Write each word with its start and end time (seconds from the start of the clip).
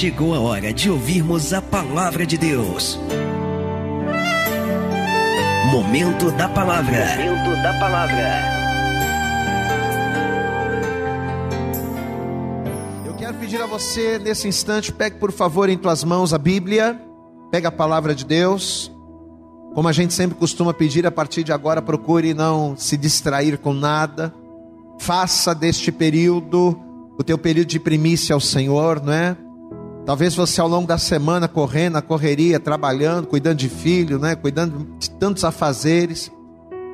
chegou 0.00 0.34
a 0.34 0.40
hora 0.40 0.72
de 0.72 0.90
ouvirmos 0.90 1.52
a 1.52 1.60
palavra 1.60 2.24
de 2.24 2.38
Deus. 2.38 2.98
Momento 5.70 6.30
da 6.30 6.48
palavra. 6.48 7.04
Momento 7.18 7.62
da 7.62 7.78
palavra. 7.78 8.42
Eu 13.04 13.12
quero 13.12 13.34
pedir 13.34 13.60
a 13.60 13.66
você 13.66 14.18
nesse 14.18 14.48
instante, 14.48 14.90
pegue 14.90 15.16
por 15.16 15.30
favor 15.30 15.68
em 15.68 15.76
tuas 15.76 16.02
mãos 16.02 16.32
a 16.32 16.38
Bíblia, 16.38 16.98
pegue 17.50 17.66
a 17.66 17.70
palavra 17.70 18.14
de 18.14 18.24
Deus. 18.24 18.90
Como 19.74 19.86
a 19.86 19.92
gente 19.92 20.14
sempre 20.14 20.38
costuma 20.38 20.72
pedir, 20.72 21.06
a 21.06 21.10
partir 21.10 21.44
de 21.44 21.52
agora 21.52 21.82
procure 21.82 22.32
não 22.32 22.74
se 22.74 22.96
distrair 22.96 23.58
com 23.58 23.74
nada. 23.74 24.32
Faça 24.98 25.54
deste 25.54 25.92
período 25.92 26.74
o 27.18 27.22
teu 27.22 27.36
período 27.36 27.68
de 27.68 27.78
primícia 27.78 28.32
ao 28.32 28.40
Senhor, 28.40 29.02
não 29.02 29.12
é? 29.12 29.36
Talvez 30.06 30.34
você 30.34 30.60
ao 30.60 30.68
longo 30.68 30.86
da 30.86 30.98
semana 30.98 31.46
correndo, 31.46 31.96
a 31.96 32.02
correria, 32.02 32.58
trabalhando, 32.58 33.26
cuidando 33.26 33.58
de 33.58 33.68
filho, 33.68 34.18
né? 34.18 34.34
Cuidando 34.34 34.86
de 34.98 35.10
tantos 35.10 35.44
afazeres. 35.44 36.30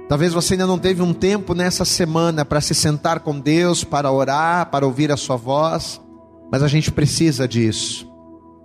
Talvez 0.09 0.33
você 0.33 0.55
ainda 0.55 0.67
não 0.67 0.79
teve 0.79 1.03
um 1.03 1.13
tempo 1.13 1.55
nessa 1.55 1.85
semana 1.85 2.45
para 2.45 2.61
se 2.61 2.75
sentar 2.75 3.21
com 3.21 3.39
Deus, 3.39 3.85
para 3.85 4.11
orar, 4.11 4.71
para 4.71 4.87
ouvir 4.87 5.11
a 5.11 5.17
sua 5.17 5.37
voz, 5.37 6.01
mas 6.51 6.63
a 6.63 6.69
gente 6.69 6.93
precisa 6.93 7.49
disso. 7.49 8.07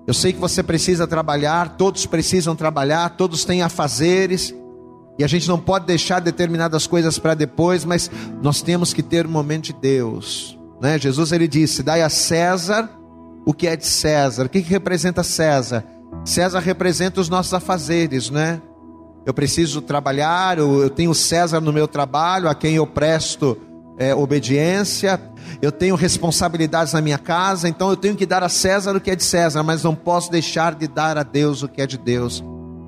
Eu 0.05 0.13
sei 0.13 0.33
que 0.33 0.39
você 0.39 0.61
precisa 0.61 1.07
trabalhar, 1.07 1.77
todos 1.77 2.05
precisam 2.05 2.55
trabalhar, 2.55 3.09
todos 3.11 3.45
têm 3.45 3.61
afazeres, 3.61 4.53
e 5.17 5.23
a 5.23 5.27
gente 5.27 5.47
não 5.47 5.59
pode 5.59 5.85
deixar 5.85 6.19
determinadas 6.19 6.87
coisas 6.87 7.17
para 7.17 7.33
depois, 7.33 7.85
mas 7.85 8.09
nós 8.41 8.61
temos 8.61 8.93
que 8.93 9.03
ter 9.03 9.25
um 9.25 9.31
momento 9.31 9.65
de 9.65 9.73
Deus. 9.73 10.57
Né? 10.81 10.97
Jesus 10.99 11.31
ele 11.31 11.47
disse: 11.47 11.83
Dai 11.83 12.01
a 12.01 12.09
César 12.09 12.89
o 13.45 13.53
que 13.53 13.67
é 13.67 13.75
de 13.75 13.85
César. 13.85 14.45
O 14.45 14.49
que, 14.49 14.61
que 14.61 14.69
representa 14.69 15.23
César? 15.23 15.83
César 16.25 16.59
representa 16.59 17.19
os 17.21 17.29
nossos 17.29 17.53
afazeres, 17.53 18.29
né? 18.29 18.61
Eu 19.25 19.33
preciso 19.33 19.81
trabalhar, 19.81 20.57
eu, 20.57 20.89
tenho 20.89 21.13
César 21.13 21.61
no 21.61 21.71
meu 21.71 21.87
trabalho, 21.87 22.49
a 22.49 22.55
quem 22.55 22.75
eu 22.75 22.87
presto 22.87 23.57
é, 23.97 24.15
obediência, 24.15 25.21
eu 25.61 25.71
tenho 25.71 25.95
responsabilidades 25.95 26.93
na 26.93 27.01
minha 27.01 27.19
casa, 27.19 27.69
então 27.69 27.91
eu 27.91 27.95
tenho 27.95 28.15
que 28.15 28.25
dar 28.25 28.41
a 28.43 28.49
César 28.49 28.95
o 28.95 28.99
que 28.99 29.11
é 29.11 29.15
de 29.15 29.23
César, 29.23 29.61
mas 29.61 29.83
não 29.83 29.93
posso 29.93 30.31
deixar 30.31 30.73
de 30.73 30.87
dar 30.87 31.19
a 31.19 31.23
Deus 31.23 31.61
o 31.61 31.67
que 31.67 31.81
é 31.83 31.87
de 31.87 31.99
Deus, 31.99 32.43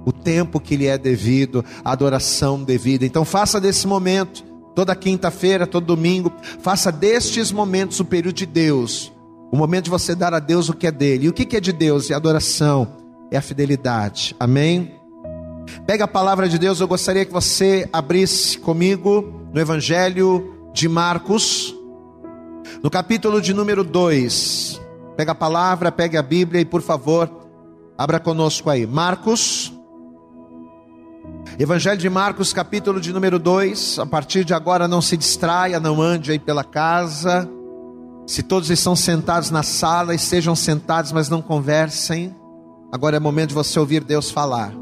o 0.06 0.12
tempo 0.12 0.60
que 0.60 0.76
lhe 0.76 0.88
é 0.88 0.98
devido, 0.98 1.64
a 1.86 1.92
adoração 1.92 2.64
devida. 2.64 3.06
Então 3.06 3.23
faça 3.23 3.62
desse 3.62 3.86
momento, 3.86 4.44
toda 4.73 4.95
quinta-feira, 4.95 5.67
todo 5.67 5.86
domingo, 5.86 6.34
faça 6.62 6.92
destes 6.92 7.52
momentos 7.52 8.00
o 8.00 8.06
período 8.06 8.36
de 8.36 8.48
Deus, 8.48 9.12
o 9.54 9.56
momento 9.56 9.84
de 9.84 9.92
você 9.92 10.16
dar 10.16 10.34
a 10.34 10.40
Deus 10.40 10.68
o 10.68 10.73
que 10.73 10.88
é 10.88 10.92
dele. 10.92 11.28
E 11.28 11.30
o 11.30 11.32
que 11.32 11.56
é 11.56 11.59
de 11.59 11.72
Deus? 11.72 12.09
É 12.09 12.16
adoração, 12.16 12.88
é 13.30 13.38
a 13.38 13.42
fidelidade. 13.42 14.36
Amém? 14.40 15.00
Pega 15.86 16.06
a 16.06 16.08
palavra 16.08 16.50
de 16.50 16.58
Deus, 16.58 16.80
eu 16.80 16.88
gostaria 16.88 17.23
que 17.23 17.32
você 17.32 17.88
abrisse 17.94 18.58
comigo 18.58 19.48
no 19.54 19.62
Evangelho 19.62 20.72
de 20.73 20.90
Marcos, 20.90 21.72
no 22.82 22.90
capítulo 22.90 23.40
de 23.40 23.54
número 23.54 23.84
2. 23.84 24.82
Pega 25.16 25.34
a 25.34 25.36
palavra, 25.36 25.92
pegue 25.92 26.17
a 26.17 26.23
Bíblia 26.23 26.62
e 26.62 26.66
por 26.66 26.82
favor, 26.82 27.30
abra 27.95 28.20
conosco 28.20 28.72
aí. 28.72 28.88
Marcos, 28.88 29.72
Evangelho 31.60 32.00
de 32.00 32.10
Marcos, 32.10 32.54
capítulo 32.54 33.00
de 33.00 33.14
número 33.14 33.38
2. 33.38 34.00
A 34.00 34.06
partir 34.08 34.44
de 34.44 34.56
agora, 34.56 34.88
não 34.88 35.00
se 35.00 35.16
distraia, 35.16 35.80
não 35.80 36.02
ande 36.02 36.32
aí 36.32 36.40
pela 36.40 36.64
casa. 36.64 37.48
Se 38.26 38.42
todos 38.42 38.70
estão 38.70 38.96
sentados 38.96 39.52
na 39.52 39.64
sala, 39.64 40.16
estejam 40.16 40.56
sentados, 40.56 41.12
mas 41.12 41.28
não 41.28 41.42
conversem. 41.42 42.34
Agora 42.92 43.18
é 43.18 43.20
momento 43.20 43.50
de 43.50 43.56
você 43.56 43.78
ouvir 43.78 44.04
Deus 44.04 44.32
falar. 44.32 44.74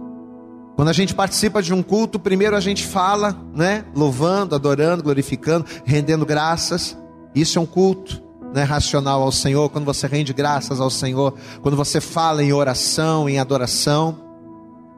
Quando 0.75 0.89
a 0.89 0.93
gente 0.93 1.15
participa 1.15 1.61
de 1.61 1.73
um 1.73 1.81
culto, 1.81 2.19
primeiro 2.19 2.55
a 2.55 2.59
gente 2.59 2.85
fala, 2.85 3.35
né? 3.53 3.83
Louvando, 3.95 4.55
adorando, 4.55 5.03
glorificando, 5.03 5.65
rendendo 5.83 6.25
graças. 6.25 6.97
Isso 7.33 7.57
é 7.57 7.61
um 7.61 7.65
culto, 7.65 8.21
né? 8.53 8.63
Racional 8.63 9.23
ao 9.23 9.31
Senhor. 9.31 9.69
Quando 9.69 9.85
você 9.85 10.05
rende 10.05 10.33
graças 10.33 10.79
ao 10.79 10.89
Senhor, 10.89 11.33
quando 11.61 11.75
você 11.75 11.99
fala 11.99 12.43
em 12.43 12.53
oração, 12.53 13.27
em 13.27 13.39
adoração. 13.39 14.17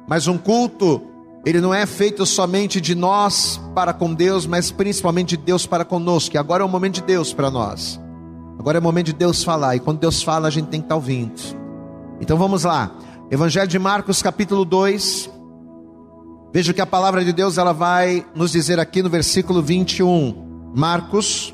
Mas 0.08 0.28
um 0.28 0.38
culto, 0.38 1.02
ele 1.46 1.62
não 1.62 1.74
é 1.74 1.86
feito 1.86 2.26
somente 2.26 2.82
de 2.82 2.94
nós 2.94 3.59
para 3.74 3.94
com 3.94 4.14
Deus, 4.14 4.46
mas 4.46 4.70
principalmente 4.70 5.38
de 5.38 5.44
Deus 5.44 5.66
para 5.66 5.86
conosco. 5.86 6.36
E 6.36 6.38
agora 6.38 6.62
é 6.62 6.66
o 6.66 6.70
momento 6.70 6.96
de 6.96 7.03
Deus 7.03 7.34
para 7.34 7.50
nós. 7.50 8.03
Agora 8.58 8.78
é 8.78 8.80
o 8.80 8.84
momento 8.84 9.08
de 9.08 9.14
Deus 9.14 9.44
falar. 9.44 9.75
E 9.75 9.80
quando 9.80 10.00
Deus 10.00 10.22
fala, 10.22 10.47
a 10.47 10.52
gente 10.52 10.68
tem 10.68 10.80
que 10.80 10.86
estar 10.86 10.96
ouvindo. 10.96 11.34
Então 12.22 12.38
vamos 12.38 12.64
lá. 12.64 12.91
Evangelho 13.30 13.68
de 13.68 13.80
Marcos, 13.80 14.22
capítulo 14.22 14.64
2. 14.64 15.30
Veja 16.53 16.74
que 16.74 16.81
a 16.81 16.86
palavra 16.86 17.25
de 17.25 17.34
Deus 17.34 17.58
ela 17.58 17.74
vai 17.74 18.25
nos 18.36 18.52
dizer 18.52 18.80
aqui 18.80 19.02
no 19.02 19.09
versículo 19.09 19.62
21. 19.62 20.72
Marcos, 20.75 21.53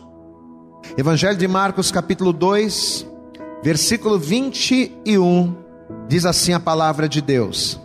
Evangelho 0.97 1.37
de 1.37 1.47
Marcos, 1.47 1.91
capítulo 1.91 2.33
2, 2.33 3.07
versículo 3.63 4.19
21, 4.19 5.55
diz 6.07 6.25
assim 6.25 6.53
a 6.53 6.59
palavra 6.59 7.07
de 7.07 7.21
Deus: 7.21 7.79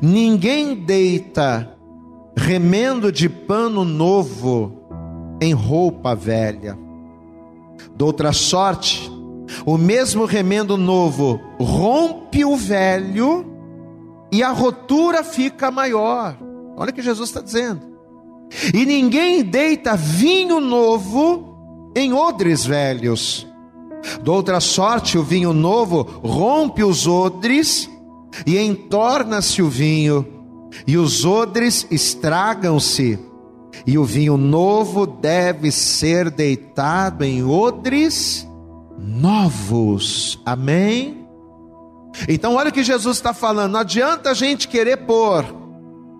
Ninguém 0.00 0.74
deita 0.74 1.74
remendo 2.36 3.12
de 3.12 3.28
pano 3.28 3.84
novo 3.84 4.80
em 5.40 5.52
roupa 5.52 6.14
velha. 6.14 6.78
De 7.96 8.04
outra 8.04 8.32
sorte, 8.32 9.10
o 9.66 9.76
mesmo 9.76 10.24
remendo 10.24 10.76
novo 10.76 11.40
rompe 11.58 12.44
o 12.44 12.56
velho 12.56 13.46
e 14.32 14.42
a 14.42 14.50
rotura 14.50 15.24
fica 15.24 15.70
maior. 15.70 16.36
Olha 16.76 16.90
o 16.90 16.94
que 16.94 17.02
Jesus 17.02 17.28
está 17.28 17.40
dizendo. 17.40 17.82
E 18.74 18.84
ninguém 18.84 19.42
deita 19.42 19.96
vinho 19.96 20.60
novo 20.60 21.92
em 21.94 22.12
odres 22.12 22.64
velhos. 22.64 23.46
De 24.22 24.30
outra 24.30 24.60
sorte, 24.60 25.18
o 25.18 25.22
vinho 25.22 25.52
novo 25.52 26.02
rompe 26.22 26.82
os 26.82 27.06
odres 27.06 27.88
e 28.46 28.58
entorna-se 28.58 29.60
o 29.60 29.68
vinho, 29.68 30.26
e 30.86 30.96
os 30.96 31.24
odres 31.24 31.86
estragam-se, 31.90 33.18
e 33.86 33.96
o 33.98 34.04
vinho 34.04 34.36
novo 34.36 35.06
deve 35.06 35.70
ser 35.70 36.30
deitado 36.30 37.24
em 37.24 37.44
odres 37.44 38.46
novos. 38.98 40.40
Amém? 40.44 41.26
Então, 42.28 42.56
olha 42.56 42.70
o 42.70 42.72
que 42.72 42.82
Jesus 42.82 43.16
está 43.16 43.32
falando: 43.32 43.72
não 43.72 43.80
adianta 43.80 44.30
a 44.30 44.34
gente 44.34 44.68
querer 44.68 44.98
pôr 44.98 45.44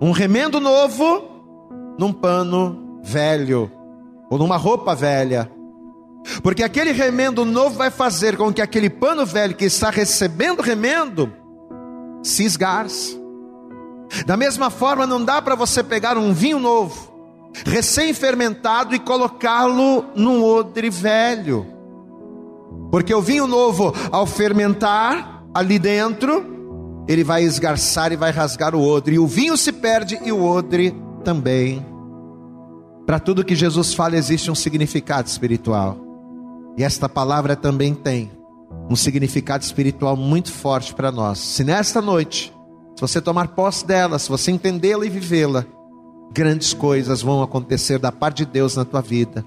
um 0.00 0.12
remendo 0.12 0.60
novo 0.60 1.28
num 1.98 2.12
pano 2.12 3.00
velho, 3.02 3.70
ou 4.30 4.38
numa 4.38 4.56
roupa 4.56 4.94
velha, 4.94 5.50
porque 6.42 6.62
aquele 6.62 6.92
remendo 6.92 7.44
novo 7.44 7.76
vai 7.76 7.90
fazer 7.90 8.36
com 8.36 8.52
que 8.52 8.62
aquele 8.62 8.88
pano 8.88 9.26
velho 9.26 9.54
que 9.54 9.64
está 9.64 9.90
recebendo 9.90 10.62
remendo 10.62 11.32
se 12.22 12.44
esgarce. 12.44 13.18
Da 14.26 14.36
mesma 14.36 14.70
forma, 14.70 15.06
não 15.06 15.24
dá 15.24 15.40
para 15.40 15.54
você 15.54 15.82
pegar 15.82 16.18
um 16.18 16.32
vinho 16.32 16.58
novo, 16.58 17.09
recém-fermentado, 17.66 18.94
e 18.94 18.98
colocá-lo 18.98 20.04
num 20.14 20.44
odre 20.44 20.90
velho, 20.90 21.66
porque 22.90 23.14
o 23.14 23.22
vinho 23.22 23.46
novo, 23.46 23.94
ao 24.10 24.26
fermentar, 24.26 25.44
ali 25.54 25.78
dentro, 25.78 27.04
ele 27.08 27.24
vai 27.24 27.42
esgarçar 27.42 28.12
e 28.12 28.16
vai 28.16 28.30
rasgar 28.30 28.74
o 28.74 28.82
odre, 28.82 29.16
e 29.16 29.18
o 29.18 29.26
vinho 29.26 29.56
se 29.56 29.72
perde 29.72 30.18
e 30.24 30.32
o 30.32 30.44
odre 30.44 30.94
também. 31.24 31.84
Para 33.06 33.18
tudo 33.18 33.44
que 33.44 33.54
Jesus 33.54 33.94
fala 33.94 34.16
existe 34.16 34.50
um 34.50 34.54
significado 34.54 35.28
espiritual. 35.28 35.98
E 36.76 36.84
esta 36.84 37.08
palavra 37.08 37.56
também 37.56 37.94
tem 37.94 38.30
um 38.88 38.94
significado 38.94 39.64
espiritual 39.64 40.16
muito 40.16 40.52
forte 40.52 40.94
para 40.94 41.10
nós. 41.10 41.38
Se 41.38 41.64
nesta 41.64 42.00
noite, 42.00 42.52
se 42.96 43.00
você 43.00 43.20
tomar 43.20 43.48
posse 43.48 43.84
dela, 43.84 44.18
se 44.18 44.28
você 44.28 44.50
entendê-la 44.50 45.04
e 45.04 45.08
vivê-la, 45.08 45.66
grandes 46.32 46.72
coisas 46.72 47.22
vão 47.22 47.42
acontecer 47.42 47.98
da 47.98 48.12
parte 48.12 48.44
de 48.44 48.52
Deus 48.52 48.76
na 48.76 48.84
tua 48.84 49.00
vida 49.00 49.44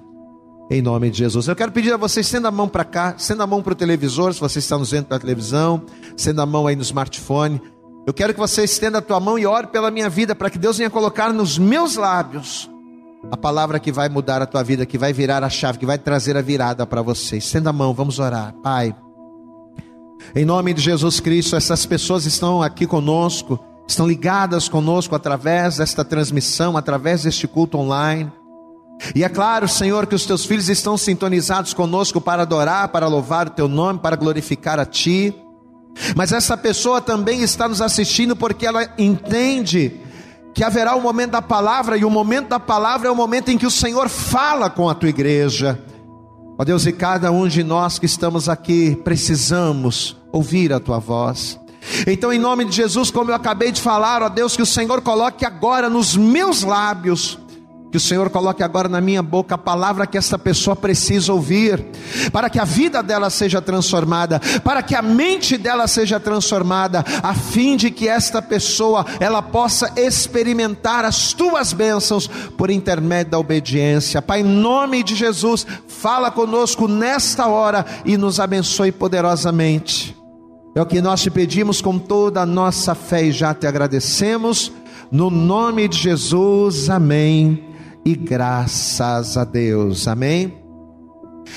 em 0.69 0.81
nome 0.81 1.09
de 1.09 1.19
Jesus. 1.19 1.47
Eu 1.47 1.55
quero 1.55 1.71
pedir 1.71 1.93
a 1.93 1.97
vocês, 1.97 2.25
estenda 2.25 2.47
a 2.47 2.51
mão 2.51 2.67
para 2.67 2.83
cá, 2.83 3.15
estenda 3.17 3.43
a 3.43 3.47
mão 3.47 3.61
para 3.61 3.73
o 3.73 3.75
televisor, 3.75 4.33
se 4.33 4.39
você 4.39 4.59
está 4.59 4.77
nos 4.77 4.91
vendo 4.91 5.05
pela 5.05 5.19
televisão, 5.19 5.83
estenda 6.15 6.43
a 6.43 6.45
mão 6.45 6.67
aí 6.67 6.75
no 6.75 6.81
smartphone. 6.81 7.61
Eu 8.05 8.13
quero 8.13 8.33
que 8.33 8.39
você 8.39 8.63
estenda 8.63 8.97
a 8.97 9.01
tua 9.01 9.19
mão 9.19 9.37
e 9.37 9.45
ore 9.45 9.67
pela 9.67 9.91
minha 9.91 10.09
vida, 10.09 10.35
para 10.35 10.49
que 10.49 10.57
Deus 10.57 10.77
venha 10.77 10.89
colocar 10.89 11.31
nos 11.31 11.57
meus 11.57 11.95
lábios 11.95 12.69
a 13.31 13.37
palavra 13.37 13.79
que 13.79 13.91
vai 13.91 14.09
mudar 14.09 14.41
a 14.41 14.45
tua 14.45 14.63
vida, 14.63 14.85
que 14.85 14.97
vai 14.97 15.13
virar 15.13 15.43
a 15.43 15.49
chave, 15.49 15.77
que 15.77 15.85
vai 15.85 15.97
trazer 15.97 16.35
a 16.35 16.41
virada 16.41 16.85
para 16.85 17.01
você. 17.01 17.37
Estenda 17.37 17.69
a 17.69 17.73
mão, 17.73 17.93
vamos 17.93 18.19
orar. 18.19 18.53
Pai, 18.61 18.93
em 20.35 20.43
nome 20.43 20.73
de 20.73 20.81
Jesus 20.81 21.19
Cristo, 21.19 21.55
essas 21.55 21.85
pessoas 21.85 22.25
estão 22.25 22.61
aqui 22.61 22.85
conosco, 22.85 23.59
estão 23.87 24.07
ligadas 24.07 24.69
conosco 24.69 25.15
através 25.15 25.77
desta 25.77 26.03
transmissão, 26.03 26.77
através 26.77 27.23
deste 27.23 27.47
culto 27.47 27.77
online. 27.77 28.31
E 29.15 29.23
é 29.23 29.29
claro, 29.29 29.67
Senhor, 29.67 30.07
que 30.07 30.15
os 30.15 30.25
teus 30.25 30.45
filhos 30.45 30.69
estão 30.69 30.97
sintonizados 30.97 31.73
conosco 31.73 32.21
para 32.21 32.43
adorar, 32.43 32.87
para 32.89 33.07
louvar 33.07 33.47
o 33.47 33.51
teu 33.51 33.67
nome, 33.67 33.99
para 33.99 34.15
glorificar 34.15 34.79
a 34.79 34.85
Ti. 34.85 35.35
Mas 36.15 36.31
essa 36.31 36.55
pessoa 36.55 37.01
também 37.01 37.41
está 37.41 37.67
nos 37.67 37.81
assistindo 37.81 38.35
porque 38.35 38.65
ela 38.65 38.89
entende 38.97 39.99
que 40.53 40.63
haverá 40.63 40.95
o 40.95 40.99
um 40.99 41.01
momento 41.01 41.31
da 41.31 41.41
palavra, 41.41 41.97
e 41.97 42.05
o 42.05 42.09
momento 42.09 42.49
da 42.49 42.59
palavra 42.59 43.07
é 43.07 43.11
o 43.11 43.15
momento 43.15 43.49
em 43.49 43.57
que 43.57 43.65
o 43.65 43.71
Senhor 43.71 44.07
fala 44.07 44.69
com 44.69 44.87
a 44.87 44.93
tua 44.93 45.09
igreja. 45.09 45.79
Ó 46.57 46.63
Deus, 46.63 46.85
e 46.85 46.93
cada 46.93 47.31
um 47.31 47.47
de 47.47 47.63
nós 47.63 47.97
que 47.97 48.05
estamos 48.05 48.47
aqui 48.47 48.95
precisamos 49.03 50.15
ouvir 50.31 50.71
a 50.71 50.79
tua 50.79 50.99
voz. 50.99 51.59
Então, 52.07 52.31
em 52.31 52.39
nome 52.39 52.65
de 52.65 52.75
Jesus, 52.75 53.11
como 53.11 53.31
eu 53.31 53.35
acabei 53.35 53.71
de 53.71 53.81
falar, 53.81 54.21
ó 54.21 54.29
Deus, 54.29 54.55
que 54.55 54.61
o 54.61 54.65
Senhor 54.65 55.01
coloque 55.01 55.45
agora 55.45 55.89
nos 55.89 56.15
meus 56.15 56.63
lábios 56.63 57.39
que 57.93 57.97
o 57.97 57.99
Senhor 57.99 58.27
coloque 58.31 58.63
agora 58.63 58.89
na 58.89 58.99
minha 58.99 59.21
boca 59.21 59.53
a 59.53 59.57
palavra 59.57 60.07
que 60.07 60.17
esta 60.17 60.35
pessoa 60.35 60.75
precisa 60.75 61.31
ouvir, 61.31 61.85
para 62.31 62.49
que 62.49 62.57
a 62.57 62.65
vida 62.65 63.03
dela 63.03 63.29
seja 63.29 63.61
transformada, 63.61 64.41
para 64.63 64.81
que 64.81 64.95
a 64.95 65.01
mente 65.03 65.59
dela 65.59 65.87
seja 65.87 66.19
transformada, 66.19 67.05
a 67.21 67.35
fim 67.35 67.77
de 67.77 67.91
que 67.91 68.07
esta 68.07 68.41
pessoa 68.41 69.05
ela 69.19 69.43
possa 69.43 69.93
experimentar 69.95 71.05
as 71.05 71.33
tuas 71.33 71.71
bênçãos 71.71 72.25
por 72.57 72.71
intermédio 72.71 73.33
da 73.33 73.37
obediência. 73.37 74.23
Pai, 74.23 74.39
em 74.39 74.43
nome 74.43 75.03
de 75.03 75.13
Jesus, 75.13 75.63
fala 75.87 76.31
conosco 76.31 76.87
nesta 76.87 77.45
hora 77.45 77.85
e 78.03 78.17
nos 78.17 78.39
abençoe 78.39 78.91
poderosamente. 78.91 80.22
É 80.75 80.81
o 80.81 80.85
que 80.85 81.01
nós 81.01 81.21
te 81.21 81.29
pedimos 81.29 81.81
com 81.81 81.99
toda 81.99 82.41
a 82.41 82.45
nossa 82.45 82.95
fé 82.95 83.23
e 83.25 83.31
já 83.31 83.53
te 83.53 83.67
agradecemos. 83.67 84.71
No 85.11 85.29
nome 85.29 85.87
de 85.87 85.97
Jesus, 85.99 86.89
amém 86.89 87.63
e 88.03 88.15
graças 88.15 89.37
a 89.37 89.43
Deus. 89.43 90.07
Amém? 90.07 90.57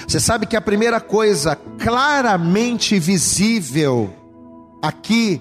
Você 0.07 0.21
sabe 0.21 0.45
que 0.45 0.55
a 0.55 0.61
primeira 0.61 1.01
coisa 1.01 1.57
claramente 1.79 2.99
visível 2.99 4.11
aqui 4.83 5.41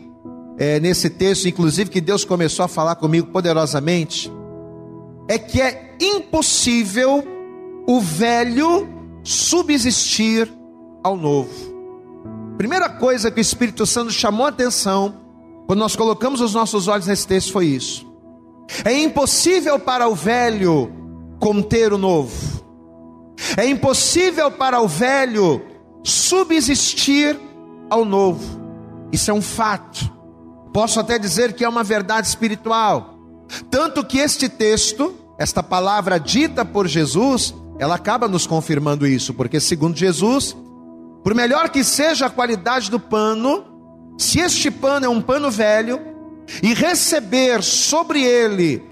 é, 0.58 0.80
nesse 0.80 1.10
texto, 1.10 1.50
inclusive 1.50 1.90
que 1.90 2.00
Deus 2.00 2.24
começou 2.24 2.64
a 2.64 2.70
falar 2.70 2.96
comigo 2.96 3.28
poderosamente, 3.28 4.32
é 5.28 5.38
que 5.38 5.62
é 5.62 5.98
impossível 6.00 7.24
o 7.86 8.00
velho 8.00 8.88
subsistir 9.22 10.50
ao 11.04 11.18
novo. 11.18 11.75
Primeira 12.58 12.90
coisa 12.90 13.30
que 13.30 13.40
o 13.40 13.42
Espírito 13.42 13.86
Santo 13.86 14.12
chamou 14.12 14.46
a 14.46 14.50
atenção 14.50 15.16
quando 15.68 15.80
nós 15.80 15.96
colocamos 15.96 16.42
os 16.42 16.54
nossos 16.54 16.88
olhos 16.88 17.08
nesse 17.08 17.28
texto 17.28 17.52
foi 17.52 17.66
isso. 17.66 18.06
É 18.84 18.94
impossível 18.98 19.80
para 19.80 20.08
o 20.08 20.16
velho 20.16 20.92
conter 21.40 21.92
o 21.92 21.98
novo. 21.98 22.64
É 23.58 23.66
impossível 23.66 24.52
para 24.52 24.80
o 24.82 24.88
velho 24.88 25.62
subsistir 26.04 27.40
ao 27.90 28.06
novo. 28.06 28.62
Isso 29.12 29.32
é 29.32 29.34
um 29.34 29.42
fato. 29.42 30.12
Posso 30.74 31.00
até 31.00 31.18
dizer 31.18 31.54
que 31.54 31.64
é 31.64 31.70
uma 31.70 31.84
verdade 31.84 32.28
espiritual. 32.28 33.16
Tanto 33.70 34.04
que 34.04 34.18
este 34.18 34.50
texto, 34.50 35.16
esta 35.38 35.62
palavra 35.62 36.20
dita 36.20 36.66
por 36.66 36.88
Jesus, 36.88 37.54
ela 37.80 37.96
acaba 37.96 38.28
nos 38.28 38.48
confirmando 38.48 39.06
isso, 39.06 39.34
porque 39.34 39.60
segundo 39.60 39.98
Jesus, 39.98 40.56
por 41.26 41.34
melhor 41.34 41.70
que 41.70 41.84
seja 41.84 42.28
a 42.28 42.30
qualidade 42.30 42.92
do 42.92 43.00
pano, 43.00 43.66
se 44.16 44.40
este 44.40 44.70
pano 44.70 45.08
é 45.08 45.10
um 45.10 45.20
pano 45.20 45.50
velho, 45.50 46.00
e 46.62 46.72
receber 46.76 47.64
sobre 47.64 48.24
ele 48.24 48.84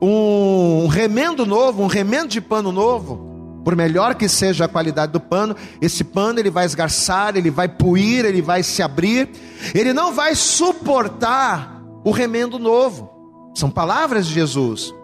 um 0.00 0.86
remendo 0.86 1.44
novo, 1.44 1.82
um 1.82 1.88
remendo 1.88 2.28
de 2.28 2.40
pano 2.40 2.70
novo, 2.70 3.60
por 3.64 3.74
melhor 3.74 4.14
que 4.14 4.28
seja 4.28 4.66
a 4.66 4.68
qualidade 4.68 5.10
do 5.10 5.18
pano, 5.18 5.56
esse 5.80 6.04
pano 6.04 6.38
ele 6.38 6.50
vai 6.50 6.66
esgarçar, 6.66 7.36
ele 7.36 7.50
vai 7.50 7.66
puir, 7.66 8.24
ele 8.24 8.40
vai 8.40 8.62
se 8.62 8.80
abrir, 8.80 9.28
ele 9.74 9.92
não 9.92 10.12
vai 10.12 10.36
suportar 10.36 11.82
o 12.04 12.12
remendo 12.12 12.60
novo. 12.60 13.10
São 13.56 13.68
palavras 13.68 14.28
de 14.28 14.34
Jesus. 14.34 14.94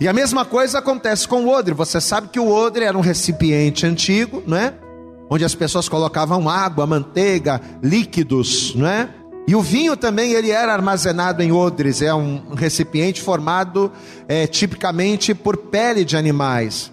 E 0.00 0.08
a 0.08 0.14
mesma 0.14 0.46
coisa 0.46 0.78
acontece 0.78 1.28
com 1.28 1.44
o 1.44 1.48
odre. 1.50 1.74
Você 1.74 2.00
sabe 2.00 2.28
que 2.28 2.40
o 2.40 2.48
odre 2.48 2.86
era 2.86 2.96
um 2.96 3.02
recipiente 3.02 3.84
antigo, 3.84 4.42
não 4.46 4.56
é? 4.56 4.72
Onde 5.32 5.46
as 5.46 5.54
pessoas 5.54 5.88
colocavam 5.88 6.46
água, 6.46 6.86
manteiga, 6.86 7.58
líquidos, 7.82 8.74
não 8.74 8.86
é? 8.86 9.08
E 9.48 9.56
o 9.56 9.62
vinho 9.62 9.96
também 9.96 10.32
ele 10.32 10.50
era 10.50 10.74
armazenado 10.74 11.42
em 11.42 11.50
odres, 11.50 12.02
é 12.02 12.12
um 12.12 12.52
recipiente 12.54 13.22
formado 13.22 13.90
é, 14.28 14.46
tipicamente 14.46 15.34
por 15.34 15.56
pele 15.56 16.04
de 16.04 16.18
animais. 16.18 16.92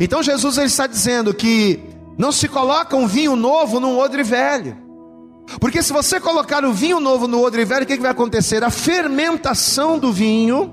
Então 0.00 0.22
Jesus 0.22 0.56
ele 0.56 0.68
está 0.68 0.86
dizendo 0.86 1.34
que 1.34 1.78
não 2.16 2.32
se 2.32 2.48
coloca 2.48 2.96
um 2.96 3.06
vinho 3.06 3.36
novo 3.36 3.78
num 3.78 3.98
odre 3.98 4.22
velho. 4.22 4.74
Porque 5.60 5.82
se 5.82 5.92
você 5.92 6.18
colocar 6.18 6.64
o 6.64 6.72
vinho 6.72 6.98
novo 6.98 7.28
no 7.28 7.44
odre 7.44 7.66
velho, 7.66 7.84
o 7.84 7.86
que, 7.86 7.96
que 7.96 8.02
vai 8.02 8.12
acontecer? 8.12 8.64
A 8.64 8.70
fermentação 8.70 9.98
do 9.98 10.10
vinho, 10.10 10.72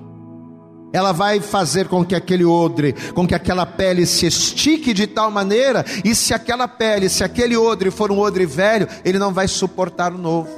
ela 0.95 1.11
vai 1.11 1.41
fazer 1.41 1.89
com 1.89 2.05
que 2.05 2.15
aquele 2.15 2.45
odre, 2.45 2.93
com 3.13 3.27
que 3.27 3.35
aquela 3.35 3.65
pele 3.65 4.05
se 4.05 4.27
estique 4.27 4.93
de 4.93 5.05
tal 5.05 5.29
maneira, 5.29 5.83
e 6.05 6.15
se 6.15 6.33
aquela 6.33 6.69
pele, 6.69 7.09
se 7.09 7.21
aquele 7.21 7.57
odre 7.57 7.91
for 7.91 8.13
um 8.13 8.19
odre 8.19 8.45
velho, 8.45 8.87
ele 9.03 9.19
não 9.19 9.33
vai 9.33 9.45
suportar 9.45 10.13
o 10.13 10.17
novo. 10.17 10.49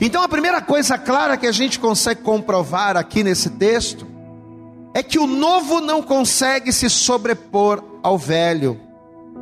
Então 0.00 0.22
a 0.22 0.28
primeira 0.28 0.62
coisa 0.62 0.96
clara 0.96 1.36
que 1.36 1.46
a 1.46 1.52
gente 1.52 1.78
consegue 1.78 2.22
comprovar 2.22 2.96
aqui 2.96 3.22
nesse 3.22 3.50
texto 3.50 4.06
é 4.94 5.02
que 5.02 5.18
o 5.18 5.26
novo 5.26 5.82
não 5.82 6.00
consegue 6.00 6.72
se 6.72 6.88
sobrepor 6.88 7.84
ao 8.02 8.16
velho, 8.16 8.80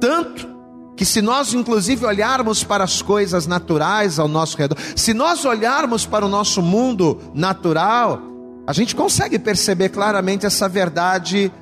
tanto 0.00 0.52
que 0.96 1.04
se 1.04 1.22
nós 1.22 1.54
inclusive 1.54 2.04
olharmos 2.04 2.64
para 2.64 2.82
as 2.82 3.00
coisas 3.00 3.46
naturais 3.46 4.18
ao 4.18 4.26
nosso 4.26 4.56
redor, 4.56 4.76
se 4.96 5.14
nós 5.14 5.44
olharmos 5.44 6.04
para 6.04 6.26
o 6.26 6.28
nosso 6.28 6.60
mundo 6.60 7.20
natural, 7.32 8.33
a 8.66 8.72
gente 8.72 8.94
consegue 8.96 9.38
perceber 9.38 9.90
claramente 9.90 10.46
essa 10.46 10.68
verdade 10.68 11.52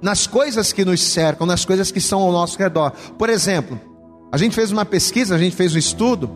nas 0.00 0.26
coisas 0.26 0.72
que 0.72 0.84
nos 0.84 1.02
cercam, 1.02 1.46
nas 1.46 1.64
coisas 1.64 1.90
que 1.90 1.98
estão 1.98 2.20
ao 2.20 2.32
nosso 2.32 2.58
redor. 2.58 2.92
Por 3.18 3.28
exemplo, 3.28 3.78
a 4.32 4.38
gente 4.38 4.54
fez 4.54 4.72
uma 4.72 4.84
pesquisa, 4.84 5.34
a 5.34 5.38
gente 5.38 5.54
fez 5.54 5.74
um 5.74 5.78
estudo 5.78 6.30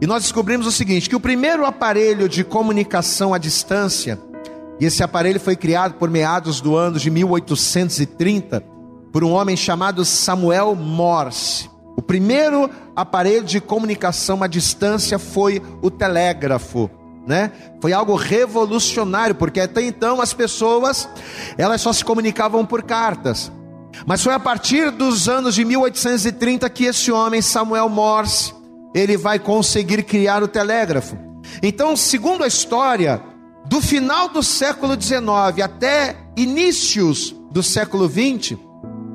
e 0.00 0.06
nós 0.06 0.22
descobrimos 0.22 0.66
o 0.66 0.72
seguinte: 0.72 1.08
que 1.08 1.16
o 1.16 1.20
primeiro 1.20 1.64
aparelho 1.64 2.28
de 2.28 2.44
comunicação 2.44 3.32
à 3.32 3.38
distância, 3.38 4.18
e 4.80 4.84
esse 4.84 5.02
aparelho 5.02 5.40
foi 5.40 5.56
criado 5.56 5.94
por 5.94 6.10
meados 6.10 6.60
do 6.60 6.76
ano 6.76 6.98
de 6.98 7.10
1830, 7.10 8.60
por 9.12 9.22
um 9.22 9.30
homem 9.32 9.56
chamado 9.56 10.04
Samuel 10.04 10.74
Morse. 10.74 11.70
O 11.96 12.02
primeiro 12.02 12.68
aparelho 12.96 13.44
de 13.44 13.60
comunicação 13.60 14.42
à 14.42 14.48
distância 14.48 15.18
foi 15.18 15.62
o 15.80 15.90
telégrafo, 15.90 16.90
né? 17.26 17.50
Foi 17.80 17.92
algo 17.92 18.14
revolucionário, 18.14 19.34
porque 19.34 19.60
até 19.60 19.82
então 19.82 20.20
as 20.20 20.32
pessoas, 20.32 21.08
elas 21.56 21.80
só 21.80 21.92
se 21.92 22.04
comunicavam 22.04 22.64
por 22.64 22.82
cartas. 22.82 23.50
Mas 24.06 24.22
foi 24.22 24.34
a 24.34 24.40
partir 24.40 24.90
dos 24.90 25.28
anos 25.28 25.54
de 25.54 25.64
1830 25.64 26.68
que 26.70 26.84
esse 26.84 27.12
homem, 27.12 27.40
Samuel 27.40 27.88
Morse, 27.88 28.52
ele 28.94 29.16
vai 29.16 29.38
conseguir 29.38 30.02
criar 30.02 30.42
o 30.42 30.48
telégrafo. 30.48 31.16
Então, 31.62 31.96
segundo 31.96 32.44
a 32.44 32.46
história, 32.46 33.22
do 33.66 33.80
final 33.80 34.28
do 34.28 34.42
século 34.42 35.00
XIX 35.00 35.26
até 35.62 36.16
inícios 36.36 37.34
do 37.50 37.62
século 37.62 38.08
XX, 38.08 38.58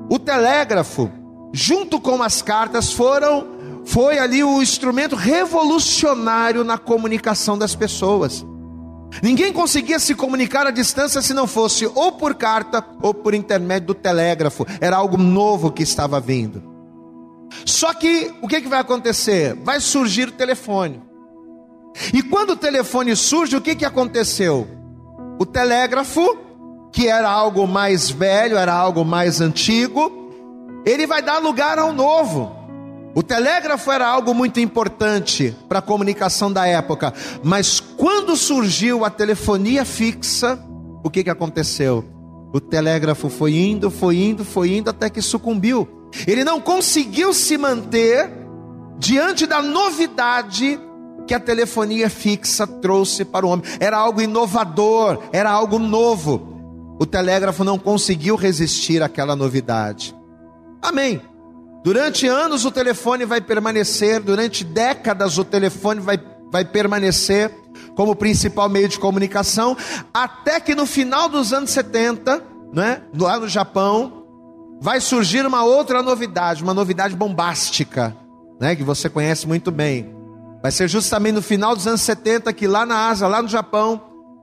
o 0.10 0.18
telégrafo, 0.18 1.12
junto 1.54 2.00
com 2.00 2.24
as 2.24 2.42
cartas, 2.42 2.92
foram 2.92 3.59
foi 3.86 4.20
ali 4.20 4.44
o 4.44 4.62
instrumento 4.62 5.16
revolucionário 5.16 6.64
na 6.64 6.78
comunicação 6.78 7.58
das 7.58 7.76
pessoas. 7.76 8.46
Ninguém 9.24 9.52
conseguia 9.52 10.00
se 10.00 10.14
comunicar 10.14 10.68
à 10.68 10.72
distância 10.72 11.22
se 11.22 11.34
não 11.34 11.48
fosse 11.48 11.86
ou 11.88 12.12
por 12.12 12.36
carta 12.36 12.86
ou 13.02 13.14
por 13.14 13.34
intermédio 13.34 13.88
do 13.88 13.94
telégrafo. 13.96 14.66
Era 14.80 14.98
algo 14.98 15.18
novo 15.18 15.72
que 15.72 15.84
estava 15.84 16.20
vindo. 16.20 16.64
Só 17.66 17.94
que 17.94 18.32
o 18.42 18.48
que, 18.48 18.62
que 18.62 18.68
vai 18.68 18.80
acontecer? 18.80 19.56
Vai 19.64 19.80
surgir 19.80 20.30
o 20.30 20.34
telefone. 20.34 21.02
E 22.14 22.22
quando 22.22 22.52
o 22.52 22.56
telefone 22.56 23.16
surge, 23.16 23.56
o 23.56 23.62
que, 23.62 23.76
que 23.76 23.86
aconteceu? 23.86 24.68
O 25.40 25.46
telégrafo, 25.46 26.38
que 26.92 27.08
era 27.08 27.30
algo 27.30 27.68
mais 27.68 28.10
velho, 28.10 28.58
era 28.58 28.74
algo 28.74 29.04
mais 29.04 29.42
antigo, 29.42 30.12
ele 30.86 31.08
vai 31.08 31.22
dar 31.22 31.40
lugar 31.40 31.80
ao 31.80 31.92
novo. 31.92 32.59
O 33.16 33.24
telégrafo 33.24 33.92
era 33.92 34.08
algo 34.08 34.34
muito 34.34 34.60
importante 34.60 35.56
para 35.68 35.80
a 35.80 35.82
comunicação 35.82 36.52
da 36.52 36.68
época, 36.68 37.14
mas 37.44 37.80
quando 37.80 38.36
surgiu 38.36 39.04
a 39.04 39.10
telefonia 39.10 39.84
fixa, 39.84 40.60
o 41.04 41.10
que, 41.10 41.24
que 41.24 41.30
aconteceu? 41.30 42.06
O 42.54 42.60
telégrafo 42.60 43.30
foi 43.30 43.56
indo, 43.56 43.90
foi 43.90 44.18
indo, 44.18 44.46
foi 44.46 44.76
indo 44.76 44.90
até 44.90 45.10
que 45.10 45.22
sucumbiu. 45.22 45.88
Ele 46.26 46.44
não 46.44 46.60
conseguiu 46.60 47.34
se 47.34 47.58
manter 47.58 48.30
diante 48.98 49.46
da 49.46 49.62
novidade 49.62 50.80
que 51.28 51.34
a 51.34 51.40
telefonia 51.40 52.10
fixa 52.10 52.66
trouxe 52.66 53.24
para 53.24 53.46
o 53.46 53.50
homem. 53.50 53.66
Era 53.80 53.98
algo 53.98 54.22
inovador, 54.22 55.20
era 55.32 55.52
algo 55.52 55.78
novo. 55.78 56.96
O 57.00 57.06
telégrafo 57.06 57.64
não 57.64 57.78
conseguiu 57.78 58.36
resistir 58.36 59.02
àquela 59.04 59.36
novidade. 59.36 60.16
Amém. 60.82 61.22
Durante 61.84 62.28
anos 62.28 62.66
o 62.66 62.72
telefone 62.72 63.26
vai 63.26 63.40
permanecer, 63.40 64.20
durante 64.20 64.64
décadas 64.64 65.38
o 65.38 65.46
telefone 65.46 66.02
vai, 66.02 66.20
vai 66.52 66.66
permanecer 66.66 67.52
como 67.96 68.16
principal 68.16 68.70
meio 68.70 68.88
de 68.88 69.00
comunicação, 69.00 69.76
até 70.14 70.60
que 70.60 70.76
no 70.76 70.86
final 70.86 71.30
dos 71.30 71.54
anos 71.54 71.70
70, 71.70 72.44
né, 72.74 73.02
lá 73.18 73.40
no 73.40 73.48
Japão, 73.48 74.26
vai 74.82 75.00
surgir 75.00 75.46
uma 75.46 75.64
outra 75.64 76.02
novidade, 76.02 76.64
uma 76.64 76.74
novidade 76.74 77.16
bombástica, 77.16 78.16
né, 78.60 78.76
que 78.76 78.84
você 78.84 79.10
conhece 79.10 79.48
muito 79.48 79.72
bem. 79.72 80.16
Vai 80.62 80.72
ser 80.72 80.88
justamente 80.90 81.36
no 81.36 81.42
final 81.42 81.76
dos 81.76 81.88
anos 81.88 82.02
70 82.02 82.52
que 82.52 82.68
lá 82.68 82.86
na 82.86 83.08
Ásia, 83.08 83.28
lá 83.28 83.42
no 83.42 83.48
Japão, 83.48 84.02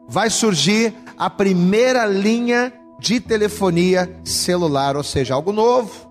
vai 0.09 0.31
surgir 0.31 0.95
a 1.19 1.29
primeira 1.29 2.07
linha 2.07 2.73
de 2.99 3.21
telefonia 3.21 4.19
celular, 4.25 4.97
ou 4.97 5.03
seja, 5.03 5.35
algo 5.35 5.53
novo. 5.53 6.07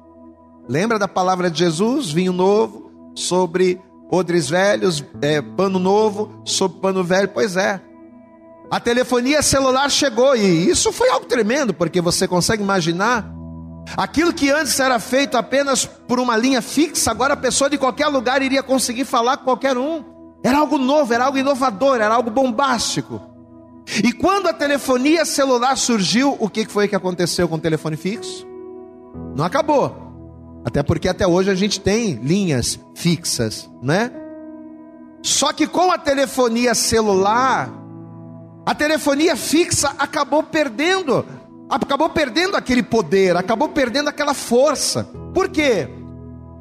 Lembra 0.68 0.98
da 0.98 1.08
palavra 1.08 1.50
de 1.50 1.60
Jesus, 1.60 2.12
vinho 2.12 2.34
novo, 2.34 2.92
sobre 3.16 3.80
odres 4.12 4.50
velhos, 4.50 5.04
é, 5.22 5.42
pano 5.42 5.80
novo, 5.80 6.42
sobre 6.44 6.80
pano 6.80 7.04
velho? 7.04 7.30
Pois 7.30 7.56
é. 7.56 7.82
A 8.70 8.80
telefonia 8.80 9.42
celular 9.42 9.90
chegou 9.92 10.36
e 10.36 10.70
isso 10.70 10.92
foi 10.92 11.10
algo 11.10 11.28
tremendo, 11.28 11.74
porque 11.74 12.02
você 12.02 12.28
consegue 12.28 12.64
imaginar 12.64 13.32
aquilo 13.96 14.34
que 14.34 14.50
antes 14.50 14.80
era 14.80 14.98
feito 15.00 15.38
apenas 15.38 15.86
por 15.86 16.20
uma 16.20 16.36
linha 16.36 16.62
fixa, 16.62 17.12
agora 17.12 17.36
a 17.36 17.38
pessoa 17.38 17.70
de 17.70 17.78
qualquer 17.78 18.08
lugar 18.08 18.42
iria 18.42 18.64
conseguir 18.64 19.06
falar 19.06 19.38
com 19.38 19.46
qualquer 19.46 19.78
um. 19.78 20.04
Era 20.44 20.60
algo 20.60 20.78
novo, 20.78 21.14
era 21.14 21.26
algo 21.26 21.38
inovador, 21.38 22.02
era 22.02 22.14
algo 22.14 22.30
bombástico. 22.30 23.22
E 24.04 24.12
quando 24.12 24.48
a 24.48 24.54
telefonia 24.54 25.26
celular 25.26 25.78
surgiu, 25.78 26.36
o 26.40 26.50
que 26.50 26.66
foi 26.66 26.88
que 26.88 26.96
aconteceu 26.96 27.48
com 27.48 27.56
o 27.56 27.60
telefone 27.60 27.96
fixo? 27.96 28.46
Não 29.36 29.46
acabou. 29.46 30.05
Até 30.66 30.82
porque 30.82 31.08
até 31.08 31.28
hoje 31.28 31.52
a 31.52 31.56
gente 31.56 31.80
tem 31.80 32.16
linhas 32.16 32.80
fixas, 32.96 33.70
né? 33.84 34.12
Só 35.22 35.54
que 35.54 35.68
com 35.68 35.92
a 35.92 35.98
telefonia 36.00 36.74
celular, 36.74 37.72
a 38.66 38.74
telefonia 38.74 39.36
fixa 39.36 39.94
acabou 40.00 40.42
perdendo, 40.42 41.24
acabou 41.70 42.10
perdendo 42.10 42.58
aquele 42.58 42.82
poder, 42.82 43.38
acabou 43.38 43.70
perdendo 43.70 44.10
aquela 44.10 44.34
força. 44.34 45.04
Por 45.36 45.50
quê? 45.50 45.88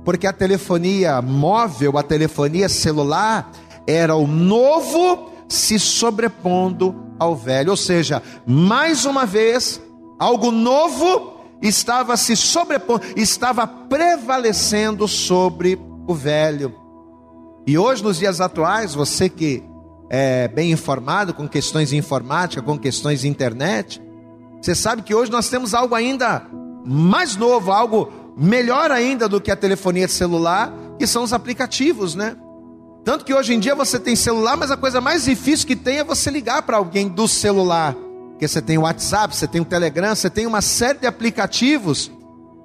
Porque 0.05 0.27
a 0.27 0.35
telefonia 0.35 1.23
móvel, 1.23 1.97
a 1.97 2.03
telefonia 2.03 2.69
celular, 2.69 3.51
era 3.87 4.15
o 4.15 4.27
novo 4.27 5.31
se 5.49 5.79
sobrepondo 5.79 6.95
ao 7.19 7.35
velho. 7.35 7.71
Ou 7.71 7.77
seja, 7.77 8.23
mais 8.47 9.07
uma 9.07 9.25
vez, 9.25 9.81
algo 10.19 10.51
novo 10.51 11.34
estava 11.63 12.17
se 12.17 12.37
sobrepondo, 12.37 13.03
estava 13.17 13.67
prevalecendo 13.67 15.09
sobre 15.09 15.79
o 16.07 16.15
velho. 16.15 16.75
E 17.67 17.79
hoje, 17.79 18.03
nos 18.03 18.19
dias 18.19 18.41
atuais, 18.41 18.95
você 18.95 19.29
que 19.29 19.63
é 20.11 20.49
bem 20.49 20.71
informado 20.71 21.33
com 21.33 21.49
questões 21.49 21.89
de 21.89 21.97
informática, 21.97 22.63
com 22.63 22.79
questões 22.79 23.23
de 23.23 23.29
internet, 23.29 24.03
você 24.61 24.75
sabe 24.75 25.03
que 25.03 25.15
hoje 25.15 25.31
nós 25.31 25.49
temos 25.49 25.75
algo 25.75 25.95
ainda 25.95 26.47
mais 26.85 27.37
novo, 27.37 27.73
algo 27.73 28.13
melhor 28.37 28.91
ainda 28.91 29.29
do 29.29 29.41
que 29.41 29.51
a 29.51 29.57
telefonia 29.57 30.09
celular, 30.09 30.73
que 30.99 31.07
são 31.07 31.23
os 31.23 31.33
aplicativos, 31.33 32.15
né? 32.15 32.37
Tanto 33.05 33.25
que 33.25 33.35
hoje 33.35 33.55
em 33.55 33.61
dia 33.61 33.75
você 33.75 33.99
tem 33.99 34.17
celular, 34.17 34.57
mas 34.57 34.71
a 34.71 34.77
coisa 34.77 35.01
mais 35.01 35.25
difícil 35.25 35.67
que 35.67 35.77
tem 35.77 35.99
é 35.99 36.05
você 36.05 36.31
ligar 36.31 36.63
para 36.63 36.79
alguém 36.79 37.09
do 37.09 37.29
celular. 37.29 37.95
Porque 38.45 38.49
você 38.49 38.61
tem 38.61 38.77
o 38.77 38.83
WhatsApp, 38.83 39.35
você 39.35 39.49
tem 39.49 39.61
o 39.63 39.65
Telegram, 39.65 40.15
você 40.15 40.29
tem 40.29 40.47
uma 40.47 40.61
série 40.61 40.99
de 40.99 41.07
aplicativos 41.07 42.11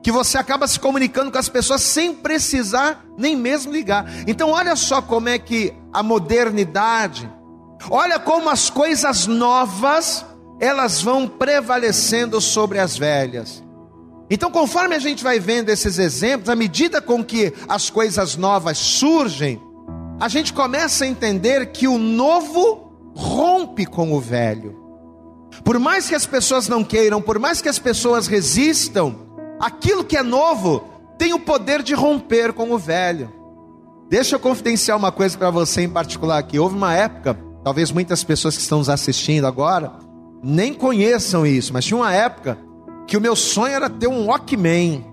que 0.03 0.11
você 0.11 0.37
acaba 0.37 0.67
se 0.67 0.77
comunicando 0.77 1.31
com 1.31 1.37
as 1.37 1.47
pessoas 1.47 1.81
sem 1.81 2.13
precisar 2.13 3.05
nem 3.17 3.33
mesmo 3.35 3.71
ligar. 3.71 4.05
Então, 4.27 4.49
olha 4.51 4.75
só 4.75 5.01
como 5.01 5.29
é 5.29 5.39
que 5.39 5.73
a 5.93 6.03
modernidade, 6.03 7.31
olha 7.89 8.19
como 8.19 8.49
as 8.49 8.69
coisas 8.69 9.25
novas, 9.25 10.25
elas 10.59 11.01
vão 11.01 11.27
prevalecendo 11.27 12.41
sobre 12.41 12.77
as 12.77 12.97
velhas. 12.97 13.63
Então, 14.29 14.51
conforme 14.51 14.95
a 14.95 14.99
gente 14.99 15.23
vai 15.23 15.39
vendo 15.39 15.69
esses 15.69 15.97
exemplos, 15.97 16.49
à 16.49 16.55
medida 16.57 17.01
com 17.01 17.23
que 17.23 17.53
as 17.69 17.89
coisas 17.89 18.35
novas 18.35 18.77
surgem, 18.77 19.61
a 20.19 20.27
gente 20.27 20.51
começa 20.51 21.05
a 21.05 21.07
entender 21.07 21.67
que 21.67 21.87
o 21.87 21.97
novo 21.97 22.91
rompe 23.15 23.85
com 23.85 24.11
o 24.11 24.19
velho. 24.19 24.78
Por 25.63 25.79
mais 25.79 26.07
que 26.07 26.15
as 26.15 26.25
pessoas 26.25 26.67
não 26.67 26.83
queiram, 26.83 27.21
por 27.21 27.39
mais 27.39 27.61
que 27.61 27.69
as 27.69 27.79
pessoas 27.79 28.27
resistam, 28.27 29.15
aquilo 29.59 30.03
que 30.03 30.17
é 30.17 30.23
novo 30.23 30.83
tem 31.17 31.33
o 31.33 31.39
poder 31.39 31.83
de 31.83 31.93
romper 31.93 32.53
com 32.53 32.71
o 32.71 32.77
velho. 32.77 33.31
Deixa 34.09 34.35
eu 34.35 34.39
confidenciar 34.39 34.97
uma 34.97 35.11
coisa 35.11 35.37
para 35.37 35.51
você 35.51 35.81
em 35.81 35.89
particular 35.89 36.39
aqui. 36.39 36.57
Houve 36.57 36.75
uma 36.75 36.95
época, 36.95 37.37
talvez 37.63 37.91
muitas 37.91 38.23
pessoas 38.23 38.55
que 38.55 38.61
estão 38.61 38.79
nos 38.79 38.89
assistindo 38.89 39.45
agora 39.45 39.91
nem 40.41 40.73
conheçam 40.73 41.45
isso, 41.45 41.73
mas 41.73 41.85
tinha 41.85 41.97
uma 41.97 42.13
época 42.13 42.57
que 43.05 43.17
o 43.17 43.21
meu 43.21 43.35
sonho 43.35 43.73
era 43.73 43.89
ter 43.89 44.07
um 44.07 44.27
Walkman. 44.27 45.05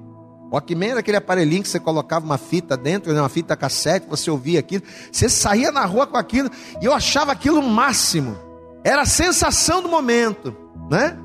Walkman 0.52 0.90
era 0.90 1.00
aquele 1.00 1.16
aparelhinho 1.16 1.62
que 1.62 1.68
você 1.68 1.80
colocava 1.80 2.24
uma 2.24 2.38
fita 2.38 2.76
dentro, 2.76 3.12
né, 3.12 3.20
uma 3.20 3.28
fita 3.28 3.56
cassete, 3.56 4.06
você 4.08 4.30
ouvia 4.30 4.60
aquilo, 4.60 4.84
você 5.10 5.28
saía 5.28 5.72
na 5.72 5.84
rua 5.84 6.06
com 6.06 6.16
aquilo, 6.16 6.48
e 6.80 6.84
eu 6.84 6.92
achava 6.92 7.32
aquilo 7.32 7.58
o 7.58 7.68
máximo. 7.68 8.45
Era 8.86 9.02
a 9.02 9.04
sensação 9.04 9.82
do 9.82 9.88
momento, 9.88 10.56
né? 10.88 11.18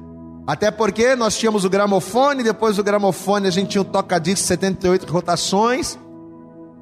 Até 0.48 0.72
porque 0.72 1.16
nós 1.16 1.38
tínhamos 1.38 1.64
o 1.64 1.70
gramofone, 1.70 2.42
depois 2.42 2.78
do 2.78 2.84
gramofone 2.84 3.48
a 3.48 3.52
gente 3.52 3.70
tinha 3.70 3.84
o 3.84 3.86
toca-disco 3.86 4.48
78 4.48 5.06
rotações. 5.06 5.96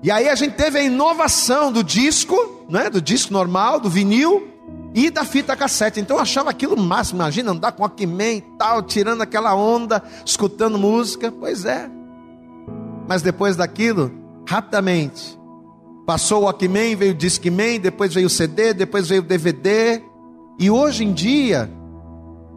E 0.01 0.09
aí 0.09 0.29
a 0.29 0.35
gente 0.35 0.53
teve 0.55 0.79
a 0.79 0.81
inovação 0.81 1.69
do 1.69 1.83
disco, 1.83 2.63
né, 2.69 2.89
do 2.89 3.01
disco 3.01 3.33
normal, 3.33 3.81
do 3.81 3.89
vinil 3.89 4.47
e 4.95 5.09
da 5.09 5.25
fita 5.25 5.53
cassete. 5.53 5.99
Então 5.99 6.15
eu 6.15 6.21
achava 6.21 6.49
aquilo 6.49 6.75
o 6.75 6.81
máximo. 6.81 7.17
Imagina 7.17 7.51
andar 7.51 7.73
com 7.73 7.83
Walkman 7.83 8.37
e 8.37 8.41
tal, 8.57 8.81
tirando 8.81 9.21
aquela 9.21 9.53
onda, 9.53 10.01
escutando 10.25 10.77
música. 10.77 11.29
Pois 11.29 11.65
é. 11.65 11.89
Mas 13.05 13.21
depois 13.21 13.57
daquilo, 13.57 14.13
rapidamente, 14.47 15.37
passou 16.05 16.43
o 16.43 16.45
Walkman, 16.45 16.95
veio 16.95 17.11
o 17.11 17.15
Discman, 17.15 17.81
depois 17.81 18.13
veio 18.13 18.27
o 18.27 18.29
CD, 18.29 18.73
depois 18.73 19.09
veio 19.09 19.21
o 19.21 19.25
DVD. 19.25 20.07
E 20.59 20.69
hoje 20.69 21.05
em 21.05 21.13
dia, 21.13 21.71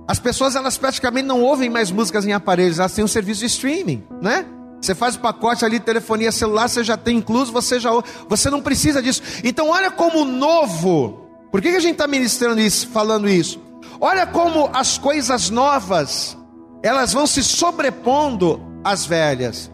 as 0.08 0.18
pessoas 0.18 0.56
elas 0.56 0.76
praticamente 0.76 1.26
não 1.26 1.40
ouvem 1.40 1.70
mais 1.70 1.92
músicas 1.92 2.26
em 2.26 2.32
aparelhos, 2.32 2.80
elas 2.80 2.92
têm 2.92 3.04
um 3.04 3.08
serviço 3.08 3.40
de 3.40 3.46
streaming, 3.46 4.02
né? 4.20 4.44
Você 4.80 4.96
faz 4.96 5.14
o 5.14 5.20
pacote 5.20 5.64
ali, 5.64 5.78
telefonia 5.78 6.32
celular, 6.32 6.68
você 6.68 6.82
já 6.82 6.96
tem 6.96 7.18
incluso, 7.18 7.52
você 7.52 7.78
já 7.78 7.90
você 8.28 8.50
não 8.50 8.60
precisa 8.60 9.00
disso. 9.00 9.22
Então 9.44 9.68
olha 9.68 9.92
como 9.92 10.24
novo. 10.24 11.20
Por 11.52 11.62
que, 11.62 11.70
que 11.70 11.76
a 11.76 11.80
gente 11.80 11.92
está 11.92 12.08
ministrando 12.08 12.60
isso, 12.60 12.88
falando 12.88 13.28
isso? 13.28 13.60
Olha 14.00 14.26
como 14.26 14.68
as 14.72 14.98
coisas 14.98 15.50
novas 15.50 16.36
elas 16.82 17.12
vão 17.12 17.26
se 17.26 17.44
sobrepondo 17.44 18.60
às 18.82 19.06
velhas. 19.06 19.70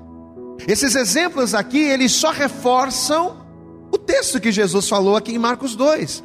Esses 0.67 0.95
exemplos 0.95 1.55
aqui, 1.55 1.79
eles 1.79 2.13
só 2.13 2.31
reforçam 2.31 3.39
o 3.91 3.97
texto 3.97 4.39
que 4.39 4.53
Jesus 4.53 4.87
falou 4.87 5.17
aqui 5.17 5.33
em 5.33 5.39
Marcos 5.39 5.75
2. 5.75 6.23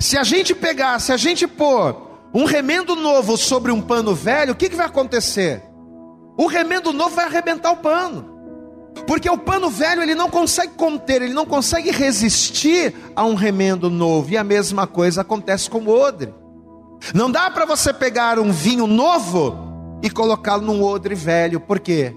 Se 0.00 0.16
a 0.16 0.22
gente 0.22 0.54
pegar, 0.54 0.98
se 1.00 1.12
a 1.12 1.16
gente 1.16 1.46
pôr 1.46 2.08
um 2.34 2.44
remendo 2.44 2.94
novo 2.94 3.36
sobre 3.36 3.72
um 3.72 3.80
pano 3.80 4.14
velho, 4.14 4.52
o 4.52 4.56
que, 4.56 4.68
que 4.68 4.76
vai 4.76 4.86
acontecer? 4.86 5.62
O 6.36 6.46
remendo 6.46 6.92
novo 6.92 7.16
vai 7.16 7.24
arrebentar 7.24 7.72
o 7.72 7.76
pano. 7.76 8.36
Porque 9.06 9.30
o 9.30 9.38
pano 9.38 9.70
velho 9.70 10.02
ele 10.02 10.14
não 10.14 10.28
consegue 10.28 10.72
conter, 10.74 11.22
ele 11.22 11.32
não 11.32 11.46
consegue 11.46 11.90
resistir 11.90 12.94
a 13.14 13.24
um 13.24 13.34
remendo 13.34 13.88
novo. 13.88 14.30
E 14.30 14.36
a 14.36 14.44
mesma 14.44 14.86
coisa 14.86 15.22
acontece 15.22 15.70
com 15.70 15.78
o 15.78 15.88
odre. 15.88 16.34
Não 17.14 17.30
dá 17.30 17.50
para 17.50 17.64
você 17.64 17.92
pegar 17.92 18.38
um 18.38 18.52
vinho 18.52 18.86
novo 18.86 19.56
e 20.02 20.10
colocá-lo 20.10 20.62
num 20.62 20.82
odre 20.82 21.14
velho. 21.14 21.60
Por 21.60 21.78
quê? 21.80 22.14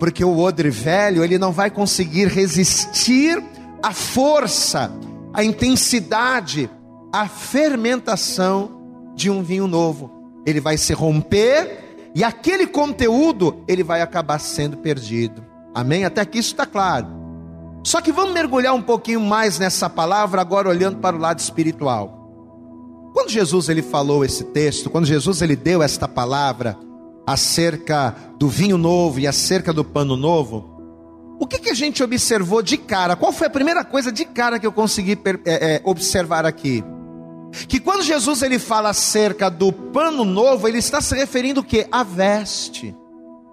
porque 0.00 0.24
o 0.24 0.38
odre 0.38 0.70
velho 0.70 1.22
ele 1.22 1.36
não 1.36 1.52
vai 1.52 1.70
conseguir 1.70 2.26
resistir 2.26 3.40
à 3.82 3.92
força, 3.92 4.90
à 5.32 5.44
intensidade, 5.44 6.70
à 7.12 7.28
fermentação 7.28 9.12
de 9.14 9.30
um 9.30 9.42
vinho 9.42 9.66
novo. 9.66 10.10
Ele 10.46 10.60
vai 10.60 10.76
se 10.76 10.92
romper 10.92 12.10
e 12.14 12.24
aquele 12.24 12.66
conteúdo 12.66 13.62
ele 13.68 13.82
vai 13.82 14.00
acabar 14.00 14.38
sendo 14.38 14.78
perdido. 14.78 15.44
Amém? 15.74 16.04
Até 16.04 16.20
aqui 16.20 16.38
isso 16.38 16.52
está 16.52 16.66
claro. 16.66 17.06
Só 17.84 18.00
que 18.00 18.12
vamos 18.12 18.34
mergulhar 18.34 18.74
um 18.74 18.82
pouquinho 18.82 19.20
mais 19.20 19.58
nessa 19.58 19.88
palavra 19.88 20.40
agora 20.40 20.68
olhando 20.68 20.98
para 20.98 21.16
o 21.16 21.20
lado 21.20 21.38
espiritual. 21.38 22.18
Quando 23.14 23.30
Jesus 23.30 23.68
ele 23.68 23.82
falou 23.82 24.24
esse 24.24 24.44
texto, 24.44 24.90
quando 24.90 25.06
Jesus 25.06 25.42
ele 25.42 25.56
deu 25.56 25.82
esta 25.82 26.06
palavra, 26.06 26.76
acerca 27.26 28.14
do 28.38 28.48
vinho 28.48 28.76
novo 28.76 29.20
e 29.20 29.26
acerca 29.26 29.72
do 29.72 29.84
pano 29.84 30.16
novo, 30.16 30.70
o 31.38 31.46
que, 31.46 31.58
que 31.58 31.70
a 31.70 31.74
gente 31.74 32.02
observou 32.02 32.62
de 32.62 32.76
cara? 32.76 33.16
Qual 33.16 33.32
foi 33.32 33.46
a 33.46 33.50
primeira 33.50 33.84
coisa 33.84 34.12
de 34.12 34.24
cara 34.24 34.58
que 34.58 34.66
eu 34.66 34.72
consegui 34.72 35.18
é, 35.44 35.76
é, 35.76 35.80
observar 35.84 36.44
aqui? 36.44 36.84
Que 37.68 37.80
quando 37.80 38.02
Jesus 38.02 38.42
ele 38.42 38.58
fala 38.58 38.90
acerca 38.90 39.50
do 39.50 39.72
pano 39.72 40.24
novo, 40.24 40.68
ele 40.68 40.78
está 40.78 41.00
se 41.00 41.14
referindo 41.14 41.60
o 41.60 41.64
que? 41.64 41.86
A 41.90 42.02
veste. 42.02 42.94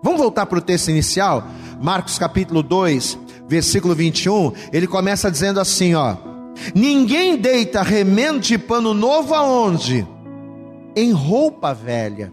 Vamos 0.03 0.19
voltar 0.19 0.45
para 0.45 0.59
o 0.59 0.61
texto 0.61 0.89
inicial? 0.89 1.47
Marcos 1.81 2.17
capítulo 2.17 2.61
2, 2.61 3.17
versículo 3.47 3.95
21, 3.95 4.53
ele 4.71 4.87
começa 4.87 5.31
dizendo 5.31 5.59
assim, 5.59 5.95
ó: 5.95 6.15
Ninguém 6.73 7.37
deita 7.37 7.81
remendo 7.81 8.39
de 8.39 8.57
pano 8.57 8.93
novo 8.93 9.33
aonde? 9.33 10.07
Em 10.95 11.11
roupa 11.11 11.73
velha. 11.73 12.31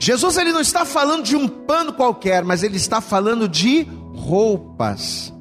Jesus 0.00 0.36
ele 0.36 0.52
não 0.52 0.60
está 0.60 0.84
falando 0.84 1.24
de 1.24 1.36
um 1.36 1.48
pano 1.48 1.92
qualquer, 1.92 2.44
mas 2.44 2.62
ele 2.62 2.76
está 2.76 3.00
falando 3.00 3.48
de 3.48 3.86
roupas. 4.14 5.32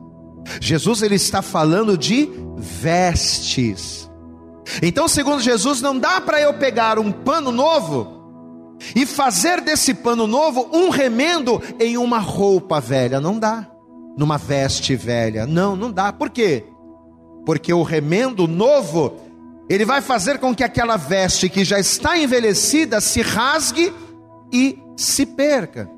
Jesus 0.60 1.02
ele 1.02 1.16
está 1.16 1.42
falando 1.42 1.98
de 1.98 2.30
vestes. 2.58 4.09
Então, 4.82 5.08
segundo 5.08 5.42
Jesus, 5.42 5.82
não 5.82 5.98
dá 5.98 6.22
para 6.22 6.40
eu 6.42 6.54
pegar 6.54 7.00
um 7.00 7.12
pano 7.12 7.52
novo 7.52 8.20
e 8.96 9.06
fazer 9.06 9.62
desse 9.62 9.94
pano 9.94 10.26
novo 10.26 10.70
um 10.74 10.90
remendo 10.90 11.62
em 11.80 11.98
uma 11.98 12.20
roupa 12.20 12.80
velha, 12.80 13.20
não 13.20 13.38
dá. 13.38 13.68
Numa 14.18 14.38
veste 14.38 14.96
velha, 14.96 15.46
não, 15.46 15.76
não 15.76 15.92
dá. 15.92 16.12
Por 16.12 16.30
quê? 16.30 16.66
Porque 17.46 17.74
o 17.74 17.84
remendo 17.84 18.48
novo, 18.48 19.16
ele 19.70 19.86
vai 19.86 20.02
fazer 20.02 20.40
com 20.40 20.54
que 20.54 20.64
aquela 20.64 20.98
veste 20.98 21.50
que 21.50 21.64
já 21.64 21.80
está 21.80 22.18
envelhecida 22.18 23.00
se 23.00 23.22
rasgue 23.22 23.94
e 24.52 24.78
se 24.98 25.26
perca. 25.26 25.90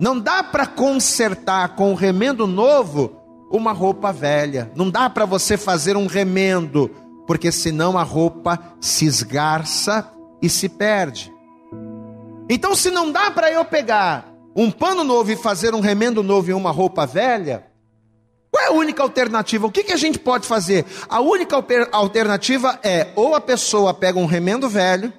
Não 0.00 0.18
dá 0.18 0.42
para 0.42 0.66
consertar 0.66 1.76
com 1.76 1.92
o 1.92 1.94
remendo 1.94 2.46
novo 2.46 3.12
uma 3.50 3.72
roupa 3.72 4.12
velha. 4.12 4.70
Não 4.74 4.90
dá 4.90 5.08
para 5.08 5.24
você 5.24 5.56
fazer 5.56 5.96
um 5.96 6.06
remendo, 6.06 6.90
porque 7.26 7.50
senão 7.50 7.98
a 7.98 8.02
roupa 8.02 8.58
se 8.80 9.06
esgarça 9.06 10.10
e 10.42 10.48
se 10.48 10.68
perde. 10.68 11.32
Então, 12.48 12.74
se 12.74 12.90
não 12.90 13.10
dá 13.10 13.30
para 13.30 13.50
eu 13.50 13.64
pegar 13.64 14.32
um 14.54 14.70
pano 14.70 15.02
novo 15.02 15.32
e 15.32 15.36
fazer 15.36 15.74
um 15.74 15.80
remendo 15.80 16.22
novo 16.22 16.50
em 16.50 16.54
uma 16.54 16.70
roupa 16.70 17.06
velha, 17.06 17.66
qual 18.50 18.64
é 18.64 18.68
a 18.68 18.72
única 18.72 19.02
alternativa? 19.02 19.66
O 19.66 19.70
que, 19.70 19.82
que 19.82 19.92
a 19.92 19.96
gente 19.96 20.18
pode 20.18 20.46
fazer? 20.46 20.84
A 21.08 21.20
única 21.20 21.56
alternativa 21.90 22.78
é 22.82 23.08
ou 23.16 23.34
a 23.34 23.40
pessoa 23.40 23.92
pega 23.92 24.18
um 24.18 24.26
remendo 24.26 24.68
velho, 24.68 25.12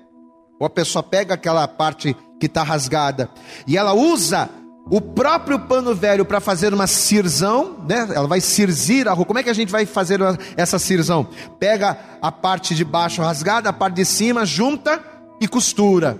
ou 0.59 0.65
a 0.65 0.69
pessoa 0.69 1.03
pega 1.03 1.33
aquela 1.33 1.67
parte 1.67 2.15
que 2.39 2.45
está 2.45 2.63
rasgada 2.63 3.29
e 3.67 3.77
ela 3.77 3.93
usa 3.93 4.49
o 4.89 5.01
próprio 5.01 5.59
pano 5.59 5.95
velho 5.95 6.23
para 6.23 6.39
fazer 6.39 6.73
uma 6.73 6.85
cirzão, 6.85 7.77
né? 7.87 8.07
Ela 8.13 8.27
vai 8.27 8.39
cirzir 8.39 9.07
a 9.07 9.11
roupa. 9.11 9.27
Como 9.27 9.39
é 9.39 9.43
que 9.43 9.49
a 9.49 9.53
gente 9.53 9.71
vai 9.71 9.85
fazer 9.85 10.19
essa 10.55 10.77
cirzão? 10.77 11.27
Pega 11.59 11.97
a 12.21 12.31
parte 12.31 12.75
de 12.75 12.85
baixo 12.85 13.21
rasgada, 13.21 13.69
a 13.69 13.73
parte 13.73 13.95
de 13.95 14.05
cima, 14.05 14.45
junta 14.45 15.01
e 15.41 15.47
costura. 15.47 16.19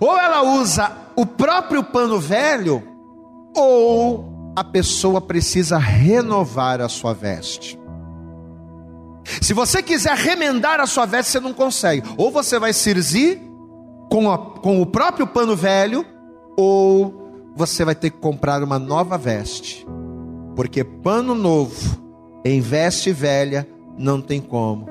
Ou 0.00 0.18
ela 0.18 0.42
usa 0.42 0.90
o 1.14 1.24
próprio 1.24 1.84
pano 1.84 2.18
velho, 2.18 2.82
ou 3.54 4.52
a 4.56 4.64
pessoa 4.64 5.20
precisa 5.20 5.78
renovar 5.78 6.80
a 6.80 6.88
sua 6.88 7.14
veste. 7.14 7.78
Se 9.40 9.54
você 9.54 9.82
quiser 9.82 10.16
remendar 10.16 10.80
a 10.80 10.86
sua 10.86 11.06
veste, 11.06 11.32
você 11.32 11.40
não 11.40 11.52
consegue. 11.52 12.02
Ou 12.16 12.32
você 12.32 12.58
vai 12.58 12.72
cirzir 12.72 13.40
com, 14.10 14.30
a, 14.30 14.38
com 14.38 14.82
o 14.82 14.86
próprio 14.86 15.26
pano 15.26 15.54
velho, 15.54 16.04
ou 16.56 17.25
você 17.56 17.84
vai 17.84 17.94
ter 17.94 18.10
que 18.10 18.18
comprar 18.18 18.62
uma 18.62 18.78
nova 18.78 19.18
veste. 19.18 19.84
Porque 20.54 20.84
pano 20.84 21.34
novo 21.34 22.00
em 22.44 22.60
veste 22.60 23.10
velha 23.10 23.66
não 23.98 24.20
tem 24.20 24.40
como. 24.40 24.86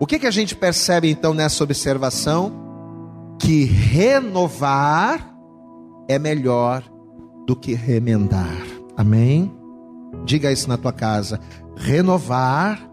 O 0.00 0.06
que, 0.06 0.18
que 0.18 0.26
a 0.26 0.30
gente 0.30 0.56
percebe 0.56 1.10
então 1.10 1.34
nessa 1.34 1.62
observação? 1.62 2.62
que 3.42 3.64
renovar 3.64 5.34
é 6.08 6.16
melhor 6.16 6.84
do 7.44 7.56
que 7.56 7.74
remendar. 7.74 8.62
Amém? 8.96 9.52
Diga 10.24 10.52
isso 10.52 10.68
na 10.68 10.76
tua 10.76 10.92
casa. 10.92 11.40
Renovar 11.76 12.88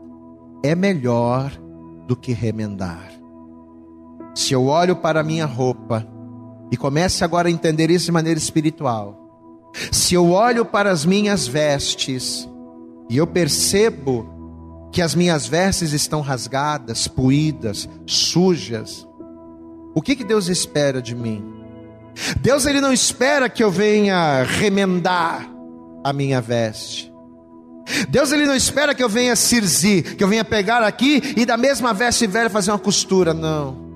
é 0.63 0.74
melhor 0.74 1.51
do 2.08 2.15
que 2.15 2.34
remendar. 2.34 3.11
Se 4.33 4.53
eu 4.53 4.66
olho 4.66 4.96
para 4.96 5.20
a 5.20 5.24
minha 5.24 5.46
roupa 5.46 6.07
e 6.72 6.77
comece 6.77 7.24
agora 7.24 7.48
a 7.48 7.51
entender 7.51 7.90
isso 7.90 8.05
de 8.05 8.12
maneira 8.12 8.38
espiritual, 8.38 9.70
se 9.92 10.14
eu 10.14 10.32
olho 10.32 10.66
para 10.66 10.92
as 10.92 11.05
minhas 11.05 11.48
vestes 11.48 12.48
e 13.10 13.18
eu 13.18 13.27
percebo 13.27 14.27
que 14.92 15.01
as 15.01 15.14
minhas 15.14 15.48
vestes 15.48 15.94
estão 15.94 16.22
rasgadas, 16.22 17.08
puídas, 17.08 17.88
sujas, 18.05 19.08
o 19.94 20.01
que, 20.01 20.16
que 20.16 20.24
Deus 20.24 20.48
espera 20.48 21.01
de 21.01 21.16
mim? 21.16 21.44
Deus 22.42 22.66
ele 22.66 22.82
não 22.82 22.92
espera 22.92 23.50
que 23.50 23.64
eu 23.64 23.72
venha 23.72 24.44
remendar 24.44 25.50
a 26.03 26.12
minha 26.12 26.42
veste. 26.42 27.12
Deus 28.08 28.32
ele 28.32 28.46
não 28.46 28.55
espera 28.55 28.94
que 28.94 29.03
eu 29.03 29.10
venha 29.10 29.36
cirzir, 29.36 30.16
que 30.16 30.24
eu 30.24 30.27
venha 30.27 30.46
pegar 30.46 30.84
aqui 30.84 31.34
e 31.36 31.46
da 31.46 31.58
mesma 31.58 31.94
veste 31.94 32.27
velha 32.27 32.50
fazer 32.50 32.72
uma 32.72 32.79
costura, 32.79 33.34
não. 33.34 33.89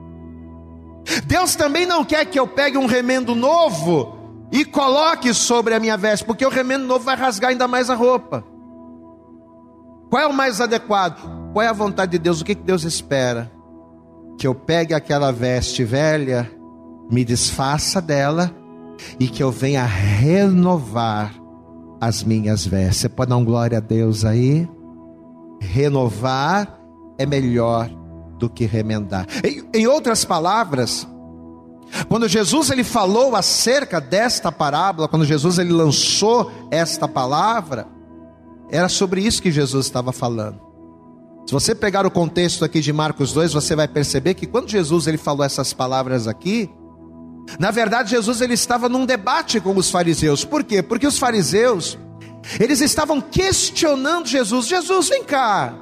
Deus 1.25 1.55
também 1.55 1.85
não 1.85 2.03
quer 2.03 2.25
que 2.25 2.39
eu 2.39 2.47
pegue 2.47 2.77
um 2.77 2.85
remendo 2.85 3.35
novo 3.35 4.17
e 4.51 4.63
coloque 4.63 5.33
sobre 5.33 5.73
a 5.73 5.79
minha 5.79 5.97
veste, 5.97 6.25
porque 6.25 6.45
o 6.45 6.49
remendo 6.49 6.85
novo 6.85 7.03
vai 7.05 7.15
rasgar 7.15 7.51
ainda 7.51 7.67
mais 7.67 7.89
a 7.89 7.95
roupa. 7.95 8.43
Qual 10.09 10.21
é 10.21 10.27
o 10.27 10.33
mais 10.33 10.61
adequado? 10.61 11.19
Qual 11.53 11.63
é 11.63 11.67
a 11.67 11.73
vontade 11.73 12.11
de 12.13 12.19
Deus? 12.19 12.41
O 12.41 12.45
que 12.45 12.53
Deus 12.55 12.83
espera? 12.83 13.51
que 14.37 14.47
eu 14.47 14.53
pegue 14.53 14.93
aquela 14.93 15.31
veste 15.31 15.83
velha, 15.83 16.49
me 17.09 17.23
desfaça 17.23 18.01
dela 18.01 18.51
e 19.19 19.27
que 19.27 19.43
eu 19.43 19.51
venha 19.51 19.85
renovar 19.85 21.33
as 22.01 22.23
minhas 22.23 22.65
vestes. 22.65 22.97
Você 22.97 23.09
pode 23.09 23.29
dar 23.29 23.37
um 23.37 23.45
glória 23.45 23.77
a 23.77 23.81
Deus 23.81 24.25
aí? 24.25 24.67
Renovar 25.61 26.79
é 27.17 27.25
melhor 27.25 27.89
do 28.37 28.49
que 28.49 28.65
remendar. 28.65 29.27
Em, 29.43 29.63
em 29.73 29.87
outras 29.87 30.25
palavras, 30.25 31.07
quando 32.07 32.27
Jesus 32.27 32.69
ele 32.69 32.83
falou 32.83 33.35
acerca 33.35 34.01
desta 34.01 34.51
parábola, 34.51 35.07
quando 35.07 35.25
Jesus 35.25 35.59
ele 35.59 35.71
lançou 35.71 36.51
esta 36.71 37.07
palavra, 37.07 37.87
era 38.69 38.89
sobre 38.89 39.21
isso 39.21 39.41
que 39.41 39.51
Jesus 39.51 39.85
estava 39.85 40.11
falando. 40.11 40.59
Se 41.45 41.53
você 41.53 41.75
pegar 41.75 42.05
o 42.05 42.11
contexto 42.11 42.63
aqui 42.63 42.79
de 42.79 42.93
Marcos 42.93 43.33
2, 43.33 43.53
você 43.53 43.75
vai 43.75 43.87
perceber 43.87 44.33
que 44.33 44.47
quando 44.47 44.69
Jesus 44.69 45.07
ele 45.07 45.17
falou 45.17 45.45
essas 45.45 45.73
palavras 45.73 46.27
aqui, 46.27 46.69
na 47.59 47.69
verdade 47.69 48.11
Jesus 48.11 48.41
ele 48.41 48.53
estava 48.53 48.87
num 48.87 49.05
debate 49.05 49.59
com 49.59 49.75
os 49.75 49.91
fariseus. 49.91 50.45
Por 50.45 50.63
quê? 50.63 50.81
Porque 50.81 51.05
os 51.05 51.19
fariseus 51.19 51.97
eles 52.59 52.81
estavam 52.81 53.21
questionando 53.21 54.27
Jesus. 54.27 54.67
Jesus, 54.67 55.09
vem 55.09 55.23
cá. 55.23 55.73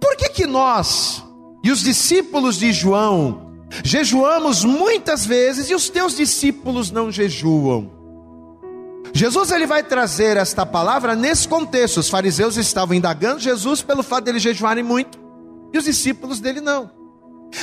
Por 0.00 0.16
que 0.16 0.28
que 0.30 0.46
nós 0.46 1.24
e 1.62 1.70
os 1.70 1.82
discípulos 1.82 2.58
de 2.58 2.72
João 2.72 3.52
jejuamos 3.84 4.64
muitas 4.64 5.24
vezes 5.24 5.70
e 5.70 5.74
os 5.74 5.88
teus 5.88 6.16
discípulos 6.16 6.90
não 6.90 7.10
jejuam? 7.10 7.90
Jesus 9.14 9.50
ele 9.50 9.66
vai 9.66 9.82
trazer 9.82 10.36
esta 10.36 10.64
palavra 10.64 11.14
nesse 11.14 11.46
contexto. 11.46 11.98
Os 11.98 12.08
fariseus 12.08 12.56
estavam 12.56 12.94
indagando 12.94 13.40
Jesus 13.40 13.82
pelo 13.82 14.02
fato 14.02 14.24
dele 14.24 14.38
jejuarem 14.38 14.82
muito 14.82 15.18
e 15.72 15.78
os 15.78 15.84
discípulos 15.84 16.40
dele 16.40 16.60
não. 16.60 16.90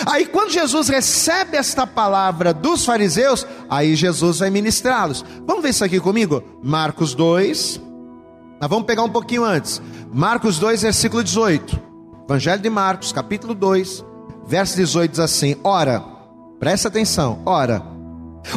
Aí 0.05 0.25
quando 0.27 0.51
Jesus 0.51 0.87
recebe 0.87 1.57
esta 1.57 1.87
palavra 1.87 2.53
dos 2.53 2.85
fariseus, 2.85 3.45
aí 3.69 3.95
Jesus 3.95 4.39
vai 4.39 4.49
ministrá-los. 4.49 5.25
Vamos 5.45 5.63
ver 5.63 5.69
isso 5.69 5.83
aqui 5.83 5.99
comigo? 5.99 6.43
Marcos 6.61 7.15
2. 7.15 7.81
Nós 8.61 8.69
vamos 8.69 8.85
pegar 8.85 9.03
um 9.03 9.09
pouquinho 9.09 9.43
antes. 9.43 9.81
Marcos 10.11 10.59
2, 10.59 10.83
versículo 10.83 11.23
18. 11.23 11.88
Evangelho 12.29 12.61
de 12.61 12.69
Marcos, 12.69 13.11
capítulo 13.11 13.55
2, 13.55 14.05
verso 14.45 14.75
18 14.75 15.09
diz 15.09 15.19
assim: 15.19 15.55
Ora, 15.63 15.99
presta 16.59 16.87
atenção, 16.87 17.41
ora, 17.43 17.81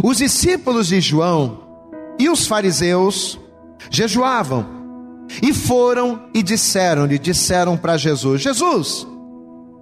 os 0.04 0.18
discípulos 0.18 0.88
de 0.88 1.00
João 1.00 1.62
e 2.18 2.28
os 2.28 2.46
fariseus 2.46 3.40
jejuavam 3.88 4.66
e 5.42 5.54
foram 5.54 6.24
e 6.34 6.42
disseram-lhe, 6.42 7.18
disseram 7.18 7.74
para 7.78 7.96
Jesus: 7.96 8.42
Jesus, 8.42 9.06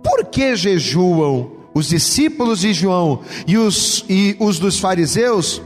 por 0.05 0.25
que 0.27 0.55
jejuam 0.55 1.51
os 1.75 1.89
discípulos 1.89 2.61
de 2.61 2.73
João 2.73 3.23
e 3.45 3.59
os, 3.59 4.05
e 4.09 4.37
os 4.39 4.61
dos 4.61 4.79
fariseus 4.79 5.61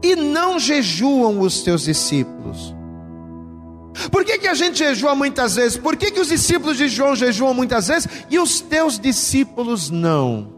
e 0.00 0.14
não 0.14 0.60
jejuam 0.60 1.40
os 1.40 1.62
teus 1.62 1.82
discípulos? 1.82 2.72
Por 4.10 4.24
que, 4.24 4.38
que 4.38 4.48
a 4.48 4.54
gente 4.54 4.78
jejua 4.78 5.14
muitas 5.14 5.56
vezes? 5.56 5.78
Por 5.78 5.96
que, 5.96 6.10
que 6.10 6.20
os 6.20 6.28
discípulos 6.28 6.76
de 6.76 6.88
João 6.88 7.14
jejuam 7.14 7.54
muitas 7.54 7.88
vezes 7.88 8.08
e 8.30 8.38
os 8.38 8.60
teus 8.60 8.98
discípulos 8.98 9.90
não? 9.90 10.52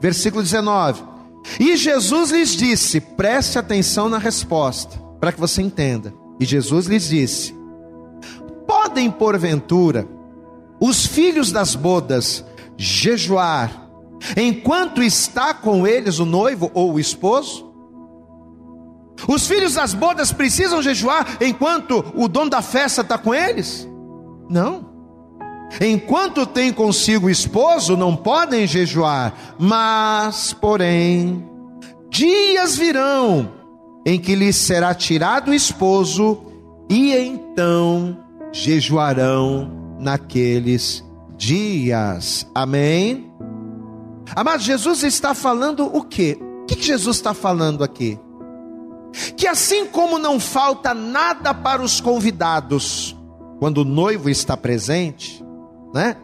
Versículo 0.00 0.42
19: 0.42 1.10
e 1.58 1.76
Jesus 1.76 2.30
lhes 2.30 2.50
disse: 2.50 3.00
preste 3.00 3.58
atenção 3.58 4.08
na 4.08 4.18
resposta, 4.18 4.98
para 5.18 5.32
que 5.32 5.40
você 5.40 5.62
entenda. 5.62 6.12
E 6.38 6.44
Jesus 6.44 6.86
lhes 6.86 7.08
disse: 7.08 7.54
Podem, 8.66 9.10
porventura, 9.10 10.06
os 10.80 11.06
filhos 11.06 11.50
das 11.50 11.74
bodas 11.74 12.44
jejuar, 12.76 13.88
enquanto 14.36 15.02
está 15.02 15.52
com 15.52 15.86
eles 15.86 16.18
o 16.18 16.24
noivo 16.24 16.70
ou 16.74 16.94
o 16.94 17.00
esposo? 17.00 17.69
Os 19.30 19.46
filhos 19.46 19.74
das 19.74 19.94
bodas 19.94 20.32
precisam 20.32 20.82
jejuar 20.82 21.36
enquanto 21.40 22.04
o 22.16 22.26
dono 22.26 22.50
da 22.50 22.60
festa 22.60 23.02
está 23.02 23.16
com 23.16 23.32
eles? 23.32 23.88
Não. 24.50 24.90
Enquanto 25.80 26.44
tem 26.44 26.72
consigo 26.72 27.28
o 27.28 27.30
esposo, 27.30 27.96
não 27.96 28.16
podem 28.16 28.66
jejuar, 28.66 29.32
mas, 29.56 30.52
porém, 30.52 31.48
dias 32.10 32.76
virão 32.76 33.52
em 34.04 34.18
que 34.18 34.34
lhes 34.34 34.56
será 34.56 34.92
tirado 34.92 35.52
o 35.52 35.54
esposo, 35.54 36.42
e 36.90 37.14
então 37.14 38.18
jejuarão 38.50 39.96
naqueles 40.00 41.04
dias. 41.36 42.44
Amém? 42.52 43.32
Amado, 44.34 44.60
Jesus 44.60 45.04
está 45.04 45.34
falando 45.34 45.86
o 45.86 46.02
quê? 46.02 46.36
O 46.64 46.66
que 46.66 46.82
Jesus 46.82 47.18
está 47.18 47.32
falando 47.32 47.84
aqui? 47.84 48.18
Que 49.36 49.46
assim 49.46 49.86
como 49.86 50.18
não 50.18 50.38
falta 50.38 50.94
nada 50.94 51.52
para 51.52 51.82
os 51.82 52.00
convidados, 52.00 53.16
quando 53.58 53.78
o 53.78 53.84
noivo 53.84 54.30
está 54.30 54.56
presente, 54.56 55.44
né? 55.92 56.16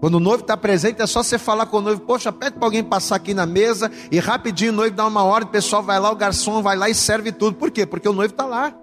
Quando 0.00 0.16
o 0.16 0.20
noivo 0.20 0.42
está 0.42 0.56
presente, 0.56 1.00
é 1.00 1.06
só 1.06 1.22
você 1.22 1.38
falar 1.38 1.66
com 1.66 1.78
o 1.78 1.80
noivo, 1.80 2.02
poxa, 2.02 2.30
pede 2.30 2.56
para 2.56 2.66
alguém 2.66 2.84
passar 2.84 3.16
aqui 3.16 3.32
na 3.32 3.46
mesa 3.46 3.90
e 4.10 4.18
rapidinho 4.18 4.72
o 4.72 4.76
noivo 4.76 4.94
dá 4.94 5.06
uma 5.06 5.24
ordem, 5.24 5.48
o 5.48 5.52
pessoal 5.52 5.82
vai 5.82 5.98
lá, 5.98 6.10
o 6.10 6.16
garçom 6.16 6.62
vai 6.62 6.76
lá 6.76 6.88
e 6.88 6.94
serve 6.94 7.32
tudo. 7.32 7.56
Por 7.56 7.70
quê? 7.70 7.86
Porque 7.86 8.08
o 8.08 8.12
noivo 8.12 8.32
está 8.32 8.44
lá. 8.44 8.74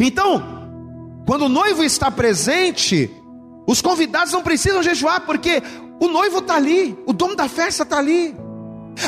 Então, 0.00 0.42
quando 1.26 1.42
o 1.42 1.48
noivo 1.48 1.84
está 1.84 2.10
presente, 2.10 3.10
os 3.66 3.80
convidados 3.80 4.32
não 4.32 4.42
precisam 4.42 4.82
jejuar, 4.82 5.20
porque 5.24 5.62
o 6.00 6.08
noivo 6.08 6.38
está 6.38 6.56
ali, 6.56 6.98
o 7.06 7.12
dono 7.12 7.36
da 7.36 7.48
festa 7.48 7.84
está 7.84 7.98
ali. 7.98 8.34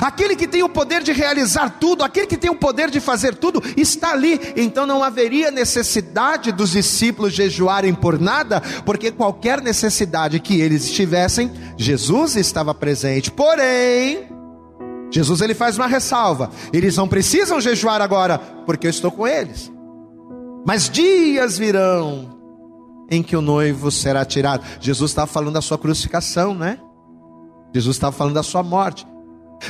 Aquele 0.01 0.37
que 0.37 0.47
tem 0.47 0.63
o 0.63 0.69
poder 0.69 1.03
de 1.03 1.13
realizar 1.13 1.79
tudo, 1.81 2.05
aquele 2.05 2.27
que 2.27 2.37
tem 2.37 2.51
o 2.51 2.55
poder 2.55 2.91
de 2.91 3.01
fazer 3.01 3.35
tudo, 3.35 3.63
está 3.77 4.13
ali. 4.13 4.41
Então 4.57 4.87
não 4.87 5.03
haveria 5.03 5.51
necessidade 5.51 6.53
dos 6.53 6.71
discípulos 6.71 7.33
jejuarem 7.33 7.95
por 7.95 8.21
nada, 8.21 8.61
porque 8.85 9.11
qualquer 9.11 9.61
necessidade 9.61 10.39
que 10.41 10.61
eles 10.61 10.91
tivessem, 10.91 11.51
Jesus 11.77 12.37
estava 12.37 12.75
presente. 12.75 13.31
Porém, 13.31 14.29
Jesus 15.11 15.41
ele 15.41 15.55
faz 15.55 15.77
uma 15.77 15.87
ressalva: 15.87 16.51
eles 16.73 16.97
não 16.97 17.09
precisam 17.09 17.61
jejuar 17.61 18.01
agora, 18.01 18.39
porque 18.39 18.87
eu 18.87 18.91
estou 18.91 19.11
com 19.11 19.27
eles. 19.27 19.71
Mas 20.67 20.89
dias 20.89 21.59
virão 21.59 22.39
em 23.11 23.23
que 23.23 23.35
o 23.35 23.41
noivo 23.41 23.91
será 23.91 24.25
tirado. 24.25 24.65
Jesus 24.81 25.11
estava 25.11 25.27
falando 25.27 25.55
da 25.55 25.61
sua 25.61 25.79
crucificação, 25.79 26.55
né? 26.55 26.79
Jesus 27.75 27.97
estava 27.97 28.15
falando 28.15 28.35
da 28.35 28.43
sua 28.43 28.63
morte. 28.63 29.07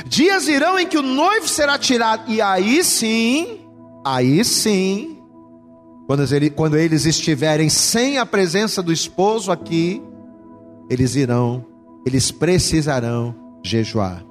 Dias 0.05 0.47
irão 0.47 0.79
em 0.79 0.87
que 0.87 0.97
o 0.97 1.01
noivo 1.01 1.47
será 1.47 1.77
tirado, 1.77 2.31
e 2.31 2.41
aí 2.41 2.83
sim, 2.83 3.59
aí 4.05 4.43
sim, 4.45 5.21
quando, 6.07 6.33
ele, 6.33 6.49
quando 6.49 6.77
eles 6.77 7.05
estiverem 7.05 7.69
sem 7.69 8.17
a 8.17 8.25
presença 8.25 8.81
do 8.81 8.91
esposo 8.91 9.51
aqui, 9.51 10.01
eles 10.89 11.15
irão, 11.15 11.65
eles 12.05 12.31
precisarão 12.31 13.35
jejuar. 13.63 14.23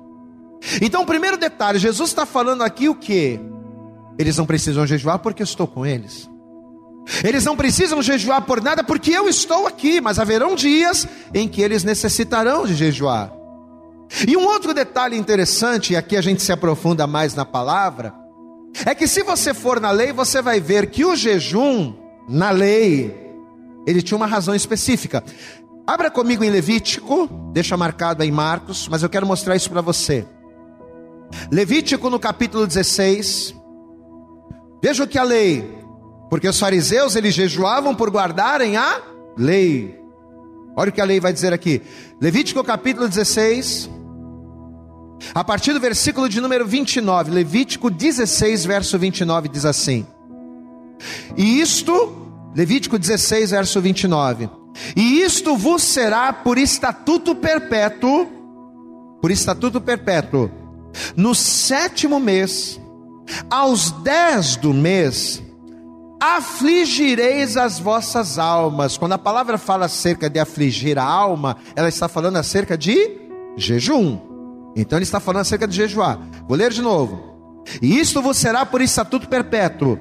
Então, 0.82 1.06
primeiro 1.06 1.36
detalhe, 1.36 1.78
Jesus 1.78 2.10
está 2.10 2.26
falando 2.26 2.62
aqui 2.62 2.88
o 2.88 2.94
que? 2.94 3.40
Eles 4.18 4.36
não 4.36 4.44
precisam 4.44 4.86
jejuar 4.86 5.20
porque 5.20 5.42
eu 5.42 5.44
estou 5.44 5.66
com 5.66 5.86
eles. 5.86 6.28
Eles 7.24 7.44
não 7.44 7.56
precisam 7.56 8.02
jejuar 8.02 8.42
por 8.42 8.62
nada 8.62 8.84
porque 8.84 9.10
eu 9.10 9.28
estou 9.28 9.66
aqui, 9.66 10.00
mas 10.00 10.18
haverão 10.18 10.54
dias 10.54 11.08
em 11.32 11.48
que 11.48 11.62
eles 11.62 11.82
necessitarão 11.82 12.66
de 12.66 12.74
jejuar. 12.74 13.32
E 14.26 14.36
um 14.36 14.44
outro 14.44 14.74
detalhe 14.74 15.16
interessante, 15.16 15.92
e 15.92 15.96
aqui 15.96 16.16
a 16.16 16.20
gente 16.20 16.42
se 16.42 16.52
aprofunda 16.52 17.06
mais 17.06 17.34
na 17.34 17.44
palavra, 17.44 18.14
é 18.84 18.94
que 18.94 19.06
se 19.06 19.22
você 19.22 19.54
for 19.54 19.80
na 19.80 19.90
lei, 19.90 20.12
você 20.12 20.42
vai 20.42 20.60
ver 20.60 20.90
que 20.90 21.04
o 21.04 21.14
jejum, 21.14 21.94
na 22.28 22.50
lei, 22.50 23.14
ele 23.86 24.02
tinha 24.02 24.16
uma 24.16 24.26
razão 24.26 24.54
específica. 24.54 25.22
Abra 25.86 26.10
comigo 26.10 26.44
em 26.44 26.50
Levítico, 26.50 27.28
deixa 27.52 27.76
marcado 27.76 28.22
em 28.22 28.30
Marcos, 28.30 28.88
mas 28.88 29.02
eu 29.02 29.08
quero 29.08 29.26
mostrar 29.26 29.56
isso 29.56 29.70
para 29.70 29.80
você. 29.80 30.26
Levítico 31.50 32.10
no 32.10 32.18
capítulo 32.18 32.66
16. 32.66 33.54
Veja 34.82 35.04
o 35.04 35.06
que 35.06 35.18
a 35.18 35.22
lei, 35.22 35.78
porque 36.28 36.48
os 36.48 36.58
fariseus 36.58 37.16
eles 37.16 37.34
jejuavam 37.34 37.94
por 37.94 38.10
guardarem 38.10 38.76
a 38.76 39.02
lei. 39.36 39.98
Olha 40.76 40.90
o 40.90 40.92
que 40.92 41.00
a 41.00 41.04
lei 41.04 41.20
vai 41.20 41.32
dizer 41.32 41.52
aqui. 41.52 41.82
Levítico 42.20 42.62
capítulo 42.62 43.08
16, 43.08 43.90
a 45.34 45.44
partir 45.44 45.72
do 45.72 45.80
versículo 45.80 46.28
de 46.28 46.40
número 46.40 46.66
29, 46.66 47.30
Levítico 47.30 47.90
16, 47.90 48.64
verso 48.64 48.98
29 48.98 49.48
diz 49.48 49.64
assim: 49.64 50.06
E 51.36 51.60
isto, 51.60 52.50
Levítico 52.54 52.98
16, 52.98 53.50
verso 53.50 53.80
29. 53.80 54.50
E 54.96 55.20
isto 55.20 55.56
vos 55.56 55.82
será 55.82 56.32
por 56.32 56.58
estatuto 56.58 57.34
perpétuo, 57.34 58.26
por 59.20 59.30
estatuto 59.30 59.80
perpétuo, 59.80 60.50
no 61.16 61.34
sétimo 61.34 62.18
mês, 62.18 62.80
aos 63.50 63.90
dez 64.02 64.56
do 64.56 64.72
mês, 64.72 65.42
afligireis 66.20 67.56
as 67.56 67.78
vossas 67.78 68.38
almas. 68.38 68.96
Quando 68.96 69.12
a 69.12 69.18
palavra 69.18 69.58
fala 69.58 69.86
acerca 69.86 70.28
de 70.28 70.38
afligir 70.38 70.98
a 70.98 71.04
alma, 71.04 71.56
ela 71.74 71.88
está 71.88 72.08
falando 72.08 72.36
acerca 72.36 72.76
de 72.76 73.18
jejum. 73.56 74.29
Então 74.76 74.98
ele 74.98 75.04
está 75.04 75.20
falando 75.20 75.42
acerca 75.42 75.66
de 75.66 75.76
jejuar. 75.76 76.18
Vou 76.48 76.56
ler 76.56 76.70
de 76.70 76.82
novo. 76.82 77.30
E 77.80 77.98
isto 77.98 78.22
vos 78.22 78.36
será 78.36 78.64
por 78.64 78.80
estatuto 78.80 79.28
perpétuo. 79.28 79.98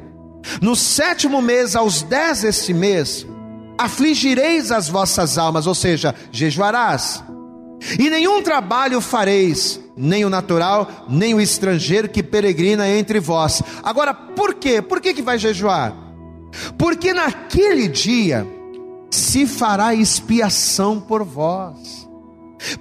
No 0.62 0.76
sétimo 0.76 1.42
mês, 1.42 1.76
aos 1.76 2.02
dez 2.02 2.42
deste 2.42 2.74
mês, 2.74 3.26
afligireis 3.78 4.72
as 4.72 4.88
vossas 4.88 5.38
almas, 5.38 5.68
ou 5.68 5.76
seja, 5.76 6.16
jejuarás. 6.32 7.24
E 7.98 8.10
nenhum 8.10 8.42
trabalho 8.42 9.00
fareis, 9.00 9.80
nem 9.96 10.26
o 10.26 10.30
natural, 10.30 11.06
nem 11.10 11.34
o 11.34 11.42
estrangeiro 11.42 12.10
que 12.10 12.22
peregrina 12.22 12.88
entre 12.88 13.20
vós. 13.20 13.62
Agora, 13.84 14.14
por 14.14 14.56
quê? 14.56 14.82
Por 14.82 15.00
que, 15.00 15.14
que 15.14 15.22
vai 15.22 15.38
jejuar? 15.38 15.96
Porque 16.78 17.14
naquele 17.14 17.88
dia 17.88 18.46
se 19.10 19.46
fará 19.46 19.94
expiação 19.94 21.00
por 21.00 21.24
vós 21.24 21.99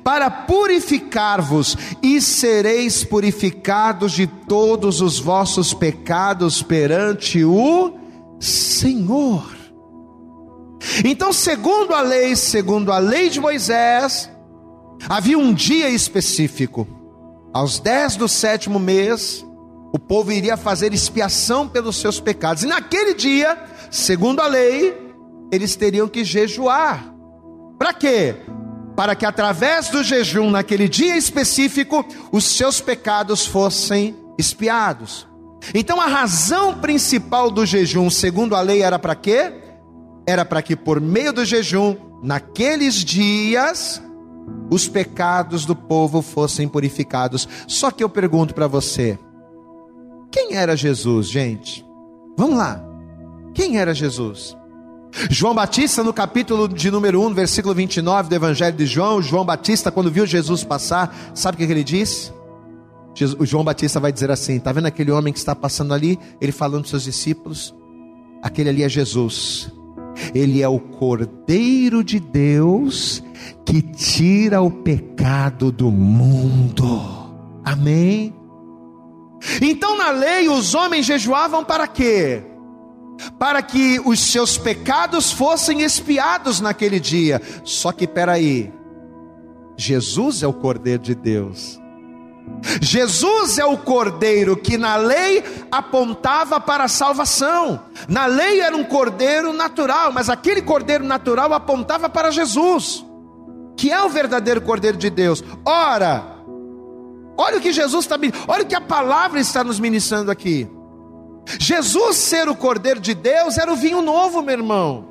para 0.02 0.30
purificar-vos, 0.30 1.76
e 2.02 2.20
sereis 2.20 3.04
purificados 3.04 4.12
de 4.12 4.26
todos 4.26 5.00
os 5.00 5.18
vossos 5.18 5.72
pecados 5.72 6.62
perante 6.62 7.44
o 7.44 7.92
Senhor. 8.40 9.56
Então, 11.04 11.32
segundo 11.32 11.94
a 11.94 12.00
lei, 12.00 12.34
segundo 12.36 12.92
a 12.92 12.98
lei 12.98 13.28
de 13.28 13.40
Moisés, 13.40 14.30
havia 15.08 15.38
um 15.38 15.52
dia 15.52 15.88
específico, 15.88 16.86
aos 17.52 17.78
dez 17.78 18.16
do 18.16 18.28
sétimo 18.28 18.78
mês, 18.78 19.44
o 19.92 19.98
povo 19.98 20.30
iria 20.32 20.56
fazer 20.56 20.92
expiação 20.92 21.66
pelos 21.66 21.96
seus 21.96 22.20
pecados, 22.20 22.62
e 22.62 22.66
naquele 22.66 23.14
dia, 23.14 23.58
segundo 23.90 24.40
a 24.40 24.46
lei, 24.46 24.96
eles 25.50 25.74
teriam 25.76 26.08
que 26.08 26.24
jejuar. 26.24 27.14
Para 27.78 27.94
quê? 27.94 28.36
Para 28.98 29.14
que 29.14 29.24
através 29.24 29.90
do 29.90 30.02
jejum 30.02 30.50
naquele 30.50 30.88
dia 30.88 31.16
específico 31.16 32.04
os 32.32 32.42
seus 32.42 32.80
pecados 32.80 33.46
fossem 33.46 34.16
expiados. 34.36 35.24
Então 35.72 36.00
a 36.00 36.06
razão 36.06 36.74
principal 36.74 37.48
do 37.48 37.64
jejum, 37.64 38.10
segundo 38.10 38.56
a 38.56 38.60
lei, 38.60 38.82
era 38.82 38.98
para 38.98 39.14
quê? 39.14 39.52
Era 40.26 40.44
para 40.44 40.60
que 40.60 40.74
por 40.74 41.00
meio 41.00 41.32
do 41.32 41.44
jejum, 41.44 41.94
naqueles 42.24 42.96
dias, 42.96 44.02
os 44.68 44.88
pecados 44.88 45.64
do 45.64 45.76
povo 45.76 46.20
fossem 46.20 46.66
purificados. 46.66 47.48
Só 47.68 47.92
que 47.92 48.02
eu 48.02 48.08
pergunto 48.08 48.52
para 48.52 48.66
você: 48.66 49.16
quem 50.28 50.56
era 50.56 50.76
Jesus, 50.76 51.28
gente? 51.28 51.86
Vamos 52.36 52.58
lá. 52.58 52.84
Quem 53.54 53.78
era 53.78 53.94
Jesus? 53.94 54.56
João 55.30 55.54
Batista, 55.54 56.02
no 56.02 56.12
capítulo 56.12 56.68
de 56.68 56.90
número 56.90 57.22
1, 57.22 57.34
versículo 57.34 57.74
29 57.74 58.28
do 58.28 58.34
Evangelho 58.34 58.76
de 58.76 58.86
João, 58.86 59.22
João 59.22 59.44
Batista, 59.44 59.90
quando 59.90 60.10
viu 60.10 60.26
Jesus 60.26 60.64
passar, 60.64 61.32
sabe 61.34 61.54
o 61.54 61.66
que, 61.66 61.72
ele 61.72 61.84
disse? 61.84 62.32
O 63.38 63.44
João 63.44 63.64
Batista 63.64 63.98
vai 63.98 64.12
dizer 64.12 64.30
assim: 64.30 64.56
está 64.56 64.70
vendo 64.70 64.86
aquele 64.86 65.10
homem 65.10 65.32
que 65.32 65.38
está 65.38 65.54
passando 65.54 65.92
ali? 65.92 66.18
Ele 66.40 66.52
falando 66.52 66.82
para 66.82 66.90
seus 66.90 67.04
discípulos: 67.04 67.74
aquele 68.42 68.68
ali 68.68 68.84
é 68.84 68.88
Jesus, 68.88 69.72
ele 70.34 70.62
é 70.62 70.68
o 70.68 70.78
Cordeiro 70.78 72.04
de 72.04 72.20
Deus 72.20 73.22
que 73.64 73.82
tira 73.82 74.60
o 74.60 74.70
pecado 74.70 75.72
do 75.72 75.90
mundo. 75.90 77.02
Amém? 77.64 78.34
Então, 79.60 79.96
na 79.96 80.10
lei, 80.10 80.48
os 80.48 80.74
homens 80.74 81.06
jejuavam 81.06 81.64
para 81.64 81.86
quê? 81.86 82.42
Para 83.38 83.62
que 83.62 84.00
os 84.04 84.20
seus 84.20 84.56
pecados 84.56 85.32
fossem 85.32 85.82
expiados 85.82 86.60
naquele 86.60 87.00
dia. 87.00 87.40
Só 87.64 87.92
que 87.92 88.06
peraí, 88.06 88.72
Jesus 89.76 90.42
é 90.42 90.46
o 90.46 90.52
Cordeiro 90.52 91.02
de 91.02 91.14
Deus. 91.14 91.80
Jesus 92.80 93.58
é 93.58 93.64
o 93.64 93.76
cordeiro 93.76 94.56
que 94.56 94.76
na 94.76 94.96
lei 94.96 95.44
apontava 95.70 96.58
para 96.60 96.84
a 96.84 96.88
salvação. 96.88 97.80
Na 98.08 98.26
lei 98.26 98.60
era 98.60 98.76
um 98.76 98.84
cordeiro 98.84 99.52
natural, 99.52 100.12
mas 100.12 100.28
aquele 100.28 100.62
cordeiro 100.62 101.04
natural 101.04 101.52
apontava 101.52 102.08
para 102.08 102.30
Jesus, 102.30 103.04
que 103.76 103.92
é 103.92 104.02
o 104.02 104.08
verdadeiro 104.08 104.60
cordeiro 104.60 104.96
de 104.96 105.10
Deus. 105.10 105.44
Ora, 105.64 106.24
olha 107.36 107.58
o 107.58 107.60
que 107.60 107.72
Jesus 107.72 108.04
está, 108.04 108.16
olha 108.46 108.62
o 108.62 108.66
que 108.66 108.74
a 108.74 108.80
palavra 108.80 109.38
está 109.40 109.62
nos 109.62 109.78
ministrando 109.78 110.30
aqui. 110.30 110.68
Jesus 111.58 112.16
ser 112.16 112.48
o 112.48 112.54
cordeiro 112.54 113.00
de 113.00 113.14
Deus 113.14 113.56
era 113.56 113.72
o 113.72 113.76
vinho 113.76 114.02
novo, 114.02 114.42
meu 114.42 114.54
irmão. 114.54 115.08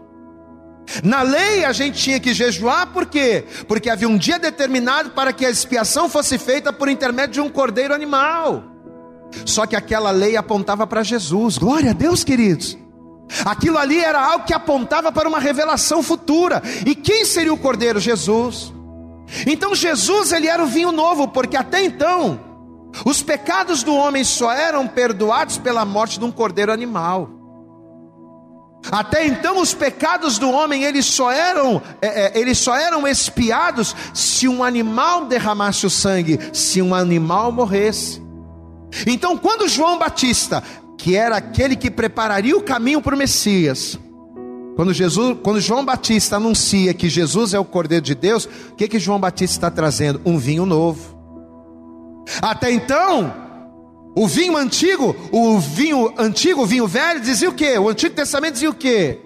Na 1.04 1.22
lei 1.22 1.66
a 1.66 1.72
gente 1.74 2.02
tinha 2.02 2.20
que 2.20 2.34
jejuar, 2.34 2.88
por 2.94 3.06
quê? 3.08 3.44
Porque 3.68 3.90
havia 3.90 4.08
um 4.08 4.18
dia 4.18 4.40
determinado 4.40 5.12
para 5.12 5.34
que 5.34 5.46
a 5.46 5.50
expiação 5.50 6.08
fosse 6.10 6.38
feita 6.38 6.72
por 6.72 6.90
intermédio 6.90 7.34
de 7.34 7.42
um 7.42 7.50
cordeiro 7.50 7.94
animal. 7.94 8.64
Só 9.46 9.66
que 9.66 9.76
aquela 9.76 10.12
lei 10.12 10.38
apontava 10.38 10.88
para 10.88 11.04
Jesus. 11.04 11.58
Glória 11.58 11.92
a 11.92 11.94
Deus, 11.94 12.24
queridos. 12.24 12.78
Aquilo 13.44 13.78
ali 13.78 14.00
era 14.00 14.24
algo 14.24 14.46
que 14.46 14.54
apontava 14.54 15.12
para 15.12 15.28
uma 15.28 15.40
revelação 15.40 16.02
futura. 16.02 16.62
E 16.86 16.96
quem 16.96 17.26
seria 17.26 17.54
o 17.54 17.58
cordeiro? 17.58 18.00
Jesus. 18.00 18.74
Então 19.46 19.76
Jesus 19.76 20.32
ele 20.32 20.48
era 20.48 20.64
o 20.64 20.68
vinho 20.68 20.94
novo, 20.94 21.28
porque 21.28 21.58
até 21.58 21.84
então 21.84 22.47
os 23.06 23.22
pecados 23.22 23.84
do 23.84 23.96
homem 23.96 24.24
só 24.24 24.52
eram 24.52 24.88
perdoados 24.88 25.58
pela 25.58 25.86
morte 25.86 26.20
de 26.20 26.26
um 26.26 26.32
cordeiro 26.32 26.72
animal. 26.72 27.30
Até 28.92 29.26
então 29.26 29.60
os 29.60 29.74
pecados 29.74 30.38
do 30.38 30.50
homem 30.50 30.84
eles 30.84 31.06
só 31.06 31.32
eram 31.32 31.82
é, 32.02 32.26
é, 32.26 32.40
eles 32.40 32.58
só 32.58 32.76
eram 32.76 33.08
expiados 33.08 33.96
se 34.14 34.48
um 34.48 34.64
animal 34.64 35.26
derramasse 35.26 35.86
o 35.86 35.90
sangue, 35.90 36.40
se 36.54 36.82
um 36.82 36.94
animal 36.96 37.52
morresse. 37.52 38.22
Então 39.06 39.38
quando 39.38 39.68
João 39.68 39.98
Batista, 39.98 40.64
que 40.98 41.16
era 41.16 41.38
aquele 41.38 41.76
que 41.76 41.92
prepararia 41.92 42.56
o 42.56 42.62
caminho 42.62 43.02
para 43.02 43.16
o 43.16 43.18
Messias, 43.18 44.00
quando 44.78 44.94
Jesus, 44.94 45.38
quando 45.44 45.60
João 45.60 45.84
Batista 45.84 46.36
anuncia 46.36 46.94
que 46.94 47.10
Jesus 47.10 47.54
é 47.54 47.60
o 47.60 47.66
Cordeiro 47.66 48.06
de 48.06 48.14
Deus, 48.14 48.46
o 48.46 48.76
que 48.76 48.88
que 48.88 49.00
João 49.00 49.20
Batista 49.20 49.58
está 49.58 49.72
trazendo? 49.72 50.22
Um 50.24 50.38
vinho 50.38 50.68
novo. 50.68 51.17
Até 52.42 52.72
então 52.72 53.48
o 54.18 54.28
vinho 54.28 54.58
antigo, 54.58 55.16
o 55.32 55.60
vinho 55.60 56.12
antigo, 56.18 56.64
o 56.64 56.66
vinho 56.66 56.88
velho, 56.88 57.20
dizia 57.20 57.50
o 57.50 57.54
quê? 57.54 57.78
O 57.78 57.88
Antigo 57.88 58.16
Testamento 58.16 58.54
dizia 58.54 58.70
o 58.72 58.74
quê? 58.74 59.20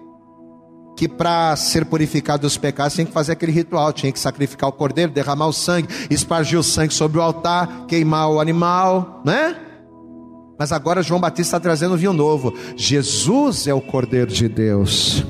Que 0.98 1.08
para 1.08 1.56
ser 1.56 1.86
purificado 1.86 2.42
dos 2.42 2.58
pecados 2.58 2.94
tinha 2.94 3.06
que 3.06 3.14
fazer 3.14 3.32
aquele 3.32 3.54
ritual, 3.54 3.94
tinha 3.94 4.12
que 4.12 4.20
sacrificar 4.20 4.70
o 4.70 4.74
cordeiro, 4.74 5.10
derramar 5.10 5.48
o 5.48 5.54
sangue, 5.54 5.88
espargir 6.10 6.60
o 6.60 6.64
sangue 6.64 6.94
sobre 6.94 7.20
o 7.20 7.22
altar, 7.22 7.86
queimar 7.88 8.30
o 8.30 8.42
animal, 8.42 9.22
né? 9.24 9.56
Mas 10.60 10.74
agora 10.74 11.02
João 11.02 11.22
Batista 11.22 11.56
está 11.56 11.60
trazendo 11.62 11.94
um 11.94 11.98
vinho 11.98 12.12
novo. 12.12 12.54
Jesus 12.76 13.68
é 13.68 13.74
o 13.74 13.80
Cordeiro 13.80 14.30
de 14.30 14.50
Deus. 14.50 15.26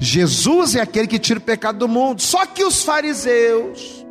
Jesus 0.00 0.76
é 0.76 0.80
aquele 0.80 1.08
que 1.08 1.18
tira 1.18 1.40
o 1.40 1.42
pecado 1.42 1.80
do 1.80 1.88
mundo. 1.88 2.22
Só 2.22 2.46
que 2.46 2.64
os 2.64 2.82
fariseus 2.82 4.03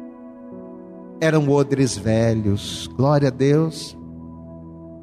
eram 1.23 1.49
odres 1.49 1.97
velhos. 1.97 2.89
Glória 2.95 3.29
a 3.29 3.31
Deus 3.31 3.95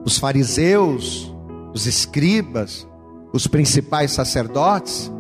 os 0.05 0.19
fariseus, 0.19 1.33
os 1.75 1.87
escribas, 1.87 2.87
os 3.33 3.47
principais 3.47 4.13
sacerdotes, 4.13 5.11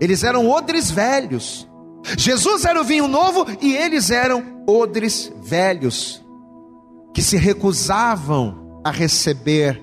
eles 0.00 0.22
eram 0.22 0.48
odres 0.48 0.90
velhos. 0.90 1.68
Jesus 2.16 2.64
era 2.64 2.80
o 2.80 2.84
vinho 2.84 3.08
novo 3.08 3.46
e 3.60 3.74
eles 3.74 4.10
eram 4.10 4.62
odres 4.66 5.32
velhos, 5.42 6.24
que 7.14 7.22
se 7.22 7.36
recusavam 7.36 8.80
a 8.84 8.90
receber 8.90 9.82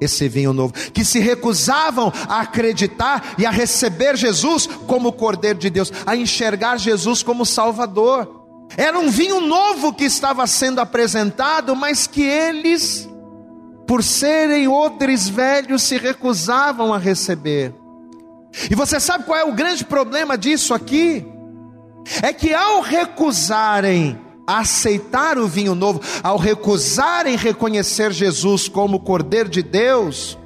esse 0.00 0.28
vinho 0.28 0.52
novo, 0.52 0.72
que 0.72 1.04
se 1.04 1.20
recusavam 1.20 2.12
a 2.28 2.40
acreditar 2.40 3.34
e 3.38 3.46
a 3.46 3.50
receber 3.50 4.16
Jesus 4.16 4.66
como 4.86 5.12
Cordeiro 5.12 5.58
de 5.58 5.70
Deus, 5.70 5.92
a 6.04 6.16
enxergar 6.16 6.76
Jesus 6.76 7.22
como 7.22 7.46
Salvador. 7.46 8.41
Era 8.76 8.98
um 8.98 9.10
vinho 9.10 9.40
novo 9.40 9.92
que 9.92 10.04
estava 10.04 10.46
sendo 10.46 10.80
apresentado, 10.80 11.76
mas 11.76 12.06
que 12.06 12.22
eles 12.22 13.08
por 13.86 14.02
serem 14.02 14.68
odres 14.68 15.28
velhos, 15.28 15.82
se 15.82 15.98
recusavam 15.98 16.94
a 16.94 16.98
receber. 16.98 17.74
E 18.70 18.74
você 18.74 19.00
sabe 19.00 19.24
qual 19.24 19.38
é 19.38 19.44
o 19.44 19.54
grande 19.54 19.84
problema 19.84 20.36
disso 20.38 20.72
aqui? 20.72 21.26
É 22.22 22.32
que 22.32 22.54
ao 22.54 22.80
recusarem 22.80 24.18
aceitar 24.46 25.38
o 25.38 25.46
vinho 25.46 25.74
novo, 25.74 26.00
ao 26.22 26.36
recusarem 26.36 27.36
reconhecer 27.36 28.12
Jesus 28.12 28.68
como 28.68 29.00
Cordeiro 29.00 29.48
de 29.48 29.62
Deus, 29.62 30.38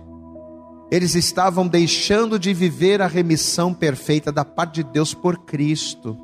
eles 0.91 1.15
estavam 1.15 1.67
deixando 1.67 2.39
de 2.39 2.53
viver 2.53 3.03
a 3.03 3.07
remissão 3.07 3.73
perfeita 3.73 4.31
da 4.31 4.45
parte 4.45 4.83
de 4.83 4.91
Deus 4.91 5.15
por 5.15 5.39
Cristo. 5.45 6.17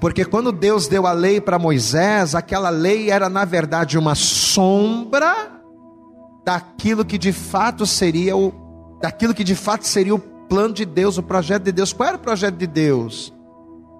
Porque 0.00 0.24
quando 0.24 0.52
Deus 0.52 0.88
deu 0.88 1.06
a 1.06 1.12
lei 1.12 1.40
para 1.40 1.58
Moisés, 1.58 2.34
aquela 2.34 2.70
lei 2.70 3.10
era 3.10 3.28
na 3.28 3.44
verdade 3.44 3.98
uma 3.98 4.14
sombra 4.14 5.60
daquilo 6.44 7.04
que 7.04 7.18
de 7.18 7.32
fato 7.32 7.86
seria 7.86 8.36
o 8.36 8.52
daquilo 9.00 9.34
que 9.34 9.42
de 9.42 9.54
fato 9.54 9.86
seria 9.86 10.14
o 10.14 10.18
plano 10.18 10.74
de 10.74 10.84
Deus, 10.84 11.18
o 11.18 11.22
projeto 11.22 11.64
de 11.64 11.72
Deus. 11.72 11.92
Qual 11.92 12.08
era 12.08 12.16
o 12.16 12.20
projeto 12.20 12.56
de 12.56 12.66
Deus? 12.66 13.32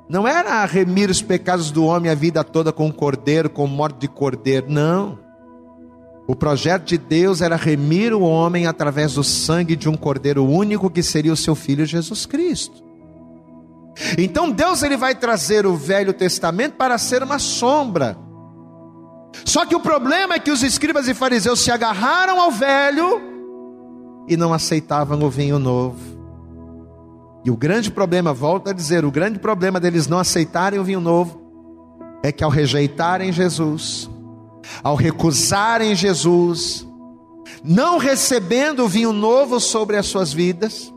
Não 0.09 0.29
era 0.29 0.65
remir 0.65 1.11
os 1.11 1.23
pecados 1.23 1.71
do 1.71 1.85
homem 1.85 2.11
a 2.11 2.15
vida 2.15 2.45
toda 2.45 2.73
com 2.73 2.87
um 2.87 2.93
cordeiro, 2.93 3.49
com 3.49 3.67
morte 3.67 4.01
de 4.01 4.09
cordeiro, 4.09 4.67
não. 4.69 5.19
O 6.27 6.37
projeto 6.37 6.85
de 6.85 6.99
Deus 6.99 7.41
era 7.41 7.57
remir 7.57 8.13
o 8.13 8.21
homem 8.21 8.67
através 8.67 9.15
do 9.15 9.25
sangue 9.25 9.75
de 9.75 9.89
um 9.89 9.97
cordeiro 9.97 10.45
único 10.45 10.91
que 10.91 11.03
seria 11.03 11.33
o 11.33 11.37
seu 11.37 11.55
filho 11.55 11.85
Jesus 11.85 12.27
Cristo. 12.27 12.83
Então 14.17 14.51
Deus 14.51 14.83
ele 14.83 14.97
vai 14.97 15.15
trazer 15.15 15.67
o 15.67 15.77
Velho 15.77 16.13
Testamento 16.13 16.75
para 16.77 16.97
ser 16.99 17.23
uma 17.23 17.39
sombra 17.39 18.17
só 19.45 19.65
que 19.65 19.75
o 19.75 19.81
problema 19.81 20.35
é 20.35 20.39
que 20.39 20.51
os 20.51 20.63
escribas 20.63 21.09
e 21.09 21.15
fariseus 21.15 21.61
se 21.61 21.71
agarraram 21.71 22.41
ao 22.41 22.51
velho 22.51 23.21
e 24.29 24.37
não 24.37 24.53
aceitavam 24.53 25.21
o 25.23 25.31
vinho 25.31 25.59
novo. 25.59 25.99
E 27.45 27.51
o 27.51 27.57
grande 27.57 27.91
problema, 27.91 28.33
volto 28.33 28.69
a 28.69 28.73
dizer, 28.73 29.05
o 29.05 29.11
grande 29.11 29.39
problema 29.39 29.81
deles 29.81 30.07
não 30.07 30.19
aceitarem 30.19 30.79
o 30.79 30.85
vinho 30.85 31.01
novo 31.01 31.41
é 32.23 32.31
que 32.31 32.45
ao 32.45 32.51
rejeitarem 32.51 33.33
Jesus, 33.33 34.09
ao 34.83 34.95
recusarem 34.95 35.97
Jesus, 35.97 36.87
não 37.65 37.99
recebendo 37.99 38.85
o 38.85 38.89
vinho 38.89 39.13
novo 39.13 39.59
sobre 39.59 39.97
as 39.97 40.07
suas 40.07 40.33
vidas, 40.33 40.93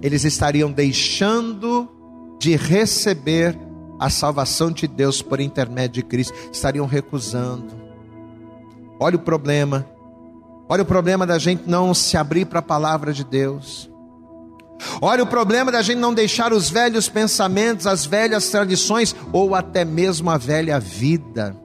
eles 0.00 0.24
estariam 0.24 0.72
deixando 0.72 1.86
de 2.38 2.56
receber 2.56 3.58
a 3.98 4.08
salvação 4.08 4.70
de 4.70 4.86
Deus 4.86 5.20
por 5.20 5.40
intermédio 5.40 6.02
de 6.02 6.08
Cristo, 6.08 6.32
estariam 6.52 6.86
recusando. 6.86 7.66
Olha 9.00 9.16
o 9.16 9.20
problema. 9.20 9.86
Olha 10.68 10.82
o 10.82 10.86
problema 10.86 11.26
da 11.26 11.38
gente 11.38 11.64
não 11.66 11.92
se 11.92 12.16
abrir 12.16 12.46
para 12.46 12.60
a 12.60 12.62
palavra 12.62 13.12
de 13.12 13.24
Deus. 13.24 13.90
Olha 15.00 15.24
o 15.24 15.26
problema 15.26 15.72
da 15.72 15.82
gente 15.82 15.98
não 15.98 16.14
deixar 16.14 16.52
os 16.52 16.70
velhos 16.70 17.08
pensamentos, 17.08 17.86
as 17.86 18.06
velhas 18.06 18.48
tradições 18.48 19.14
ou 19.32 19.54
até 19.54 19.84
mesmo 19.84 20.30
a 20.30 20.38
velha 20.38 20.78
vida, 20.78 21.56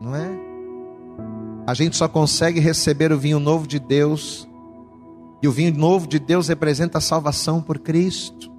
não 0.00 0.14
é? 0.14 0.30
A 1.66 1.74
gente 1.74 1.96
só 1.96 2.08
consegue 2.08 2.60
receber 2.60 3.12
o 3.12 3.18
vinho 3.18 3.40
novo 3.40 3.66
de 3.66 3.78
Deus, 3.78 4.48
e 5.42 5.48
o 5.48 5.52
vinho 5.52 5.76
novo 5.76 6.06
de 6.06 6.18
Deus 6.18 6.48
representa 6.48 6.98
a 6.98 7.00
salvação 7.00 7.62
por 7.62 7.78
Cristo. 7.78 8.49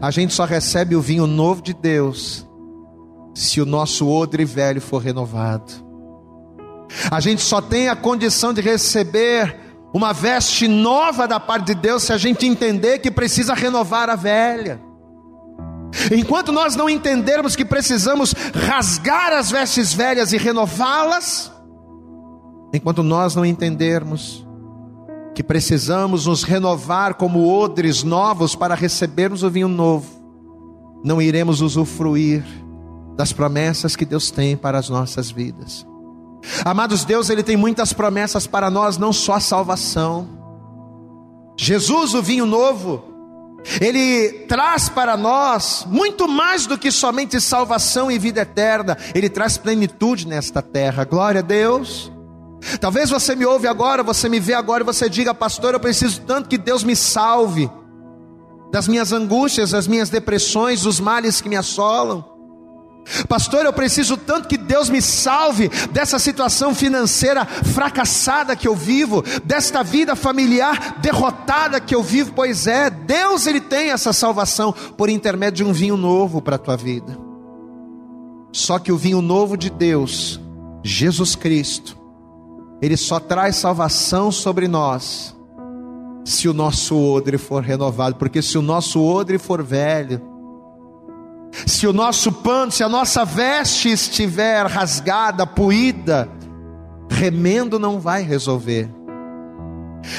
A 0.00 0.10
gente 0.10 0.34
só 0.34 0.44
recebe 0.44 0.94
o 0.94 1.00
vinho 1.00 1.26
novo 1.26 1.62
de 1.62 1.72
Deus 1.72 2.46
se 3.34 3.60
o 3.60 3.66
nosso 3.66 4.08
odre 4.08 4.44
velho 4.44 4.80
for 4.80 4.98
renovado. 4.98 5.72
A 7.10 7.20
gente 7.20 7.42
só 7.42 7.60
tem 7.60 7.88
a 7.88 7.96
condição 7.96 8.52
de 8.52 8.60
receber 8.60 9.56
uma 9.92 10.12
veste 10.12 10.68
nova 10.68 11.26
da 11.26 11.40
parte 11.40 11.66
de 11.66 11.74
Deus 11.74 12.02
se 12.04 12.12
a 12.12 12.18
gente 12.18 12.46
entender 12.46 12.98
que 12.98 13.10
precisa 13.10 13.54
renovar 13.54 14.08
a 14.10 14.16
velha. 14.16 14.80
Enquanto 16.12 16.52
nós 16.52 16.76
não 16.76 16.88
entendermos 16.88 17.56
que 17.56 17.64
precisamos 17.64 18.32
rasgar 18.54 19.32
as 19.32 19.50
vestes 19.50 19.92
velhas 19.92 20.32
e 20.32 20.38
renová-las, 20.38 21.52
enquanto 22.72 23.02
nós 23.02 23.34
não 23.34 23.44
entendermos 23.44 24.46
que 25.40 25.44
precisamos 25.44 26.26
nos 26.26 26.42
renovar 26.42 27.14
como 27.14 27.48
odres 27.48 28.02
novos 28.02 28.54
para 28.54 28.74
recebermos 28.74 29.42
o 29.42 29.48
vinho 29.48 29.68
novo, 29.68 30.06
não 31.02 31.22
iremos 31.22 31.62
usufruir 31.62 32.44
das 33.16 33.32
promessas 33.32 33.96
que 33.96 34.04
Deus 34.04 34.30
tem 34.30 34.54
para 34.54 34.76
as 34.76 34.90
nossas 34.90 35.30
vidas. 35.30 35.86
Amados, 36.62 37.06
Deus 37.06 37.30
ele 37.30 37.42
tem 37.42 37.56
muitas 37.56 37.90
promessas 37.94 38.46
para 38.46 38.70
nós, 38.70 38.98
não 38.98 39.14
só 39.14 39.36
a 39.36 39.40
salvação. 39.40 40.28
Jesus, 41.56 42.12
o 42.12 42.20
vinho 42.20 42.44
novo, 42.44 43.02
Ele 43.80 44.44
traz 44.46 44.90
para 44.90 45.16
nós 45.16 45.86
muito 45.88 46.28
mais 46.28 46.66
do 46.66 46.76
que 46.76 46.92
somente 46.92 47.40
salvação 47.40 48.10
e 48.10 48.18
vida 48.18 48.42
eterna, 48.42 48.94
ele 49.14 49.30
traz 49.30 49.56
plenitude 49.56 50.26
nesta 50.26 50.60
terra. 50.60 51.02
Glória 51.04 51.38
a 51.38 51.42
Deus. 51.42 52.12
Talvez 52.80 53.10
você 53.10 53.34
me 53.34 53.46
ouve 53.46 53.66
agora, 53.66 54.02
você 54.02 54.28
me 54.28 54.38
vê 54.38 54.54
agora 54.54 54.82
e 54.82 54.86
você 54.86 55.08
diga, 55.08 55.34
pastor, 55.34 55.74
eu 55.74 55.80
preciso 55.80 56.20
tanto 56.22 56.48
que 56.48 56.58
Deus 56.58 56.84
me 56.84 56.94
salve 56.94 57.70
das 58.70 58.86
minhas 58.86 59.12
angústias, 59.12 59.70
das 59.70 59.86
minhas 59.86 60.10
depressões, 60.10 60.82
dos 60.82 61.00
males 61.00 61.40
que 61.40 61.48
me 61.48 61.56
assolam. 61.56 62.24
Pastor, 63.28 63.64
eu 63.64 63.72
preciso 63.72 64.16
tanto 64.16 64.46
que 64.46 64.56
Deus 64.56 64.88
me 64.88 65.00
salve 65.00 65.68
dessa 65.90 66.18
situação 66.18 66.74
financeira 66.74 67.44
fracassada 67.44 68.54
que 68.54 68.68
eu 68.68 68.76
vivo, 68.76 69.24
desta 69.42 69.82
vida 69.82 70.14
familiar 70.14 70.98
derrotada 71.00 71.80
que 71.80 71.94
eu 71.94 72.02
vivo. 72.02 72.32
Pois 72.34 72.66
é, 72.66 72.90
Deus 72.90 73.46
ele 73.46 73.60
tem 73.60 73.90
essa 73.90 74.12
salvação 74.12 74.72
por 74.96 75.08
intermédio 75.08 75.64
de 75.64 75.70
um 75.70 75.72
vinho 75.72 75.96
novo 75.96 76.40
para 76.40 76.56
a 76.56 76.58
tua 76.58 76.76
vida. 76.76 77.18
Só 78.52 78.78
que 78.78 78.92
o 78.92 78.96
vinho 78.96 79.22
novo 79.22 79.56
de 79.56 79.70
Deus, 79.70 80.40
Jesus 80.82 81.34
Cristo, 81.34 81.96
ele 82.80 82.96
só 82.96 83.20
traz 83.20 83.56
salvação 83.56 84.32
sobre 84.32 84.66
nós 84.66 85.36
se 86.24 86.48
o 86.48 86.54
nosso 86.54 86.96
odre 86.96 87.38
for 87.38 87.62
renovado, 87.62 88.16
porque 88.16 88.40
se 88.40 88.56
o 88.56 88.62
nosso 88.62 89.02
odre 89.02 89.38
for 89.38 89.62
velho, 89.62 90.20
se 91.66 91.86
o 91.86 91.92
nosso 91.92 92.30
pano, 92.30 92.70
se 92.70 92.82
a 92.82 92.88
nossa 92.88 93.24
veste 93.24 93.90
estiver 93.90 94.66
rasgada, 94.66 95.46
puída, 95.46 96.28
remendo 97.10 97.78
não 97.78 97.98
vai 97.98 98.22
resolver. 98.22 98.88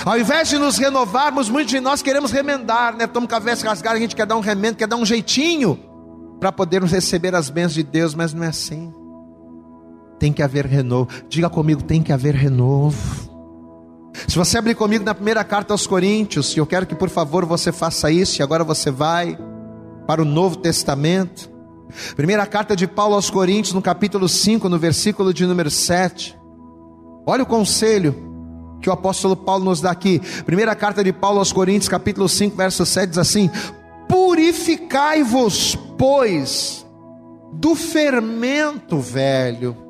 Ao 0.06 0.19
invés 0.19 0.50
de 0.50 0.58
nos 0.58 0.78
renovarmos, 0.78 1.50
muitos 1.50 1.71
de 1.71 1.80
nós 1.80 2.02
queremos 2.02 2.32
remendar, 2.32 2.95
né? 2.95 3.06
Estamos 3.06 3.30
com 3.30 3.36
a 3.36 3.39
veste 3.39 3.65
rasgada, 3.65 3.97
a 3.97 4.00
gente 4.00 4.15
quer 4.15 4.26
dar 4.26 4.36
um 4.36 4.41
remendo, 4.41 4.78
quer 4.78 4.88
dar 4.88 4.97
um 4.97 5.06
jeitinho 5.06 5.80
para 6.39 6.52
podermos 6.52 6.91
receber 6.91 7.34
as 7.34 7.50
bênçãos 7.50 7.74
de 7.74 7.84
Deus, 7.84 8.13
mas 8.13 8.34
não 8.34 8.43
é 8.43 8.47
assim. 8.47 8.93
Tem 10.21 10.31
que 10.31 10.43
haver 10.43 10.67
renovo. 10.67 11.10
Diga 11.27 11.49
comigo, 11.49 11.81
tem 11.81 12.03
que 12.03 12.13
haver 12.13 12.36
renovo. 12.36 13.27
Se 14.27 14.38
você 14.38 14.55
abrir 14.55 14.75
comigo 14.75 15.03
na 15.03 15.15
primeira 15.15 15.43
carta 15.43 15.73
aos 15.73 15.88
Coríntios, 15.88 16.55
eu 16.55 16.67
quero 16.67 16.86
que 16.86 16.93
por 16.93 17.10
favor 17.10 17.43
você 17.43 17.71
faça 17.71 18.12
isso, 18.12 18.39
e 18.39 18.43
agora 18.43 18.63
você 18.63 18.91
vai 18.91 19.36
para 20.05 20.21
o 20.21 20.25
Novo 20.25 20.57
Testamento. 20.57 21.49
Primeira 22.15 22.45
carta 22.45 22.75
de 22.75 22.86
Paulo 22.86 23.15
aos 23.15 23.31
Coríntios, 23.31 23.73
no 23.73 23.81
capítulo 23.81 24.29
5, 24.29 24.69
no 24.69 24.77
versículo 24.77 25.34
de 25.34 25.43
número 25.47 25.71
7. 25.71 26.38
Olha 27.25 27.41
o 27.41 27.47
conselho 27.47 28.15
que 28.79 28.91
o 28.91 28.93
apóstolo 28.93 29.36
Paulo 29.36 29.65
nos 29.65 29.81
dá 29.81 29.89
aqui. 29.89 30.21
Primeira 30.45 30.75
carta 30.75 31.03
de 31.03 31.12
Paulo 31.12 31.39
aos 31.39 31.51
Coríntios, 31.51 31.89
capítulo 31.89 32.29
5, 32.29 32.55
verso 32.55 32.86
7 32.86 33.10
diz 33.10 33.17
assim: 33.17 33.49
Purificai-vos, 34.07 35.75
pois, 35.97 36.86
do 37.53 37.73
fermento 37.73 38.99
velho. 38.99 39.89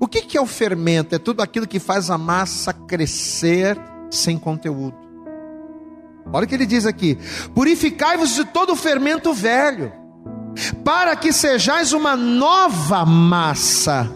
O 0.00 0.06
que, 0.06 0.38
é 0.38 0.40
o 0.40 0.46
fermento? 0.46 1.14
É 1.14 1.18
tudo 1.18 1.42
aquilo 1.42 1.66
que 1.66 1.80
faz 1.80 2.08
a 2.10 2.16
massa 2.16 2.72
crescer 2.72 3.78
sem 4.10 4.38
conteúdo. 4.38 4.96
Olha 6.32 6.44
o 6.44 6.48
que 6.48 6.54
ele 6.54 6.66
diz 6.66 6.86
aqui: 6.86 7.18
purificai-vos 7.54 8.34
de 8.34 8.44
todo 8.44 8.72
o 8.72 8.76
fermento 8.76 9.32
velho, 9.32 9.92
para 10.84 11.16
que 11.16 11.32
sejais 11.32 11.92
uma 11.92 12.16
nova 12.16 13.04
massa, 13.04 14.08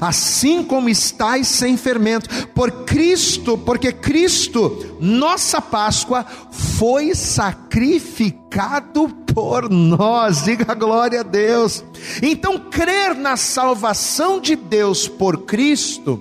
assim 0.00 0.64
como 0.64 0.88
estáis 0.88 1.46
sem 1.46 1.76
fermento, 1.76 2.48
por 2.48 2.84
Cristo, 2.84 3.56
porque 3.56 3.92
Cristo, 3.92 4.96
nossa 5.00 5.60
Páscoa, 5.60 6.26
foi 6.50 7.14
sacrificado 7.14 9.08
por 9.38 9.70
nós. 9.70 10.42
Diga 10.42 10.74
glória 10.74 11.20
a 11.20 11.22
Deus. 11.22 11.84
Então, 12.20 12.58
crer 12.58 13.14
na 13.14 13.36
salvação 13.36 14.40
de 14.40 14.56
Deus 14.56 15.06
por 15.06 15.42
Cristo 15.42 16.20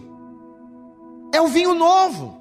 é 1.33 1.41
o 1.41 1.47
vinho 1.47 1.73
novo. 1.73 2.39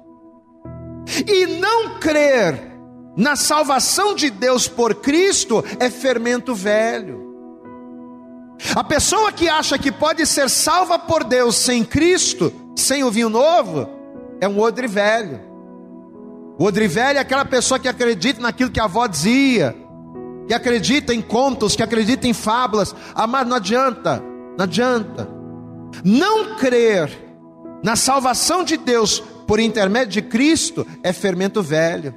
E 1.25 1.47
não 1.47 1.97
crer 1.99 2.77
na 3.15 3.35
salvação 3.35 4.13
de 4.13 4.29
Deus 4.29 4.67
por 4.67 4.93
Cristo 4.95 5.65
é 5.79 5.89
fermento 5.89 6.53
velho. 6.53 7.25
A 8.75 8.83
pessoa 8.83 9.31
que 9.31 9.49
acha 9.49 9.79
que 9.79 9.91
pode 9.91 10.27
ser 10.27 10.47
salva 10.47 10.99
por 10.99 11.23
Deus 11.23 11.55
sem 11.55 11.83
Cristo, 11.83 12.53
sem 12.75 13.03
o 13.03 13.09
vinho 13.09 13.29
novo, 13.29 13.89
é 14.39 14.47
um 14.47 14.59
odre 14.59 14.85
velho. 14.85 15.41
O 16.59 16.65
odre 16.65 16.87
velho 16.87 17.17
é 17.17 17.21
aquela 17.21 17.45
pessoa 17.45 17.79
que 17.79 17.87
acredita 17.87 18.41
naquilo 18.41 18.69
que 18.69 18.79
a 18.79 18.83
avó 18.85 19.07
dizia, 19.07 19.75
que 20.47 20.53
acredita 20.53 21.13
em 21.13 21.21
contos, 21.21 21.75
que 21.75 21.83
acredita 21.83 22.27
em 22.27 22.33
fábulas. 22.33 22.95
Mas 23.27 23.47
não 23.47 23.57
adianta, 23.57 24.23
não 24.57 24.63
adianta. 24.63 25.29
Não 26.03 26.55
crer 26.55 27.09
na 27.83 27.95
salvação 27.95 28.63
de 28.63 28.77
Deus 28.77 29.19
por 29.47 29.59
intermédio 29.59 30.13
de 30.13 30.21
Cristo 30.21 30.85
é 31.03 31.13
fermento 31.13 31.61
velho. 31.61 32.13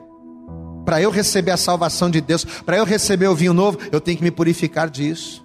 Para 0.85 1.01
eu 1.01 1.11
receber 1.11 1.53
a 1.53 1.57
salvação 1.57 2.11
de 2.11 2.21
Deus, 2.21 2.45
para 2.45 2.79
eu 2.79 2.85
receber 2.85 3.29
o 3.29 3.35
vinho 3.35 3.53
novo, 3.53 3.79
eu 3.93 4.01
tenho 4.01 4.17
que 4.17 4.25
me 4.25 4.31
purificar 4.31 4.89
disso. 4.89 5.45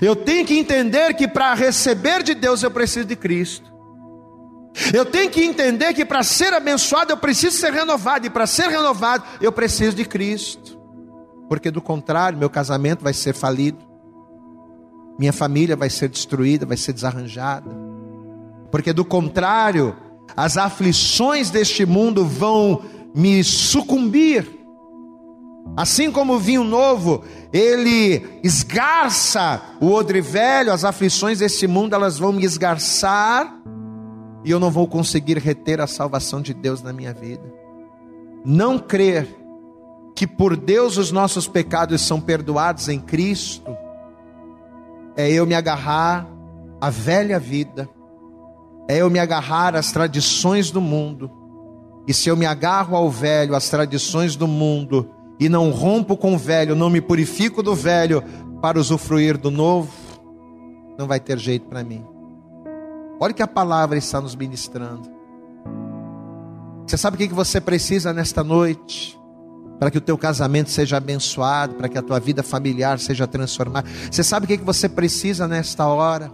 Eu 0.00 0.14
tenho 0.14 0.46
que 0.46 0.58
entender 0.58 1.14
que 1.14 1.26
para 1.26 1.54
receber 1.54 2.22
de 2.22 2.34
Deus 2.34 2.62
eu 2.62 2.70
preciso 2.70 3.06
de 3.06 3.16
Cristo. 3.16 3.68
Eu 4.92 5.04
tenho 5.04 5.30
que 5.30 5.42
entender 5.42 5.92
que 5.92 6.04
para 6.04 6.22
ser 6.22 6.54
abençoado 6.54 7.12
eu 7.12 7.16
preciso 7.16 7.56
ser 7.56 7.72
renovado, 7.72 8.26
e 8.26 8.30
para 8.30 8.46
ser 8.46 8.68
renovado 8.68 9.24
eu 9.40 9.50
preciso 9.50 9.96
de 9.96 10.04
Cristo. 10.04 10.77
Porque 11.48 11.70
do 11.70 11.80
contrário, 11.80 12.38
meu 12.38 12.50
casamento 12.50 13.02
vai 13.02 13.14
ser 13.14 13.32
falido, 13.32 13.78
minha 15.18 15.32
família 15.32 15.74
vai 15.74 15.90
ser 15.90 16.08
destruída, 16.08 16.66
vai 16.66 16.76
ser 16.76 16.92
desarranjada. 16.92 17.70
Porque 18.70 18.92
do 18.92 19.04
contrário, 19.04 19.96
as 20.36 20.56
aflições 20.56 21.50
deste 21.50 21.84
mundo 21.86 22.24
vão 22.24 22.82
me 23.14 23.42
sucumbir. 23.42 24.58
Assim 25.76 26.10
como 26.10 26.34
o 26.34 26.38
vinho 26.38 26.64
novo, 26.64 27.24
ele 27.52 28.40
esgarça 28.42 29.62
o 29.80 29.90
odre 29.90 30.20
velho, 30.20 30.72
as 30.72 30.84
aflições 30.84 31.38
deste 31.38 31.66
mundo, 31.66 31.94
elas 31.94 32.18
vão 32.18 32.32
me 32.32 32.44
esgarçar, 32.44 33.54
e 34.44 34.50
eu 34.50 34.58
não 34.60 34.70
vou 34.70 34.86
conseguir 34.86 35.38
reter 35.38 35.80
a 35.80 35.86
salvação 35.86 36.40
de 36.40 36.54
Deus 36.54 36.82
na 36.82 36.92
minha 36.92 37.12
vida. 37.12 37.42
Não 38.44 38.78
crer 38.78 39.37
que 40.18 40.26
por 40.26 40.56
Deus 40.56 40.96
os 40.96 41.12
nossos 41.12 41.46
pecados 41.46 42.00
são 42.00 42.20
perdoados 42.20 42.88
em 42.88 42.98
Cristo, 42.98 43.70
é 45.16 45.30
eu 45.30 45.46
me 45.46 45.54
agarrar 45.54 46.26
à 46.80 46.90
velha 46.90 47.38
vida, 47.38 47.88
é 48.88 48.96
eu 48.96 49.08
me 49.08 49.20
agarrar 49.20 49.76
às 49.76 49.92
tradições 49.92 50.72
do 50.72 50.80
mundo. 50.80 51.30
E 52.04 52.12
se 52.12 52.28
eu 52.28 52.36
me 52.36 52.46
agarro 52.46 52.96
ao 52.96 53.08
velho, 53.08 53.54
às 53.54 53.68
tradições 53.68 54.34
do 54.34 54.48
mundo, 54.48 55.08
e 55.38 55.48
não 55.48 55.70
rompo 55.70 56.16
com 56.16 56.34
o 56.34 56.38
velho, 56.38 56.74
não 56.74 56.90
me 56.90 57.00
purifico 57.00 57.62
do 57.62 57.76
velho 57.76 58.20
para 58.60 58.76
usufruir 58.76 59.38
do 59.38 59.52
novo, 59.52 59.92
não 60.98 61.06
vai 61.06 61.20
ter 61.20 61.38
jeito 61.38 61.68
para 61.68 61.84
mim. 61.84 62.04
Olha 63.20 63.32
que 63.32 63.42
a 63.42 63.46
palavra 63.46 63.96
está 63.96 64.20
nos 64.20 64.34
ministrando. 64.34 65.08
Você 66.84 66.96
sabe 66.96 67.14
o 67.14 67.28
que 67.28 67.32
você 67.32 67.60
precisa 67.60 68.12
nesta 68.12 68.42
noite? 68.42 69.17
Para 69.78 69.90
que 69.90 69.98
o 69.98 70.00
teu 70.00 70.18
casamento 70.18 70.70
seja 70.70 70.96
abençoado, 70.96 71.74
para 71.74 71.88
que 71.88 71.96
a 71.96 72.02
tua 72.02 72.18
vida 72.18 72.42
familiar 72.42 72.98
seja 72.98 73.26
transformada. 73.26 73.88
Você 74.10 74.24
sabe 74.24 74.44
o 74.44 74.48
que 74.48 74.56
você 74.58 74.88
precisa 74.88 75.46
nesta 75.46 75.86
hora? 75.86 76.32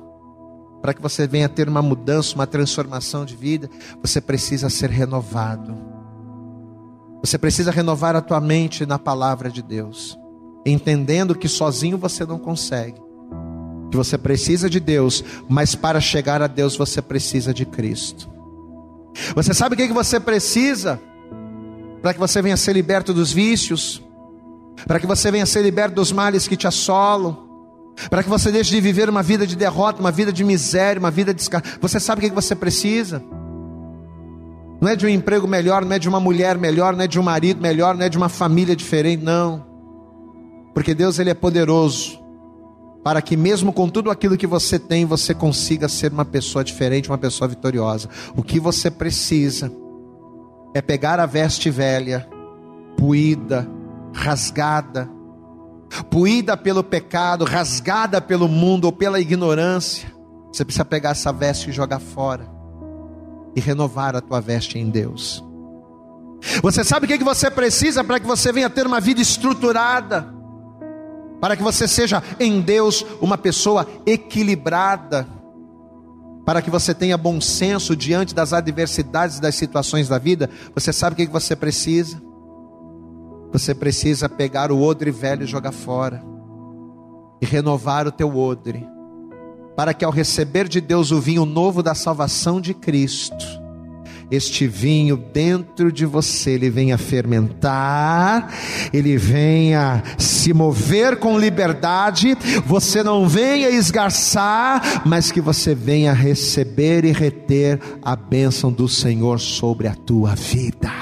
para 0.84 0.92
que 0.92 1.00
você 1.00 1.26
venha 1.26 1.48
ter 1.48 1.66
uma 1.66 1.80
mudança, 1.80 2.34
uma 2.34 2.46
transformação 2.46 3.24
de 3.24 3.34
vida, 3.34 3.70
você 4.02 4.20
precisa 4.20 4.68
ser 4.68 4.90
renovado. 4.90 5.74
Você 7.22 7.38
precisa 7.38 7.70
renovar 7.70 8.14
a 8.14 8.20
tua 8.20 8.38
mente 8.38 8.84
na 8.84 8.98
palavra 8.98 9.50
de 9.50 9.62
Deus, 9.62 10.14
entendendo 10.66 11.34
que 11.34 11.48
sozinho 11.48 11.96
você 11.96 12.26
não 12.26 12.38
consegue. 12.38 13.00
Que 13.90 13.96
você 13.96 14.18
precisa 14.18 14.68
de 14.68 14.78
Deus, 14.78 15.24
mas 15.48 15.74
para 15.74 16.02
chegar 16.02 16.42
a 16.42 16.46
Deus 16.46 16.76
você 16.76 17.00
precisa 17.00 17.54
de 17.54 17.64
Cristo. 17.64 18.28
Você 19.34 19.54
sabe 19.54 19.76
o 19.76 19.78
que 19.78 19.90
você 19.90 20.20
precisa 20.20 21.00
para 22.04 22.12
que 22.12 22.20
você 22.20 22.42
venha 22.42 22.54
ser 22.54 22.74
liberto 22.74 23.14
dos 23.14 23.32
vícios, 23.32 24.02
para 24.86 25.00
que 25.00 25.06
você 25.06 25.30
venha 25.30 25.46
ser 25.46 25.62
liberto 25.62 25.94
dos 25.94 26.12
males 26.12 26.46
que 26.46 26.54
te 26.54 26.66
assolam, 26.66 27.48
para 28.10 28.22
que 28.22 28.28
você 28.28 28.52
deixe 28.52 28.72
de 28.72 28.78
viver 28.78 29.08
uma 29.08 29.22
vida 29.22 29.46
de 29.46 29.56
derrota, 29.56 30.00
uma 30.00 30.10
vida 30.10 30.30
de 30.30 30.44
miséria, 30.44 31.00
uma 31.00 31.10
vida 31.10 31.32
de. 31.32 31.42
Você 31.80 31.98
sabe 31.98 32.18
o 32.18 32.28
que 32.28 32.34
você 32.34 32.54
precisa? 32.54 33.24
Não 34.82 34.90
é 34.90 34.94
de 34.94 35.06
um 35.06 35.08
emprego 35.08 35.48
melhor, 35.48 35.82
não 35.82 35.96
é 35.96 35.98
de 35.98 36.06
uma 36.06 36.20
mulher 36.20 36.58
melhor, 36.58 36.94
não 36.94 37.04
é 37.04 37.06
de 37.06 37.18
um 37.18 37.22
marido 37.22 37.62
melhor, 37.62 37.94
não 37.94 38.04
é 38.04 38.10
de 38.10 38.18
uma 38.18 38.28
família 38.28 38.76
diferente, 38.76 39.24
não. 39.24 39.64
Porque 40.74 40.94
Deus 40.94 41.18
ele 41.18 41.30
é 41.30 41.34
poderoso 41.34 42.20
para 43.02 43.22
que 43.22 43.34
mesmo 43.34 43.72
com 43.72 43.88
tudo 43.88 44.10
aquilo 44.10 44.36
que 44.36 44.46
você 44.46 44.78
tem, 44.78 45.06
você 45.06 45.32
consiga 45.32 45.88
ser 45.88 46.12
uma 46.12 46.26
pessoa 46.26 46.62
diferente, 46.62 47.08
uma 47.08 47.16
pessoa 47.16 47.48
vitoriosa. 47.48 48.10
O 48.36 48.42
que 48.42 48.60
você 48.60 48.90
precisa 48.90 49.72
é 50.74 50.82
pegar 50.82 51.20
a 51.20 51.26
veste 51.26 51.70
velha 51.70 52.28
puída, 52.96 53.66
rasgada, 54.12 55.08
puída 56.10 56.56
pelo 56.56 56.82
pecado, 56.82 57.44
rasgada 57.44 58.20
pelo 58.20 58.48
mundo 58.48 58.86
ou 58.86 58.92
pela 58.92 59.20
ignorância, 59.20 60.12
você 60.52 60.64
precisa 60.64 60.84
pegar 60.84 61.10
essa 61.10 61.32
veste 61.32 61.70
e 61.70 61.72
jogar 61.72 61.98
fora 62.00 62.48
e 63.56 63.60
renovar 63.60 64.16
a 64.16 64.20
tua 64.20 64.40
veste 64.40 64.78
em 64.78 64.88
Deus. 64.88 65.44
Você 66.62 66.84
sabe 66.84 67.06
o 67.06 67.08
que 67.08 67.24
você 67.24 67.50
precisa 67.50 68.04
para 68.04 68.20
que 68.20 68.26
você 68.26 68.52
venha 68.52 68.68
ter 68.68 68.86
uma 68.86 69.00
vida 69.00 69.20
estruturada, 69.20 70.32
para 71.40 71.56
que 71.56 71.62
você 71.62 71.88
seja 71.88 72.22
em 72.38 72.60
Deus 72.60 73.04
uma 73.20 73.38
pessoa 73.38 73.86
equilibrada, 74.06 75.26
para 76.44 76.60
que 76.60 76.70
você 76.70 76.92
tenha 76.94 77.16
bom 77.16 77.40
senso 77.40 77.96
diante 77.96 78.34
das 78.34 78.52
adversidades 78.52 79.40
das 79.40 79.54
situações 79.54 80.08
da 80.08 80.18
vida. 80.18 80.50
Você 80.74 80.92
sabe 80.92 81.14
o 81.14 81.16
que 81.16 81.32
você 81.32 81.56
precisa? 81.56 82.20
Você 83.52 83.74
precisa 83.74 84.28
pegar 84.28 84.70
o 84.70 84.82
odre 84.82 85.10
velho 85.10 85.44
e 85.44 85.46
jogar 85.46 85.72
fora, 85.72 86.22
e 87.40 87.46
renovar 87.46 88.06
o 88.06 88.12
teu 88.12 88.36
odre, 88.36 88.86
para 89.76 89.94
que 89.94 90.04
ao 90.04 90.10
receber 90.10 90.68
de 90.68 90.80
Deus 90.80 91.12
o 91.12 91.20
vinho 91.20 91.44
novo 91.44 91.82
da 91.82 91.94
salvação 91.94 92.60
de 92.60 92.74
Cristo, 92.74 93.63
este 94.34 94.66
vinho 94.66 95.16
dentro 95.16 95.90
de 95.90 96.04
você, 96.04 96.52
ele 96.52 96.70
venha 96.70 96.98
fermentar, 96.98 98.52
ele 98.92 99.16
venha 99.16 100.02
se 100.18 100.52
mover 100.52 101.16
com 101.18 101.38
liberdade, 101.38 102.36
você 102.66 103.02
não 103.02 103.28
venha 103.28 103.70
esgarçar, 103.70 105.02
mas 105.06 105.30
que 105.30 105.40
você 105.40 105.74
venha 105.74 106.12
receber 106.12 107.04
e 107.04 107.12
reter 107.12 107.80
a 108.02 108.14
bênção 108.14 108.72
do 108.72 108.88
Senhor 108.88 109.40
sobre 109.40 109.88
a 109.88 109.94
tua 109.94 110.34
vida. 110.34 110.92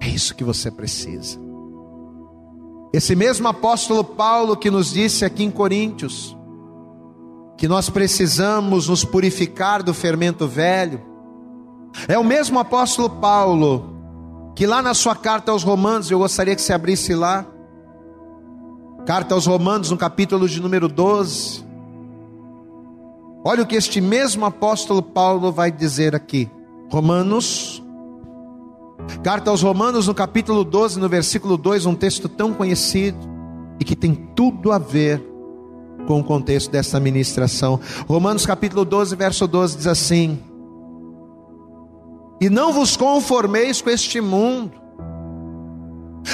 É 0.00 0.08
isso 0.08 0.34
que 0.34 0.44
você 0.44 0.70
precisa. 0.70 1.38
Esse 2.92 3.16
mesmo 3.16 3.48
apóstolo 3.48 4.04
Paulo 4.04 4.56
que 4.56 4.70
nos 4.70 4.92
disse 4.92 5.24
aqui 5.24 5.44
em 5.44 5.50
Coríntios, 5.50 6.36
que 7.56 7.68
nós 7.68 7.88
precisamos 7.88 8.88
nos 8.88 9.04
purificar 9.04 9.82
do 9.82 9.94
fermento 9.94 10.48
velho, 10.48 11.11
é 12.08 12.18
o 12.18 12.24
mesmo 12.24 12.58
apóstolo 12.58 13.08
Paulo 13.08 13.92
que 14.54 14.66
lá 14.66 14.82
na 14.82 14.94
sua 14.94 15.16
carta 15.16 15.50
aos 15.50 15.62
Romanos, 15.62 16.10
eu 16.10 16.18
gostaria 16.18 16.54
que 16.54 16.62
você 16.62 16.72
abrisse 16.72 17.14
lá, 17.14 17.46
carta 19.06 19.34
aos 19.34 19.46
Romanos, 19.46 19.90
no 19.90 19.96
capítulo 19.96 20.48
de 20.48 20.60
número 20.60 20.88
12. 20.88 21.64
Olha 23.44 23.62
o 23.62 23.66
que 23.66 23.74
este 23.74 24.00
mesmo 24.00 24.44
apóstolo 24.44 25.02
Paulo 25.02 25.50
vai 25.50 25.70
dizer 25.70 26.14
aqui. 26.14 26.50
Romanos, 26.90 27.82
carta 29.24 29.50
aos 29.50 29.62
Romanos, 29.62 30.06
no 30.06 30.14
capítulo 30.14 30.64
12, 30.64 31.00
no 31.00 31.08
versículo 31.08 31.56
2, 31.56 31.86
um 31.86 31.94
texto 31.94 32.28
tão 32.28 32.52
conhecido 32.52 33.18
e 33.80 33.84
que 33.84 33.96
tem 33.96 34.14
tudo 34.14 34.70
a 34.70 34.78
ver 34.78 35.26
com 36.06 36.20
o 36.20 36.24
contexto 36.24 36.70
dessa 36.70 37.00
ministração. 37.00 37.80
Romanos 38.06 38.44
capítulo 38.44 38.84
12, 38.84 39.16
verso 39.16 39.48
12 39.48 39.76
diz 39.78 39.86
assim: 39.86 40.38
e 42.42 42.50
não 42.50 42.72
vos 42.72 42.96
conformeis 42.96 43.80
com 43.80 43.88
este 43.88 44.20
mundo. 44.20 44.72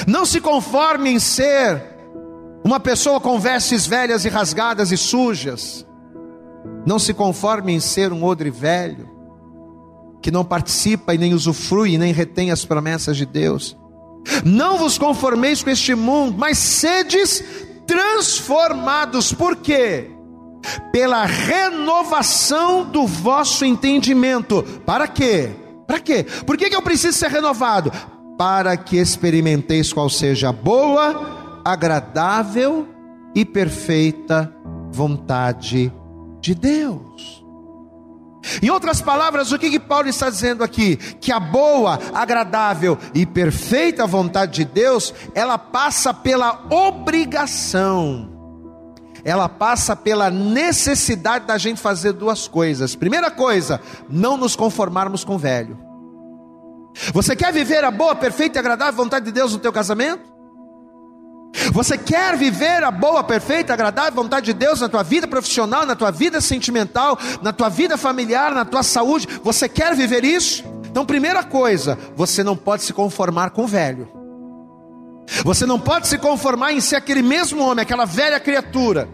Não 0.06 0.24
se 0.24 0.40
conforme 0.40 1.10
em 1.10 1.18
ser 1.18 1.82
uma 2.64 2.80
pessoa 2.80 3.20
com 3.20 3.38
vestes 3.38 3.86
velhas 3.86 4.24
e 4.24 4.30
rasgadas 4.30 4.90
e 4.90 4.96
sujas. 4.96 5.86
Não 6.86 6.98
se 6.98 7.12
conforme 7.12 7.74
em 7.74 7.78
ser 7.78 8.10
um 8.10 8.24
odre 8.24 8.48
velho, 8.48 9.06
que 10.22 10.30
não 10.30 10.46
participa 10.46 11.14
e 11.14 11.18
nem 11.18 11.34
usufrui 11.34 11.92
e 11.92 11.98
nem 11.98 12.10
retém 12.10 12.50
as 12.50 12.64
promessas 12.64 13.18
de 13.18 13.26
Deus. 13.26 13.76
Não 14.46 14.78
vos 14.78 14.96
conformeis 14.96 15.62
com 15.62 15.68
este 15.68 15.94
mundo, 15.94 16.38
mas 16.38 16.56
sedes 16.56 17.44
transformados. 17.86 19.34
Por 19.34 19.56
quê? 19.56 20.10
Pela 20.90 21.26
renovação 21.26 22.82
do 22.82 23.06
vosso 23.06 23.62
entendimento. 23.66 24.62
Para 24.86 25.06
quê? 25.06 25.67
Para 25.88 26.00
quê? 26.00 26.26
Por 26.46 26.58
que, 26.58 26.68
que 26.68 26.76
eu 26.76 26.82
preciso 26.82 27.16
ser 27.16 27.30
renovado? 27.30 27.90
Para 28.36 28.76
que 28.76 28.98
experimenteis 28.98 29.90
qual 29.90 30.10
seja 30.10 30.50
a 30.50 30.52
boa, 30.52 31.60
agradável 31.64 32.86
e 33.34 33.42
perfeita 33.42 34.54
vontade 34.92 35.90
de 36.42 36.54
Deus. 36.54 37.42
Em 38.62 38.68
outras 38.68 39.00
palavras, 39.00 39.50
o 39.50 39.58
que, 39.58 39.70
que 39.70 39.80
Paulo 39.80 40.08
está 40.08 40.28
dizendo 40.28 40.62
aqui? 40.62 40.96
Que 40.96 41.32
a 41.32 41.40
boa, 41.40 41.98
agradável 42.12 42.98
e 43.14 43.24
perfeita 43.24 44.06
vontade 44.06 44.52
de 44.52 44.64
Deus, 44.66 45.14
ela 45.34 45.56
passa 45.56 46.12
pela 46.12 46.66
obrigação 46.70 48.37
ela 49.24 49.48
passa 49.48 49.94
pela 49.94 50.30
necessidade 50.30 51.46
da 51.46 51.58
gente 51.58 51.80
fazer 51.80 52.12
duas 52.12 52.48
coisas. 52.48 52.94
Primeira 52.94 53.30
coisa, 53.30 53.80
não 54.08 54.36
nos 54.36 54.56
conformarmos 54.56 55.24
com 55.24 55.34
o 55.34 55.38
velho. 55.38 55.78
Você 57.12 57.36
quer 57.36 57.52
viver 57.52 57.84
a 57.84 57.90
boa, 57.90 58.14
perfeita 58.14 58.58
e 58.58 58.60
agradável 58.60 58.94
vontade 58.94 59.26
de 59.26 59.32
Deus 59.32 59.52
no 59.52 59.58
teu 59.58 59.72
casamento? 59.72 60.38
Você 61.72 61.96
quer 61.96 62.36
viver 62.36 62.82
a 62.82 62.90
boa, 62.90 63.22
perfeita, 63.24 63.72
agradável 63.72 64.12
vontade 64.12 64.46
de 64.46 64.52
Deus 64.52 64.80
na 64.80 64.88
tua 64.88 65.02
vida 65.02 65.26
profissional, 65.26 65.86
na 65.86 65.96
tua 65.96 66.10
vida 66.10 66.40
sentimental, 66.40 67.18
na 67.42 67.52
tua 67.52 67.68
vida 67.68 67.96
familiar, 67.96 68.54
na 68.54 68.64
tua 68.64 68.82
saúde? 68.82 69.26
Você 69.42 69.68
quer 69.68 69.94
viver 69.94 70.24
isso? 70.24 70.64
Então, 70.90 71.06
primeira 71.06 71.42
coisa, 71.42 71.98
você 72.16 72.42
não 72.42 72.56
pode 72.56 72.82
se 72.82 72.92
conformar 72.92 73.50
com 73.50 73.64
o 73.64 73.66
velho. 73.66 74.17
Você 75.44 75.66
não 75.66 75.78
pode 75.78 76.08
se 76.08 76.18
conformar 76.18 76.72
em 76.72 76.80
ser 76.80 76.96
aquele 76.96 77.22
mesmo 77.22 77.62
homem, 77.62 77.82
aquela 77.82 78.04
velha 78.04 78.40
criatura, 78.40 79.08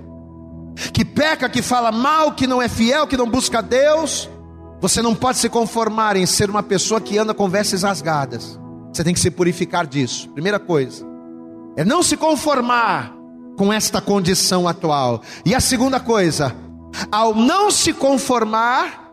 que 0.92 1.04
peca, 1.04 1.48
que 1.48 1.60
fala 1.60 1.90
mal, 1.90 2.32
que 2.32 2.46
não 2.46 2.62
é 2.62 2.68
fiel, 2.68 3.06
que 3.06 3.16
não 3.16 3.28
busca 3.28 3.60
Deus. 3.60 4.28
Você 4.80 5.02
não 5.02 5.14
pode 5.14 5.38
se 5.38 5.48
conformar 5.48 6.16
em 6.16 6.26
ser 6.26 6.50
uma 6.50 6.62
pessoa 6.62 7.00
que 7.00 7.18
anda 7.18 7.34
com 7.34 7.48
vestes 7.48 7.82
rasgadas. 7.82 8.58
Você 8.92 9.02
tem 9.02 9.14
que 9.14 9.20
se 9.20 9.30
purificar 9.30 9.86
disso. 9.86 10.28
Primeira 10.30 10.58
coisa 10.58 11.04
é 11.76 11.84
não 11.84 12.02
se 12.02 12.16
conformar 12.16 13.12
com 13.56 13.72
esta 13.72 14.00
condição 14.00 14.68
atual. 14.68 15.22
E 15.44 15.54
a 15.54 15.60
segunda 15.60 15.98
coisa, 15.98 16.54
ao 17.10 17.34
não 17.34 17.70
se 17.70 17.92
conformar, 17.92 19.12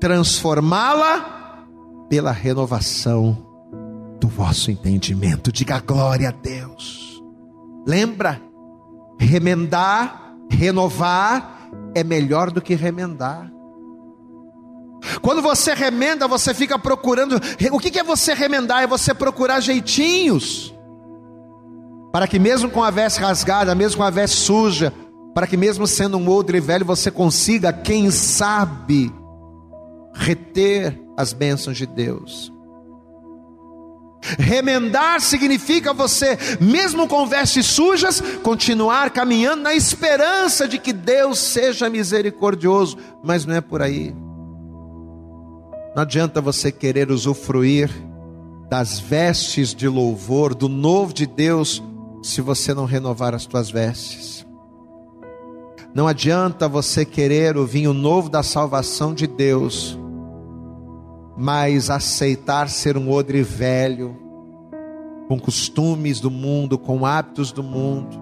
transformá-la 0.00 1.64
pela 2.08 2.32
renovação 2.32 3.45
do 4.20 4.28
vosso 4.28 4.70
entendimento. 4.70 5.52
Diga 5.52 5.80
glória 5.80 6.28
a 6.28 6.32
Deus. 6.32 7.22
Lembra? 7.86 8.40
Remendar, 9.18 10.34
renovar 10.50 11.70
é 11.94 12.04
melhor 12.04 12.50
do 12.50 12.60
que 12.60 12.74
remendar. 12.74 13.50
Quando 15.22 15.40
você 15.40 15.72
remenda, 15.72 16.26
você 16.26 16.52
fica 16.52 16.78
procurando. 16.78 17.40
O 17.72 17.78
que 17.78 17.98
é 17.98 18.02
você 18.02 18.34
remendar? 18.34 18.82
É 18.82 18.86
você 18.86 19.14
procurar 19.14 19.60
jeitinhos. 19.60 20.74
Para 22.12 22.26
que, 22.26 22.38
mesmo 22.38 22.70
com 22.70 22.82
a 22.82 22.90
veste 22.90 23.20
rasgada, 23.20 23.74
mesmo 23.74 23.98
com 23.98 24.02
a 24.02 24.10
veste 24.10 24.36
suja, 24.36 24.92
para 25.34 25.46
que, 25.46 25.56
mesmo 25.56 25.86
sendo 25.86 26.16
um 26.16 26.28
odre 26.28 26.60
velho, 26.60 26.84
você 26.84 27.10
consiga, 27.10 27.72
quem 27.72 28.10
sabe, 28.10 29.12
reter 30.14 30.98
as 31.16 31.32
bênçãos 31.32 31.76
de 31.76 31.86
Deus. 31.86 32.52
Remendar 34.38 35.20
significa 35.20 35.92
você, 35.92 36.38
mesmo 36.60 37.06
com 37.06 37.26
vestes 37.26 37.66
sujas, 37.66 38.20
continuar 38.42 39.10
caminhando 39.10 39.62
na 39.62 39.74
esperança 39.74 40.66
de 40.66 40.78
que 40.78 40.92
Deus 40.92 41.38
seja 41.38 41.88
misericordioso, 41.88 42.96
mas 43.22 43.44
não 43.44 43.54
é 43.54 43.60
por 43.60 43.82
aí. 43.82 44.14
Não 45.94 46.02
adianta 46.02 46.40
você 46.40 46.70
querer 46.70 47.10
usufruir 47.10 47.90
das 48.68 48.98
vestes 48.98 49.74
de 49.74 49.88
louvor, 49.88 50.54
do 50.54 50.68
novo 50.68 51.12
de 51.12 51.26
Deus, 51.26 51.82
se 52.22 52.40
você 52.40 52.74
não 52.74 52.84
renovar 52.84 53.34
as 53.34 53.46
tuas 53.46 53.70
vestes. 53.70 54.44
Não 55.94 56.06
adianta 56.06 56.68
você 56.68 57.04
querer 57.04 57.56
o 57.56 57.64
vinho 57.64 57.94
novo 57.94 58.28
da 58.28 58.42
salvação 58.42 59.14
de 59.14 59.26
Deus, 59.26 59.98
mas 61.36 61.90
aceitar 61.90 62.68
ser 62.68 62.96
um 62.96 63.10
odre 63.10 63.42
velho, 63.42 64.16
com 65.28 65.38
costumes 65.38 66.20
do 66.20 66.30
mundo, 66.30 66.78
com 66.78 67.04
hábitos 67.04 67.52
do 67.52 67.62
mundo, 67.62 68.16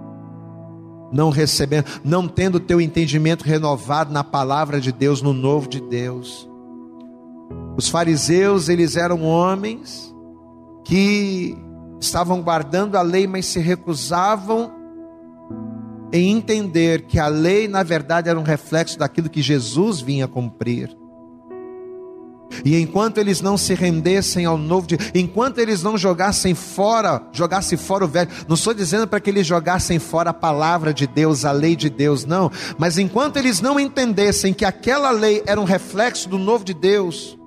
não 1.12 1.31
recebendo, 1.31 1.87
não 2.03 2.27
tendo 2.27 2.59
teu 2.59 2.81
entendimento 2.81 3.45
renovado 3.45 4.12
na 4.12 4.25
palavra 4.25 4.81
de 4.81 4.91
Deus, 4.91 5.23
no 5.23 5.33
novo 5.33 5.69
de 5.69 5.81
Deus. 5.81 6.49
Os 7.77 7.89
fariseus, 7.89 8.69
eles 8.69 8.97
eram 8.97 9.23
homens 9.23 10.15
que 10.85 11.57
estavam 12.01 12.43
guardando 12.43 12.97
a 12.97 13.03
lei, 13.03 13.27
mas 13.27 13.47
se 13.47 13.61
recusavam 13.61 14.73
em 16.12 16.31
entender 16.31 17.03
que 17.03 17.19
a 17.19 17.27
lei, 17.27 17.67
na 17.67 17.83
verdade, 17.83 18.29
era 18.29 18.39
um 18.39 18.45
reflexo 18.45 18.99
daquilo 18.99 19.29
que 19.29 19.43
Jesus 19.43 20.01
vinha 20.01 20.29
cumprir. 20.29 20.97
E 22.65 22.81
enquanto 22.81 23.19
eles 23.19 23.43
não 23.43 23.59
se 23.59 23.75
rendessem 23.75 24.47
ao 24.47 24.57
novo 24.57 24.87
dia, 24.87 24.99
enquanto 25.15 25.59
eles 25.59 25.83
não 25.83 25.99
jogassem 25.99 26.55
fora, 26.55 27.21
jogassem 27.31 27.77
fora 27.77 28.07
o 28.07 28.09
velho, 28.09 28.31
não 28.49 28.55
estou 28.55 28.73
dizendo 28.73 29.07
para 29.07 29.21
que 29.21 29.29
eles 29.29 29.47
jogassem 29.47 29.99
fora 29.99 30.31
a 30.31 30.35
palavra 30.35 30.95
de 30.95 31.07
Deus, 31.07 31.45
a 31.45 31.53
lei 31.53 31.77
de 31.77 31.91
Deus, 31.91 32.25
não, 32.25 32.51
mas 32.79 32.97
enquanto 32.97 33.37
eles 33.37 33.61
não 33.61 33.79
entendessem 33.79 34.55
que 34.55 34.65
aquela 34.65 35.11
lei 35.11 35.43
era 35.45 35.61
um 35.61 35.65
reflexo 35.65 36.27
do 36.27 36.39
novo 36.39 36.65
de 36.65 36.73
Deus, 36.73 37.39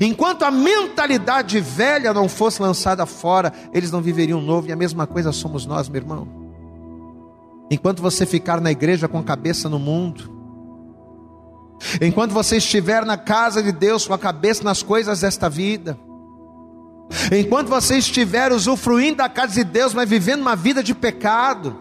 enquanto 0.00 0.44
a 0.44 0.50
mentalidade 0.50 1.60
velha 1.60 2.14
não 2.14 2.26
fosse 2.26 2.62
lançada 2.62 3.04
fora, 3.04 3.52
eles 3.74 3.90
não 3.90 4.00
viveriam 4.00 4.40
novo, 4.40 4.68
e 4.68 4.72
a 4.72 4.76
mesma 4.76 5.06
coisa 5.06 5.32
somos 5.32 5.66
nós, 5.66 5.86
meu 5.86 6.00
irmão. 6.00 6.26
Enquanto 7.70 8.00
você 8.00 8.24
ficar 8.24 8.58
na 8.60 8.70
igreja 8.70 9.06
com 9.06 9.18
a 9.18 9.22
cabeça 9.22 9.68
no 9.68 9.78
mundo, 9.78 10.33
Enquanto 12.00 12.32
você 12.32 12.56
estiver 12.56 13.04
na 13.04 13.16
casa 13.16 13.62
de 13.62 13.72
Deus 13.72 14.06
com 14.06 14.14
a 14.14 14.18
cabeça 14.18 14.64
nas 14.64 14.82
coisas 14.82 15.20
desta 15.20 15.48
vida, 15.48 15.98
enquanto 17.32 17.68
você 17.68 17.98
estiver 17.98 18.52
usufruindo 18.52 19.16
da 19.16 19.28
casa 19.28 19.54
de 19.54 19.64
Deus, 19.64 19.94
mas 19.94 20.08
vivendo 20.08 20.40
uma 20.40 20.56
vida 20.56 20.82
de 20.82 20.94
pecado, 20.94 21.76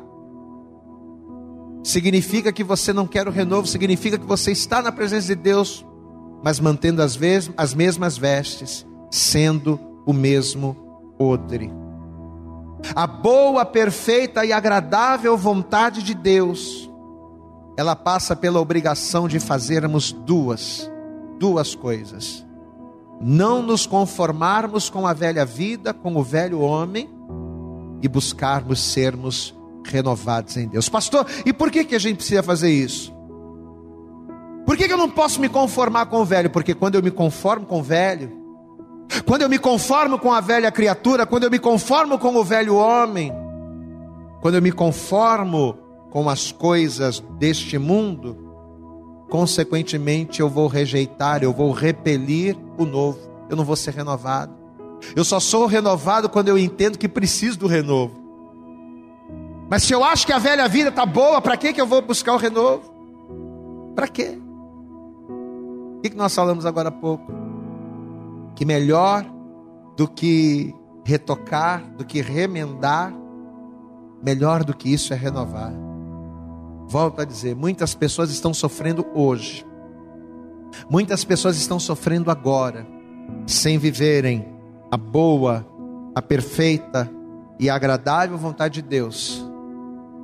significa 1.84 2.52
que 2.52 2.64
você 2.64 2.94
não 2.94 3.08
quer 3.08 3.28
o 3.28 3.32
renovo, 3.32 3.68
significa 3.68 4.18
que 4.18 4.26
você 4.26 4.52
está 4.52 4.82
na 4.82 4.92
presença 4.92 5.28
de 5.28 5.36
Deus, 5.36 5.86
mas 6.44 6.60
mantendo 6.60 7.02
as, 7.02 7.18
as 7.58 7.74
mesmas 7.74 8.18
vestes, 8.18 8.86
sendo 9.12 9.80
o 10.06 10.14
mesmo 10.14 11.16
odre. 11.20 11.72
A 12.96 13.08
boa, 13.08 13.64
perfeita 13.64 14.46
e 14.46 14.52
agradável 14.52 15.38
vontade 15.38 16.04
de 16.04 16.14
Deus 16.14 16.90
ela 17.76 17.96
passa 17.96 18.36
pela 18.36 18.60
obrigação 18.60 19.28
de 19.28 19.40
fazermos 19.40 20.12
duas, 20.12 20.90
duas 21.40 21.74
coisas. 21.74 22.46
Não 23.20 23.62
nos 23.62 23.86
conformarmos 23.86 24.90
com 24.90 25.08
a 25.08 25.14
velha 25.14 25.46
vida, 25.46 25.94
com 25.94 26.16
o 26.16 26.24
velho 26.24 26.60
homem, 26.60 27.10
e 28.02 28.08
buscarmos 28.08 28.82
sermos 28.82 29.56
renovados 29.86 30.58
em 30.58 30.68
Deus. 30.68 30.90
Pastor, 30.90 31.26
e 31.46 31.54
por 31.54 31.72
que, 31.72 31.86
que 31.86 31.96
a 31.96 32.00
gente 32.00 32.18
precisa 32.18 32.44
fazer 32.44 32.70
isso? 32.70 33.14
Por 34.66 34.78
que, 34.78 34.88
que 34.88 34.94
eu 34.94 34.98
não 34.98 35.10
posso 35.10 35.42
me 35.42 35.50
conformar 35.50 36.06
com 36.08 36.22
o 36.22 36.26
velho? 36.26 36.50
Porque 36.50 36.74
quando 36.74 36.96
eu 36.96 37.04
me 37.04 37.12
conformo 37.12 37.66
com 37.66 37.80
o 37.80 37.84
velho, 37.84 38.32
quando 39.26 39.42
eu 39.42 39.50
me 39.50 39.60
conformo 39.60 40.18
com 40.18 40.32
a 40.32 40.42
velha 40.42 40.72
criatura, 40.72 41.26
quando 41.26 41.44
eu 41.44 41.52
me 41.52 41.60
conformo 41.60 42.18
com 42.18 42.36
o 42.36 42.44
velho 42.44 42.76
homem, 42.76 43.32
quando 44.42 44.56
eu 44.56 44.62
me 44.62 44.72
conformo 44.72 45.78
com 46.14 46.30
as 46.30 46.52
coisas 46.52 47.20
deste 47.40 47.80
mundo, 47.80 48.38
consequentemente 49.32 50.42
eu 50.42 50.48
vou 50.48 50.68
rejeitar, 50.68 51.42
eu 51.42 51.52
vou 51.52 51.72
repelir 51.72 52.56
o 52.78 52.86
novo, 52.86 53.18
eu 53.50 53.56
não 53.56 53.66
vou 53.66 53.76
ser 53.76 53.96
renovado. 53.96 54.54
Eu 55.16 55.24
só 55.24 55.40
sou 55.40 55.66
renovado 55.66 56.30
quando 56.30 56.50
eu 56.50 56.58
entendo 56.58 57.00
que 57.00 57.10
preciso 57.10 57.58
do 57.58 57.66
renovo. 57.66 58.14
Mas 59.68 59.82
se 59.82 59.94
eu 59.94 60.04
acho 60.04 60.28
que 60.28 60.32
a 60.32 60.38
velha 60.38 60.68
vida 60.68 60.90
está 60.90 61.04
boa, 61.04 61.42
para 61.42 61.58
que, 61.58 61.74
eu 61.82 61.88
vou 61.88 62.00
buscar 62.00 62.36
o 62.36 62.38
renovo? 62.38 62.94
Para 63.96 64.08
quê? 64.08 64.38
O 65.98 66.02
que 66.02 66.16
nós 66.16 66.36
falamos 66.36 66.64
agora 66.64 66.90
há 66.90 66.92
pouco? 66.92 67.26
Que 68.56 68.66
melhor 68.66 69.26
do 69.98 70.08
que 70.08 70.76
retocar, 71.04 71.84
do 71.98 72.06
que 72.06 72.22
remendar, 72.22 73.12
melhor 74.24 74.64
do 74.64 74.76
que 74.76 74.94
isso 74.94 75.12
é 75.12 75.18
renovar. 75.18 75.74
Volto 76.88 77.22
a 77.22 77.26
dizer, 77.26 77.56
muitas 77.56 77.96
pessoas 77.96 78.30
estão 78.30 78.54
sofrendo 78.54 79.06
hoje. 79.14 79.66
Muitas 80.90 81.24
pessoas 81.24 81.58
estão 81.58 81.80
sofrendo 81.80 82.32
agora, 82.32 82.86
sem 83.46 83.78
viverem 83.78 84.48
a 84.92 84.98
boa, 84.98 85.66
a 86.16 86.22
perfeita 86.22 87.10
e 87.60 87.70
agradável 87.70 88.38
vontade 88.38 88.82
de 88.82 88.88
Deus, 88.88 89.46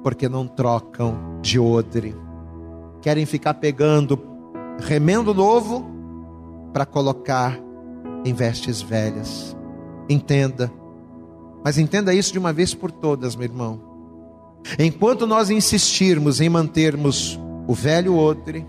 porque 0.03 0.28
não 0.28 0.47
trocam 0.47 1.39
de 1.41 1.60
odre. 1.60 2.16
Querem 3.01 3.26
ficar 3.26 3.55
pegando 3.55 4.20
remendo 4.80 5.34
novo 5.34 5.86
para 6.74 6.86
colocar 6.86 7.57
em 8.26 8.34
vestes 8.34 8.82
velhas. 8.82 9.55
Entenda, 10.10 10.72
mas 11.64 11.78
entenda 11.78 12.14
isso 12.14 12.32
de 12.32 12.39
uma 12.39 12.53
vez 12.53 12.74
por 12.74 12.91
todas, 12.91 13.36
meu 13.36 13.45
irmão. 13.45 13.89
Enquanto 14.78 15.26
nós 15.26 15.49
insistirmos 15.49 16.41
em 16.41 16.49
mantermos 16.49 17.39
o 17.68 17.74
velho 17.74 18.16
odre, 18.16 18.66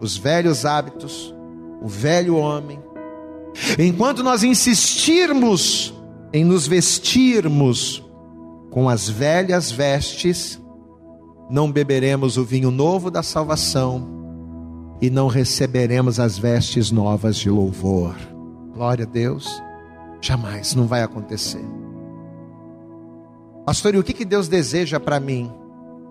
os 0.00 0.16
velhos 0.16 0.64
hábitos, 0.64 1.34
o 1.82 1.88
velho 1.88 2.36
homem, 2.36 2.78
enquanto 3.78 4.22
nós 4.22 4.42
insistirmos 4.42 5.94
em 6.32 6.44
nos 6.44 6.66
vestirmos 6.66 8.04
com 8.70 8.88
as 8.88 9.08
velhas 9.08 9.70
vestes, 9.70 10.60
não 11.50 11.70
beberemos 11.70 12.36
o 12.36 12.44
vinho 12.44 12.70
novo 12.70 13.10
da 13.10 13.22
salvação 13.22 14.20
e 15.00 15.10
não 15.10 15.26
receberemos 15.26 16.20
as 16.20 16.38
vestes 16.38 16.90
novas 16.90 17.36
de 17.36 17.50
louvor. 17.50 18.14
Glória 18.72 19.04
a 19.04 19.08
Deus, 19.08 19.60
jamais, 20.20 20.74
não 20.74 20.86
vai 20.86 21.02
acontecer. 21.02 21.64
Pastor, 23.70 23.94
e 23.94 23.98
o 23.98 24.02
que, 24.02 24.12
que 24.12 24.24
Deus 24.24 24.48
deseja 24.48 24.98
para 24.98 25.20
mim? 25.20 25.48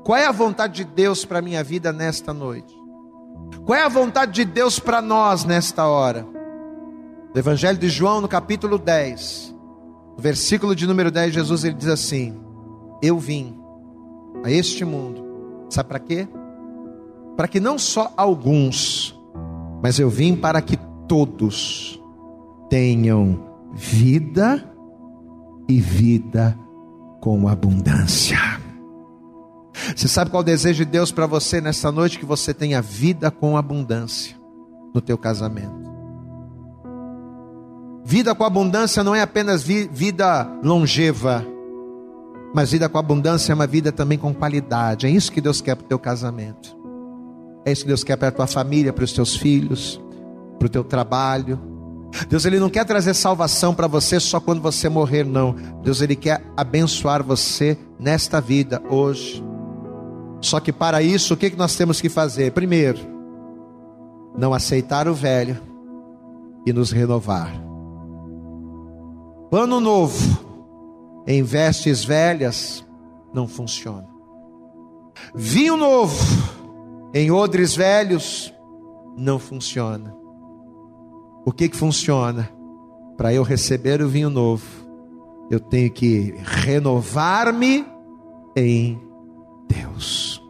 Qual 0.05 0.17
é 0.17 0.25
a 0.25 0.31
vontade 0.31 0.75
de 0.75 0.85
Deus 0.85 1.25
para 1.25 1.39
a 1.39 1.41
minha 1.41 1.61
vida 1.61 1.91
nesta 1.91 2.33
noite? 2.33 2.73
Qual 3.65 3.77
é 3.77 3.83
a 3.83 3.89
vontade 3.89 4.31
de 4.31 4.45
Deus 4.45 4.79
para 4.79 5.01
nós 5.01 5.43
nesta 5.43 5.85
hora? 5.85 6.25
No 7.35 7.37
Evangelho 7.37 7.77
de 7.77 7.89
João, 7.89 8.21
no 8.21 8.29
capítulo 8.29 8.77
10, 8.77 9.53
no 10.15 10.23
versículo 10.23 10.73
de 10.73 10.87
número 10.87 11.11
10, 11.11 11.33
Jesus 11.33 11.65
ele 11.65 11.73
diz 11.73 11.89
assim: 11.89 12.41
Eu 13.03 13.19
vim 13.19 13.59
a 14.41 14.49
este 14.49 14.85
mundo, 14.85 15.21
sabe 15.69 15.89
para 15.89 15.99
quê? 15.99 16.29
Para 17.35 17.49
que 17.49 17.59
não 17.59 17.77
só 17.77 18.13
alguns, 18.15 19.19
mas 19.83 19.99
eu 19.99 20.09
vim 20.09 20.33
para 20.33 20.61
que 20.61 20.77
todos 21.09 22.01
tenham 22.69 23.37
vida 23.73 24.65
e 25.67 25.81
vida 25.81 26.57
com 27.19 27.47
abundância. 27.47 28.37
Você 29.95 30.07
sabe 30.07 30.29
qual 30.29 30.41
é 30.41 30.43
o 30.43 30.45
desejo 30.45 30.85
de 30.85 30.91
Deus 30.91 31.11
para 31.11 31.25
você 31.25 31.61
nessa 31.61 31.91
noite? 31.91 32.19
Que 32.19 32.25
você 32.25 32.53
tenha 32.53 32.81
vida 32.81 33.31
com 33.31 33.57
abundância 33.57 34.35
no 34.93 35.01
teu 35.01 35.17
casamento. 35.17 35.89
Vida 38.03 38.33
com 38.33 38.43
abundância 38.43 39.03
não 39.03 39.13
é 39.13 39.21
apenas 39.21 39.61
vi 39.61 39.87
vida 39.87 40.47
longeva, 40.63 41.45
mas 42.53 42.71
vida 42.71 42.89
com 42.89 42.97
abundância 42.97 43.51
é 43.51 43.55
uma 43.55 43.67
vida 43.67 43.91
também 43.91 44.17
com 44.17 44.33
qualidade. 44.33 45.05
É 45.05 45.09
isso 45.09 45.31
que 45.31 45.41
Deus 45.41 45.61
quer 45.61 45.75
para 45.75 45.85
o 45.85 45.87
teu 45.87 45.99
casamento. 45.99 46.77
É 47.65 47.71
isso 47.71 47.83
que 47.83 47.87
Deus 47.87 48.03
quer 48.03 48.17
para 48.17 48.29
a 48.29 48.31
tua 48.31 48.47
família, 48.47 48.91
para 48.91 49.03
os 49.03 49.13
teus 49.13 49.35
filhos, 49.35 50.01
para 50.57 50.65
o 50.65 50.69
teu 50.69 50.83
trabalho, 50.83 51.59
Deus 52.27 52.45
ele 52.45 52.59
não 52.59 52.69
quer 52.69 52.85
trazer 52.85 53.13
salvação 53.13 53.73
para 53.73 53.87
você 53.87 54.19
só 54.19 54.39
quando 54.39 54.61
você 54.61 54.89
morrer, 54.89 55.23
não. 55.23 55.55
Deus 55.83 56.01
ele 56.01 56.15
quer 56.15 56.43
abençoar 56.57 57.23
você 57.23 57.77
nesta 57.99 58.41
vida 58.41 58.81
hoje. 58.89 59.43
Só 60.41 60.59
que 60.59 60.71
para 60.71 61.01
isso, 61.01 61.33
o 61.33 61.37
que, 61.37 61.55
nós 61.55 61.75
temos 61.75 61.99
que 61.99 62.09
fazer? 62.09 62.51
Primeiro, 62.51 62.99
não 64.37 64.53
aceitar 64.53 65.07
o 65.07 65.13
velho 65.13 65.57
e 66.65 66.73
nos 66.73 66.91
renovar. 66.91 67.51
Pano 69.51 69.79
novo 69.79 70.39
em 71.27 71.43
vestes 71.43 72.03
velhas 72.03 72.85
não 73.33 73.47
funciona. 73.47 74.07
Vinho 75.35 75.75
novo 75.75 76.17
em 77.13 77.29
odres 77.31 77.75
velhos 77.75 78.53
não 79.17 79.37
funciona. 79.37 80.18
O 81.45 81.51
que 81.51 81.69
que 81.69 81.77
funciona? 81.77 82.49
Para 83.17 83.33
eu 83.33 83.43
receber 83.43 84.01
o 84.01 84.07
vinho 84.07 84.29
novo, 84.29 84.65
eu 85.49 85.59
tenho 85.59 85.91
que 85.91 86.35
renovar-me 86.43 87.85
em 88.55 88.99
Deus. 89.67 90.41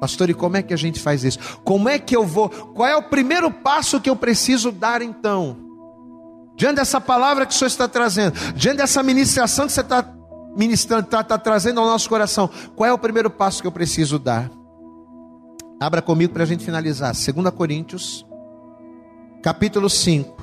Pastor, 0.00 0.30
e 0.30 0.34
como 0.34 0.56
é 0.56 0.62
que 0.62 0.74
a 0.74 0.76
gente 0.76 1.00
faz 1.00 1.24
isso? 1.24 1.38
Como 1.64 1.88
é 1.88 1.98
que 1.98 2.14
eu 2.14 2.24
vou? 2.24 2.48
Qual 2.48 2.88
é 2.88 2.96
o 2.96 3.02
primeiro 3.02 3.50
passo 3.50 4.00
que 4.00 4.10
eu 4.10 4.16
preciso 4.16 4.70
dar 4.70 5.02
então? 5.02 5.56
Diante 6.56 6.76
dessa 6.76 7.00
palavra 7.00 7.44
que 7.44 7.54
o 7.54 7.56
Senhor 7.56 7.68
está 7.68 7.88
trazendo, 7.88 8.34
diante 8.54 8.78
dessa 8.78 9.02
ministração 9.02 9.66
que 9.66 9.72
você 9.72 9.80
está 9.80 10.14
ministrando, 10.56 11.04
está, 11.04 11.20
está 11.20 11.38
trazendo 11.38 11.80
ao 11.80 11.86
nosso 11.86 12.08
coração, 12.08 12.48
qual 12.74 12.88
é 12.88 12.92
o 12.92 12.98
primeiro 12.98 13.30
passo 13.30 13.60
que 13.60 13.68
eu 13.68 13.72
preciso 13.72 14.18
dar? 14.18 14.50
Abra 15.78 16.00
comigo 16.00 16.32
para 16.32 16.42
a 16.42 16.46
gente 16.46 16.64
finalizar. 16.64 17.12
2 17.12 17.50
Coríntios 17.54 18.25
capítulo 19.46 19.88
5. 19.88 20.36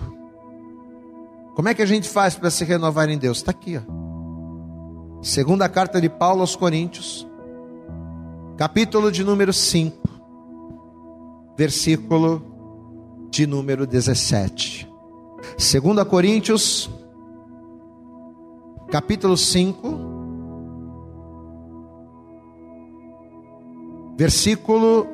Como 1.56 1.68
é 1.68 1.74
que 1.74 1.82
a 1.82 1.86
gente 1.86 2.08
faz 2.08 2.36
para 2.36 2.49
se 2.49 2.64
renovar 2.64 3.10
em 3.10 3.18
Deus? 3.18 3.39
Está 3.39 3.51
aqui, 3.51 3.76
ó. 3.76 3.82
Segunda 5.22 5.68
carta 5.68 5.99
de 5.99 6.08
Paulo 6.08 6.39
aos 6.39 6.56
Coríntios, 6.56 7.28
capítulo 8.56 9.12
de 9.12 9.22
número 9.22 9.51
5, 9.51 9.97
versículo 11.58 12.41
de 13.30 13.45
número 13.45 13.86
17. 13.86 14.89
2 15.58 16.08
Coríntios, 16.08 16.89
capítulo 18.89 19.36
5, 19.36 19.99
versículo 24.16 25.06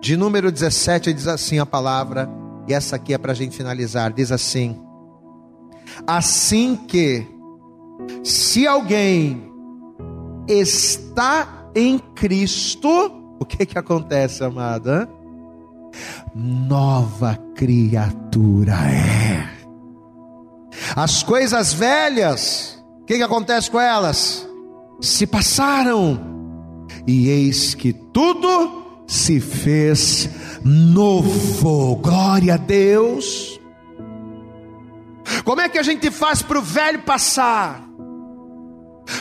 de 0.00 0.16
número 0.16 0.50
17, 0.50 1.12
diz 1.12 1.28
assim 1.28 1.60
a 1.60 1.66
palavra, 1.66 2.28
e 2.66 2.72
essa 2.74 2.96
aqui 2.96 3.14
é 3.14 3.18
para 3.18 3.32
a 3.32 3.34
gente 3.34 3.56
finalizar: 3.56 4.12
diz 4.12 4.32
assim: 4.32 4.80
Assim 6.06 6.76
que, 6.76 7.26
se 8.22 8.66
alguém 8.66 9.50
está 10.48 11.68
em 11.74 11.98
Cristo, 11.98 12.88
o 13.40 13.44
que 13.44 13.66
que 13.66 13.78
acontece, 13.78 14.42
amada? 14.42 15.08
Nova 16.34 17.38
criatura 17.54 18.74
é. 18.90 19.48
As 20.96 21.22
coisas 21.22 21.72
velhas, 21.72 22.82
o 23.02 23.04
que 23.04 23.16
que 23.16 23.22
acontece 23.22 23.70
com 23.70 23.80
elas? 23.80 24.48
Se 25.00 25.26
passaram, 25.26 26.20
e 27.06 27.28
eis 27.28 27.74
que 27.74 27.92
tudo 27.92 28.83
se 29.06 29.40
fez 29.40 30.28
novo. 30.64 31.96
Glória 31.96 32.54
a 32.54 32.56
Deus. 32.56 33.60
Como 35.44 35.60
é 35.60 35.68
que 35.68 35.78
a 35.78 35.82
gente 35.82 36.10
faz 36.10 36.42
para 36.42 36.58
o 36.58 36.62
velho 36.62 37.00
passar? 37.02 37.84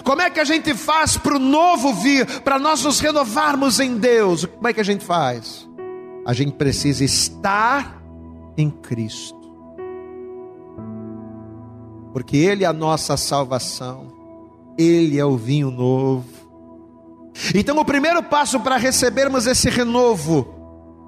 Como 0.03 0.21
é 0.21 0.29
que 0.29 0.39
a 0.39 0.45
gente 0.45 0.73
faz 0.73 1.17
para 1.17 1.35
o 1.35 1.39
novo 1.39 1.93
vir, 1.93 2.25
para 2.41 2.57
nós 2.57 2.83
nos 2.83 2.99
renovarmos 2.99 3.79
em 3.79 3.97
Deus? 3.97 4.45
Como 4.45 4.67
é 4.67 4.73
que 4.73 4.79
a 4.79 4.85
gente 4.85 5.03
faz? 5.03 5.67
A 6.25 6.33
gente 6.33 6.53
precisa 6.53 7.03
estar 7.03 8.01
em 8.57 8.69
Cristo, 8.69 9.51
porque 12.13 12.37
Ele 12.37 12.63
é 12.63 12.67
a 12.67 12.71
nossa 12.71 13.17
salvação, 13.17 14.07
Ele 14.77 15.19
é 15.19 15.25
o 15.25 15.35
vinho 15.35 15.69
novo. 15.69 16.42
Então, 17.55 17.77
o 17.77 17.85
primeiro 17.85 18.21
passo 18.21 18.59
para 18.59 18.77
recebermos 18.77 19.47
esse 19.47 19.69
renovo, 19.69 20.47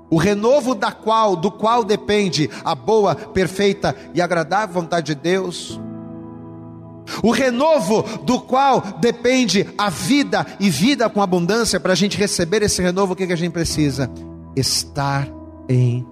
o 0.10 0.18
renovo 0.18 0.74
da 0.74 0.92
qual, 0.92 1.36
do 1.36 1.52
qual 1.52 1.84
depende 1.84 2.50
a 2.64 2.74
boa, 2.74 3.16
perfeita 3.16 3.96
e 4.14 4.22
agradável 4.22 4.74
vontade 4.82 5.08
de 5.08 5.16
Deus, 5.16 5.80
o 7.22 7.32
renovo 7.32 8.04
do 8.24 8.40
qual 8.40 8.82
depende 9.00 9.68
a 9.78 9.90
vida 9.90 10.46
e 10.60 10.70
vida 10.70 11.10
com 11.10 11.22
abundância, 11.22 11.80
para 11.80 11.94
a 11.94 11.96
gente 11.96 12.18
receber 12.18 12.64
esse 12.64 12.82
renovo, 12.82 13.14
o 13.14 13.16
que, 13.16 13.28
que 13.28 13.34
a 13.34 13.38
gente 13.38 13.52
precisa? 13.52 14.12
Estar 14.56 15.28
em 15.70 16.06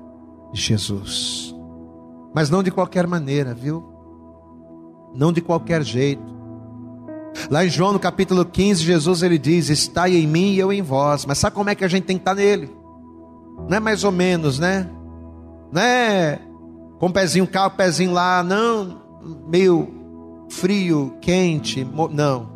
Jesus. 0.54 1.54
Mas 2.34 2.50
não 2.50 2.64
de 2.64 2.72
qualquer 2.72 3.08
maneira, 3.08 3.54
viu? 3.54 3.84
Não 5.16 5.32
de 5.32 5.42
qualquer 5.42 5.84
jeito. 5.84 6.34
Lá 7.50 7.66
em 7.66 7.70
João 7.70 7.94
no 7.94 8.00
capítulo 8.00 8.46
15, 8.46 8.84
Jesus 8.84 9.24
ele 9.24 9.38
diz: 9.38 9.70
Está 9.70 10.10
em 10.10 10.28
mim 10.28 10.54
e 10.54 10.60
eu 10.60 10.72
em 10.72 10.82
vós. 10.82 11.26
Mas 11.26 11.38
sabe 11.38 11.56
como 11.56 11.70
é 11.70 11.76
que 11.76 11.84
a 11.84 11.88
gente 11.88 12.06
tem 12.06 12.18
que 12.18 12.22
estar 12.22 12.36
nele? 12.36 12.70
Não 13.70 13.78
é 13.78 13.80
mais 13.80 14.04
ou 14.04 14.12
menos, 14.12 14.60
né? 14.60 14.90
Não 15.72 15.82
é 15.82 16.40
com 17.00 17.08
o 17.08 17.14
pezinho 17.14 17.48
cá, 17.48 17.68
o 17.68 17.72
pezinho 17.72 18.14
lá, 18.14 18.42
não, 18.44 19.02
meio 19.48 19.90
frio, 20.50 21.18
quente, 21.20 21.84
não, 22.12 22.50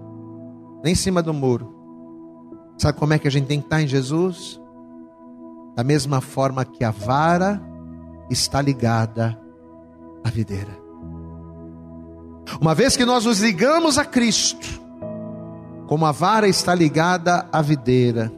nem 0.83 0.93
em 0.93 0.95
cima 0.95 1.21
do 1.21 1.33
muro. 1.33 1.75
Sabe 2.77 2.97
como 2.97 3.13
é 3.13 3.19
que 3.19 3.27
a 3.27 3.31
gente 3.31 3.47
tem 3.47 3.59
que 3.59 3.65
estar 3.65 3.81
em 3.81 3.87
Jesus? 3.87 4.61
Da 5.75 5.83
mesma 5.83 6.21
forma 6.21 6.63
que 6.63 6.83
a 6.83 6.91
vara 6.91 7.61
está 8.29 8.61
ligada 8.61 9.37
à 10.23 10.29
videira. 10.29 10.86
Uma 12.61 12.73
vez 12.73 12.95
que 12.95 13.05
nós 13.05 13.25
nos 13.25 13.39
ligamos 13.39 13.97
a 13.97 14.05
Cristo, 14.05 14.81
como 15.87 16.05
a 16.05 16.11
vara 16.11 16.47
está 16.47 16.73
ligada 16.73 17.47
à 17.51 17.61
videira. 17.61 18.31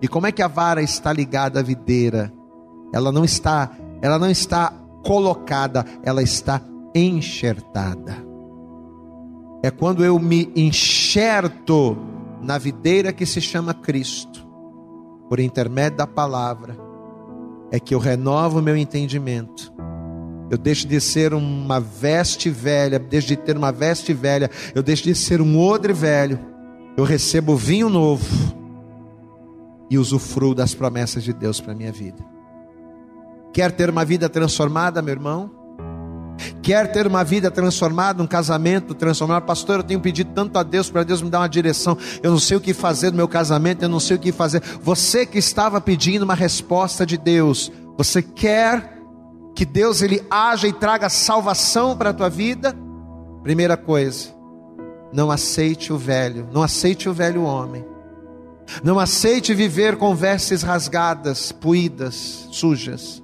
E 0.00 0.08
como 0.08 0.26
é 0.26 0.32
que 0.32 0.42
a 0.42 0.48
vara 0.48 0.82
está 0.82 1.12
ligada 1.12 1.60
à 1.60 1.62
videira? 1.62 2.32
Ela 2.92 3.10
não 3.10 3.24
está, 3.24 3.70
ela 4.02 4.18
não 4.18 4.30
está 4.30 4.72
colocada, 5.02 5.84
ela 6.02 6.22
está 6.22 6.60
enxertada 6.94 8.34
é 9.64 9.70
quando 9.70 10.04
eu 10.04 10.18
me 10.18 10.52
enxerto 10.54 11.96
na 12.42 12.58
videira 12.58 13.14
que 13.14 13.24
se 13.24 13.40
chama 13.40 13.72
Cristo, 13.72 14.46
por 15.26 15.40
intermédio 15.40 15.96
da 15.96 16.06
palavra, 16.06 16.76
é 17.70 17.80
que 17.80 17.94
eu 17.94 17.98
renovo 17.98 18.60
meu 18.60 18.76
entendimento. 18.76 19.72
Eu 20.50 20.58
deixo 20.58 20.86
de 20.86 21.00
ser 21.00 21.32
uma 21.32 21.80
veste 21.80 22.50
velha, 22.50 22.98
deixo 22.98 23.28
de 23.28 23.36
ter 23.36 23.56
uma 23.56 23.72
veste 23.72 24.12
velha, 24.12 24.50
eu 24.74 24.82
deixo 24.82 25.04
de 25.04 25.14
ser 25.14 25.40
um 25.40 25.58
odre 25.58 25.92
velho, 25.92 26.38
eu 26.96 27.04
recebo 27.04 27.56
vinho 27.56 27.88
novo 27.88 28.26
e 29.90 29.98
usufruo 29.98 30.54
das 30.54 30.74
promessas 30.74 31.24
de 31.24 31.32
Deus 31.32 31.60
para 31.60 31.74
minha 31.74 31.92
vida. 31.92 32.22
Quer 33.52 33.72
ter 33.72 33.88
uma 33.88 34.04
vida 34.04 34.28
transformada, 34.28 35.00
meu 35.00 35.12
irmão? 35.12 35.50
Quer 36.62 36.90
ter 36.90 37.06
uma 37.06 37.22
vida 37.22 37.50
transformada, 37.50 38.22
um 38.22 38.26
casamento 38.26 38.94
transformado? 38.94 39.44
Pastor, 39.44 39.76
eu 39.76 39.82
tenho 39.82 40.00
pedido 40.00 40.30
tanto 40.34 40.58
a 40.58 40.62
Deus 40.62 40.90
para 40.90 41.04
Deus 41.04 41.22
me 41.22 41.30
dar 41.30 41.40
uma 41.40 41.48
direção. 41.48 41.96
Eu 42.22 42.30
não 42.30 42.38
sei 42.38 42.56
o 42.56 42.60
que 42.60 42.74
fazer 42.74 43.10
no 43.10 43.16
meu 43.16 43.28
casamento, 43.28 43.82
eu 43.82 43.88
não 43.88 44.00
sei 44.00 44.16
o 44.16 44.20
que 44.20 44.32
fazer. 44.32 44.62
Você 44.82 45.24
que 45.24 45.38
estava 45.38 45.80
pedindo 45.80 46.22
uma 46.22 46.34
resposta 46.34 47.06
de 47.06 47.16
Deus, 47.16 47.70
você 47.96 48.20
quer 48.20 48.93
que 49.54 49.64
Deus 49.64 50.02
ele 50.02 50.24
haja 50.30 50.66
e 50.66 50.72
traga 50.72 51.08
salvação 51.08 51.96
para 51.96 52.10
a 52.10 52.14
tua 52.14 52.28
vida? 52.28 52.74
Primeira 53.42 53.76
coisa, 53.76 54.28
não 55.12 55.30
aceite 55.30 55.92
o 55.92 55.98
velho, 55.98 56.48
não 56.52 56.62
aceite 56.62 57.08
o 57.08 57.12
velho 57.12 57.42
homem. 57.42 57.84
Não 58.82 58.98
aceite 58.98 59.52
viver 59.52 59.96
com 59.96 60.14
vestes 60.14 60.62
rasgadas, 60.62 61.52
puídas, 61.52 62.48
sujas. 62.50 63.22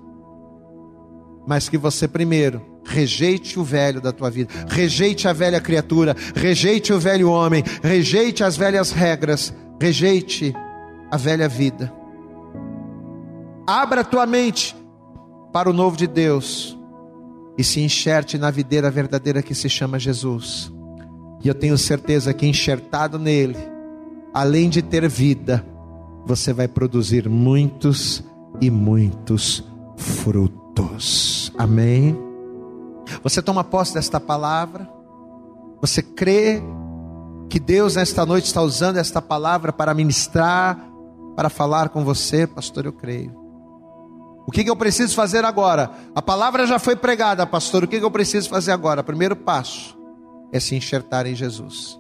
Mas 1.47 1.69
que 1.69 1.79
você 1.79 2.07
primeiro 2.07 2.71
Rejeite 2.85 3.59
o 3.59 3.63
velho 3.63 4.01
da 4.01 4.11
tua 4.11 4.31
vida, 4.31 4.53
rejeite 4.69 5.29
a 5.29 5.33
velha 5.33 5.61
criatura, 5.61 6.17
rejeite 6.35 6.93
o 6.93 6.99
velho 6.99 7.31
homem, 7.31 7.63
rejeite 7.83 8.43
as 8.43 8.57
velhas 8.57 8.91
regras, 8.91 9.55
rejeite 9.81 10.55
a 11.11 11.17
velha 11.17 11.49
vida. 11.49 11.93
Abra 13.67 14.03
tua 14.03 14.27
mente 14.27 14.75
para 15.53 15.69
o 15.69 15.73
novo 15.73 15.97
de 15.97 16.07
Deus 16.07 16.79
e 17.57 17.65
se 17.65 17.81
enxerte 17.81 18.39
na 18.39 18.51
videira 18.51 18.91
verdadeira 18.91 19.43
que 19.43 19.55
se 19.55 19.69
chama 19.69 19.99
Jesus. 19.99 20.73
E 21.43 21.49
eu 21.49 21.55
tenho 21.55 21.77
certeza 21.77 22.33
que 22.33 22.47
enxertado 22.47 23.19
nele, 23.19 23.57
além 24.33 24.69
de 24.69 24.83
ter 24.83 25.09
vida, 25.09 25.65
você 26.27 26.53
vai 26.53 26.69
produzir 26.69 27.29
muitos 27.29 28.23
e 28.61 28.71
muitos 28.71 29.65
frutos. 29.97 31.53
Amém. 31.59 32.17
Você 33.23 33.43
toma 33.43 33.65
posse 33.65 33.95
desta 33.95 34.21
palavra? 34.21 34.89
Você 35.81 36.03
crê 36.03 36.63
que 37.49 37.59
Deus 37.59 37.97
nesta 37.97 38.25
noite 38.25 38.47
está 38.47 38.63
usando 38.63 38.99
esta 38.99 39.21
palavra 39.21 39.73
para 39.73 39.95
ministrar, 39.95 40.79
para 41.35 41.49
falar 41.49 41.89
com 41.89 42.05
você? 42.05 42.47
Pastor, 42.47 42.87
eu 42.87 42.93
creio. 42.93 43.40
O 44.51 44.53
que, 44.53 44.65
que 44.65 44.71
eu 44.71 44.75
preciso 44.75 45.15
fazer 45.15 45.45
agora? 45.45 45.93
A 46.13 46.21
palavra 46.21 46.67
já 46.67 46.77
foi 46.77 46.97
pregada, 46.97 47.47
pastor. 47.47 47.85
O 47.85 47.87
que, 47.87 48.01
que 48.01 48.05
eu 48.05 48.11
preciso 48.11 48.49
fazer 48.49 48.73
agora? 48.73 49.01
Primeiro 49.01 49.37
passo 49.37 49.97
é 50.51 50.59
se 50.59 50.75
enxertar 50.75 51.25
em 51.25 51.37
Jesus. 51.37 51.97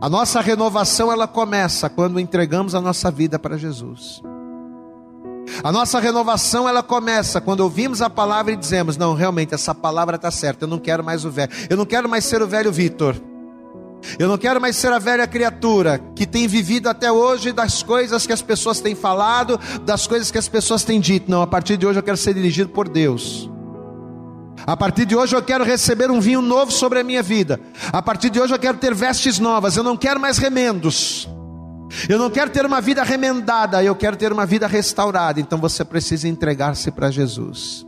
A 0.00 0.08
nossa 0.08 0.40
renovação 0.40 1.12
ela 1.12 1.28
começa 1.28 1.90
quando 1.90 2.18
entregamos 2.18 2.74
a 2.74 2.80
nossa 2.80 3.10
vida 3.10 3.38
para 3.38 3.58
Jesus. 3.58 4.22
A 5.62 5.70
nossa 5.70 6.00
renovação 6.00 6.66
ela 6.66 6.82
começa 6.82 7.38
quando 7.38 7.60
ouvimos 7.60 8.00
a 8.00 8.08
palavra 8.08 8.54
e 8.54 8.56
dizemos: 8.56 8.96
Não, 8.96 9.12
realmente 9.12 9.52
essa 9.52 9.74
palavra 9.74 10.16
está 10.16 10.30
certa. 10.30 10.64
Eu 10.64 10.68
não 10.68 10.78
quero 10.78 11.04
mais 11.04 11.26
o 11.26 11.30
velho. 11.30 11.52
Eu 11.68 11.76
não 11.76 11.84
quero 11.84 12.08
mais 12.08 12.24
ser 12.24 12.40
o 12.40 12.48
velho 12.48 12.72
Vitor. 12.72 13.14
Eu 14.18 14.28
não 14.28 14.38
quero 14.38 14.60
mais 14.60 14.76
ser 14.76 14.92
a 14.92 14.98
velha 14.98 15.26
criatura 15.26 16.00
que 16.14 16.26
tem 16.26 16.46
vivido 16.46 16.88
até 16.88 17.10
hoje 17.10 17.52
das 17.52 17.82
coisas 17.82 18.26
que 18.26 18.32
as 18.32 18.42
pessoas 18.42 18.80
têm 18.80 18.94
falado, 18.94 19.58
das 19.84 20.06
coisas 20.06 20.30
que 20.30 20.38
as 20.38 20.48
pessoas 20.48 20.84
têm 20.84 21.00
dito. 21.00 21.30
Não, 21.30 21.42
a 21.42 21.46
partir 21.46 21.76
de 21.76 21.86
hoje 21.86 21.98
eu 21.98 22.02
quero 22.02 22.16
ser 22.16 22.34
dirigido 22.34 22.70
por 22.70 22.88
Deus. 22.88 23.50
A 24.66 24.76
partir 24.76 25.06
de 25.06 25.16
hoje 25.16 25.34
eu 25.34 25.42
quero 25.42 25.64
receber 25.64 26.10
um 26.10 26.20
vinho 26.20 26.42
novo 26.42 26.70
sobre 26.70 27.00
a 27.00 27.04
minha 27.04 27.22
vida. 27.22 27.60
A 27.92 28.02
partir 28.02 28.30
de 28.30 28.40
hoje 28.40 28.54
eu 28.54 28.58
quero 28.58 28.78
ter 28.78 28.94
vestes 28.94 29.38
novas. 29.38 29.76
Eu 29.76 29.82
não 29.82 29.96
quero 29.96 30.20
mais 30.20 30.38
remendos. 30.38 31.28
Eu 32.08 32.18
não 32.18 32.30
quero 32.30 32.50
ter 32.50 32.64
uma 32.64 32.80
vida 32.80 33.02
remendada, 33.02 33.82
eu 33.82 33.96
quero 33.96 34.16
ter 34.16 34.32
uma 34.32 34.46
vida 34.46 34.66
restaurada. 34.66 35.40
Então 35.40 35.58
você 35.58 35.84
precisa 35.84 36.28
entregar-se 36.28 36.90
para 36.90 37.10
Jesus. 37.10 37.84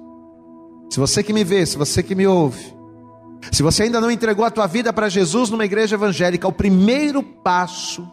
Se 0.91 0.99
você 0.99 1.23
que 1.23 1.33
me 1.33 1.45
vê, 1.45 1.65
se 1.65 1.77
você 1.77 2.03
que 2.03 2.15
me 2.15 2.27
ouve, 2.27 2.75
se 3.51 3.63
você 3.63 3.85
ainda 3.85 4.01
não 4.01 4.11
entregou 4.11 4.45
a 4.45 4.51
tua 4.51 4.67
vida 4.67 4.93
para 4.93 5.09
Jesus 5.09 5.51
numa 5.51 5.65
igreja 5.65 5.97
evangélica, 5.97 6.47
o 6.47 6.53
primeiro 6.53 7.23
passo, 7.23 8.07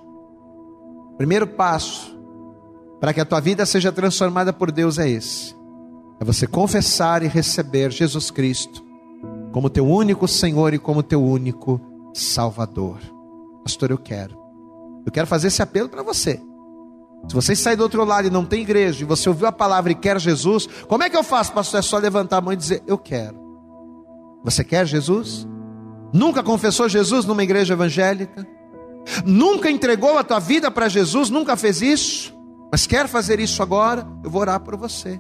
primeiro 1.18 1.46
passo 1.46 2.18
para 3.00 3.14
que 3.14 3.22
a 3.22 3.26
tua 3.26 3.40
vida 3.40 3.66
seja 3.66 3.92
transformada 3.92 4.52
por 4.52 4.72
Deus 4.72 4.98
é 4.98 5.10
esse. 5.10 5.56
É 6.20 6.26
você 6.26 6.46
confessar 6.46 7.24
e 7.24 7.28
receber 7.28 7.92
Jesus 7.92 8.30
Cristo 8.30 8.84
como 9.52 9.70
teu 9.70 9.88
único 9.88 10.28
Senhor 10.28 10.74
e 10.74 10.80
como 10.80 11.02
teu 11.02 11.24
único 11.24 11.80
Salvador. 12.14 13.00
Pastor, 13.64 13.92
eu 13.92 13.98
quero. 13.98 14.38
Eu 15.06 15.12
quero 15.12 15.28
fazer 15.28 15.48
esse 15.48 15.62
apelo 15.62 15.88
para 15.88 16.04
você. 16.04 16.42
Se 17.28 17.36
você 17.36 17.56
sair 17.56 17.76
do 17.76 17.84
outro 17.84 18.04
lado 18.04 18.28
e 18.28 18.32
não 18.32 18.46
tem 18.46 18.62
igreja, 18.62 19.04
e 19.04 19.08
você 19.08 19.28
ouviu 19.30 19.48
a 19.48 19.52
palavra 19.52 19.92
e 19.92 19.96
quer 19.96 20.20
Jesus, 20.20 20.68
como 20.88 21.04
é 21.04 21.10
que 21.10 21.18
eu 21.18 21.24
faço, 21.24 21.54
pastor? 21.54 21.80
É 21.80 21.84
só 21.84 21.98
levantar 21.98 22.38
a 22.38 22.42
mão 22.42 22.54
e 22.54 22.58
dizer: 22.58 22.84
Eu 22.86 22.98
quero. 22.98 23.49
Você 24.44 24.64
quer 24.64 24.86
Jesus? 24.86 25.48
Nunca 26.14 26.42
confessou 26.42 26.90
Jesus 26.90 27.26
numa 27.26 27.44
igreja 27.44 27.74
evangélica? 27.74 28.48
Nunca 29.26 29.70
entregou 29.70 30.18
a 30.18 30.24
tua 30.24 30.40
vida 30.40 30.70
para 30.72 30.88
Jesus? 30.88 31.30
Nunca 31.30 31.56
fez 31.56 31.82
isso? 31.82 32.34
Mas 32.72 32.86
quer 32.86 33.08
fazer 33.08 33.40
isso 33.40 33.62
agora? 33.62 34.08
Eu 34.24 34.30
vou 34.30 34.42
orar 34.42 34.60
por 34.60 34.76
você. 34.76 35.20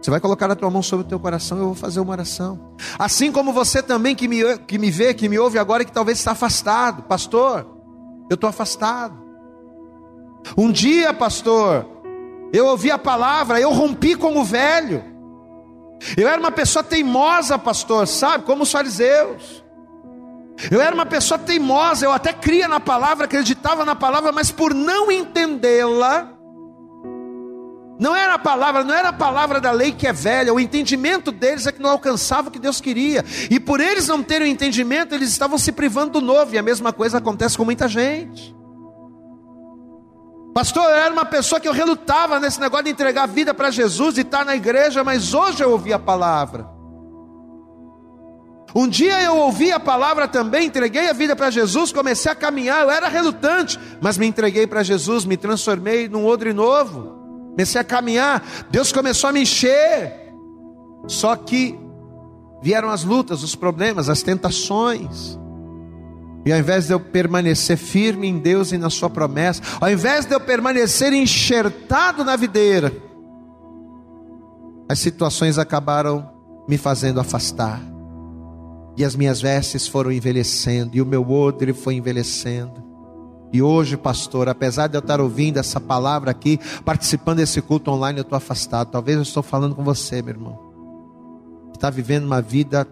Você 0.00 0.10
vai 0.10 0.18
colocar 0.18 0.50
a 0.50 0.56
tua 0.56 0.70
mão 0.70 0.82
sobre 0.82 1.04
o 1.04 1.08
teu 1.08 1.20
coração, 1.20 1.58
eu 1.58 1.66
vou 1.66 1.74
fazer 1.74 2.00
uma 2.00 2.12
oração. 2.12 2.58
Assim 2.98 3.30
como 3.30 3.52
você 3.52 3.82
também 3.82 4.14
que 4.14 4.26
me, 4.26 4.58
que 4.66 4.78
me 4.78 4.90
vê, 4.90 5.12
que 5.12 5.28
me 5.28 5.38
ouve 5.38 5.58
agora, 5.58 5.84
que 5.84 5.92
talvez 5.92 6.18
está 6.18 6.32
afastado. 6.32 7.02
Pastor, 7.02 7.66
eu 8.30 8.34
estou 8.34 8.48
afastado. 8.48 9.14
Um 10.56 10.72
dia, 10.72 11.12
pastor, 11.12 11.86
eu 12.52 12.66
ouvi 12.66 12.90
a 12.90 12.96
palavra, 12.96 13.60
eu 13.60 13.70
rompi 13.72 14.16
como 14.16 14.42
velho. 14.42 15.04
Eu 16.16 16.28
era 16.28 16.40
uma 16.40 16.50
pessoa 16.50 16.82
teimosa, 16.82 17.58
pastor, 17.58 18.06
sabe? 18.06 18.44
Como 18.44 18.62
os 18.62 18.72
fariseus. 18.72 19.62
Eu 20.70 20.80
era 20.80 20.94
uma 20.94 21.06
pessoa 21.06 21.38
teimosa, 21.38 22.04
eu 22.04 22.12
até 22.12 22.32
cria 22.32 22.68
na 22.68 22.80
palavra, 22.80 23.24
acreditava 23.24 23.84
na 23.84 23.94
palavra, 23.94 24.30
mas 24.30 24.50
por 24.50 24.74
não 24.74 25.10
entendê-la, 25.10 26.28
não 27.98 28.14
era 28.14 28.34
a 28.34 28.38
palavra, 28.38 28.84
não 28.84 28.94
era 28.94 29.08
a 29.08 29.12
palavra 29.12 29.60
da 29.60 29.70
lei 29.70 29.92
que 29.92 30.06
é 30.06 30.12
velha, 30.12 30.52
o 30.52 30.60
entendimento 30.60 31.32
deles 31.32 31.66
é 31.66 31.72
que 31.72 31.80
não 31.80 31.90
alcançava 31.90 32.48
o 32.48 32.50
que 32.50 32.58
Deus 32.58 32.80
queria. 32.80 33.24
E 33.50 33.58
por 33.58 33.80
eles 33.80 34.06
não 34.06 34.22
terem 34.22 34.48
o 34.48 34.50
entendimento, 34.50 35.14
eles 35.14 35.30
estavam 35.30 35.56
se 35.56 35.72
privando 35.72 36.12
do 36.12 36.20
novo, 36.20 36.54
e 36.54 36.58
a 36.58 36.62
mesma 36.62 36.92
coisa 36.92 37.18
acontece 37.18 37.56
com 37.56 37.64
muita 37.64 37.88
gente. 37.88 38.54
Pastor, 40.54 40.84
eu 40.84 40.96
era 40.96 41.12
uma 41.12 41.24
pessoa 41.24 41.60
que 41.60 41.68
eu 41.68 41.72
relutava 41.72 42.40
nesse 42.40 42.60
negócio 42.60 42.84
de 42.84 42.90
entregar 42.90 43.24
a 43.24 43.26
vida 43.26 43.54
para 43.54 43.70
Jesus 43.70 44.18
e 44.18 44.22
estar 44.22 44.44
na 44.44 44.56
igreja, 44.56 45.04
mas 45.04 45.32
hoje 45.32 45.62
eu 45.62 45.70
ouvi 45.70 45.92
a 45.92 45.98
palavra. 45.98 46.68
Um 48.74 48.86
dia 48.86 49.20
eu 49.22 49.36
ouvi 49.36 49.72
a 49.72 49.80
palavra 49.80 50.28
também, 50.28 50.66
entreguei 50.66 51.08
a 51.08 51.12
vida 51.12 51.34
para 51.34 51.50
Jesus, 51.50 51.92
comecei 51.92 52.30
a 52.30 52.36
caminhar, 52.36 52.82
eu 52.82 52.90
era 52.90 53.08
relutante, 53.08 53.78
mas 54.00 54.16
me 54.16 54.26
entreguei 54.26 54.66
para 54.66 54.82
Jesus, 54.82 55.24
me 55.24 55.36
transformei 55.36 56.08
num 56.08 56.24
odre 56.26 56.52
novo 56.52 57.20
comecei 57.60 57.80
a 57.80 57.84
caminhar, 57.84 58.42
Deus 58.70 58.90
começou 58.92 59.28
a 59.28 59.32
me 59.32 59.42
encher. 59.42 60.32
Só 61.06 61.36
que 61.36 61.78
vieram 62.62 62.90
as 62.90 63.04
lutas, 63.04 63.42
os 63.42 63.54
problemas, 63.54 64.08
as 64.08 64.22
tentações. 64.22 65.38
E 66.44 66.52
ao 66.52 66.58
invés 66.58 66.86
de 66.86 66.92
eu 66.92 67.00
permanecer 67.00 67.76
firme 67.76 68.26
em 68.26 68.38
Deus 68.38 68.72
e 68.72 68.78
na 68.78 68.88
Sua 68.88 69.10
promessa, 69.10 69.62
ao 69.80 69.90
invés 69.90 70.24
de 70.24 70.34
eu 70.34 70.40
permanecer 70.40 71.12
enxertado 71.12 72.24
na 72.24 72.36
videira, 72.36 72.92
as 74.88 74.98
situações 74.98 75.58
acabaram 75.58 76.30
me 76.68 76.78
fazendo 76.78 77.20
afastar. 77.20 77.80
E 78.96 79.04
as 79.04 79.14
minhas 79.14 79.40
vestes 79.40 79.86
foram 79.86 80.10
envelhecendo, 80.10 80.96
e 80.96 81.02
o 81.02 81.06
meu 81.06 81.30
odre 81.30 81.72
foi 81.72 81.94
envelhecendo. 81.94 82.82
E 83.52 83.60
hoje, 83.60 83.96
pastor, 83.96 84.48
apesar 84.48 84.86
de 84.86 84.96
eu 84.96 85.00
estar 85.00 85.20
ouvindo 85.20 85.58
essa 85.58 85.80
palavra 85.80 86.30
aqui, 86.30 86.58
participando 86.84 87.38
desse 87.38 87.60
culto 87.60 87.90
online, 87.90 88.18
eu 88.20 88.22
estou 88.22 88.36
afastado. 88.36 88.90
Talvez 88.90 89.16
eu 89.16 89.22
estou 89.22 89.42
falando 89.42 89.74
com 89.74 89.82
você, 89.82 90.22
meu 90.22 90.34
irmão. 90.34 90.58
Está 91.74 91.90
vivendo 91.90 92.24
uma 92.24 92.40
vida 92.40 92.86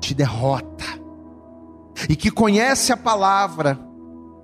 de 0.00 0.14
derrota. 0.14 1.01
E 2.08 2.16
que 2.16 2.30
conhece 2.30 2.92
a 2.92 2.96
palavra, 2.96 3.78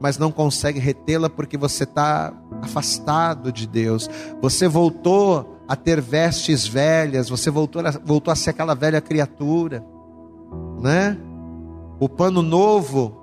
mas 0.01 0.19
não 0.19 0.31
consegue 0.31 0.79
retê-la 0.79 1.29
porque 1.29 1.57
você 1.57 1.85
está 1.85 2.33
afastado 2.63 3.53
de 3.53 3.67
Deus. 3.67 4.09
Você 4.41 4.69
voltou 4.69 5.59
a 5.67 5.77
ter 5.77 6.01
vestes 6.01 6.67
velhas, 6.67 7.29
você 7.29 7.51
voltou 7.51 7.85
a, 7.85 7.91
voltou 7.91 8.33
a 8.33 8.37
ser 8.37 8.51
aquela 8.51 8.75
velha 8.75 9.01
criatura, 9.01 9.85
né? 10.81 11.19
O 12.01 12.09
pano 12.09 12.43
novo 12.43 13.18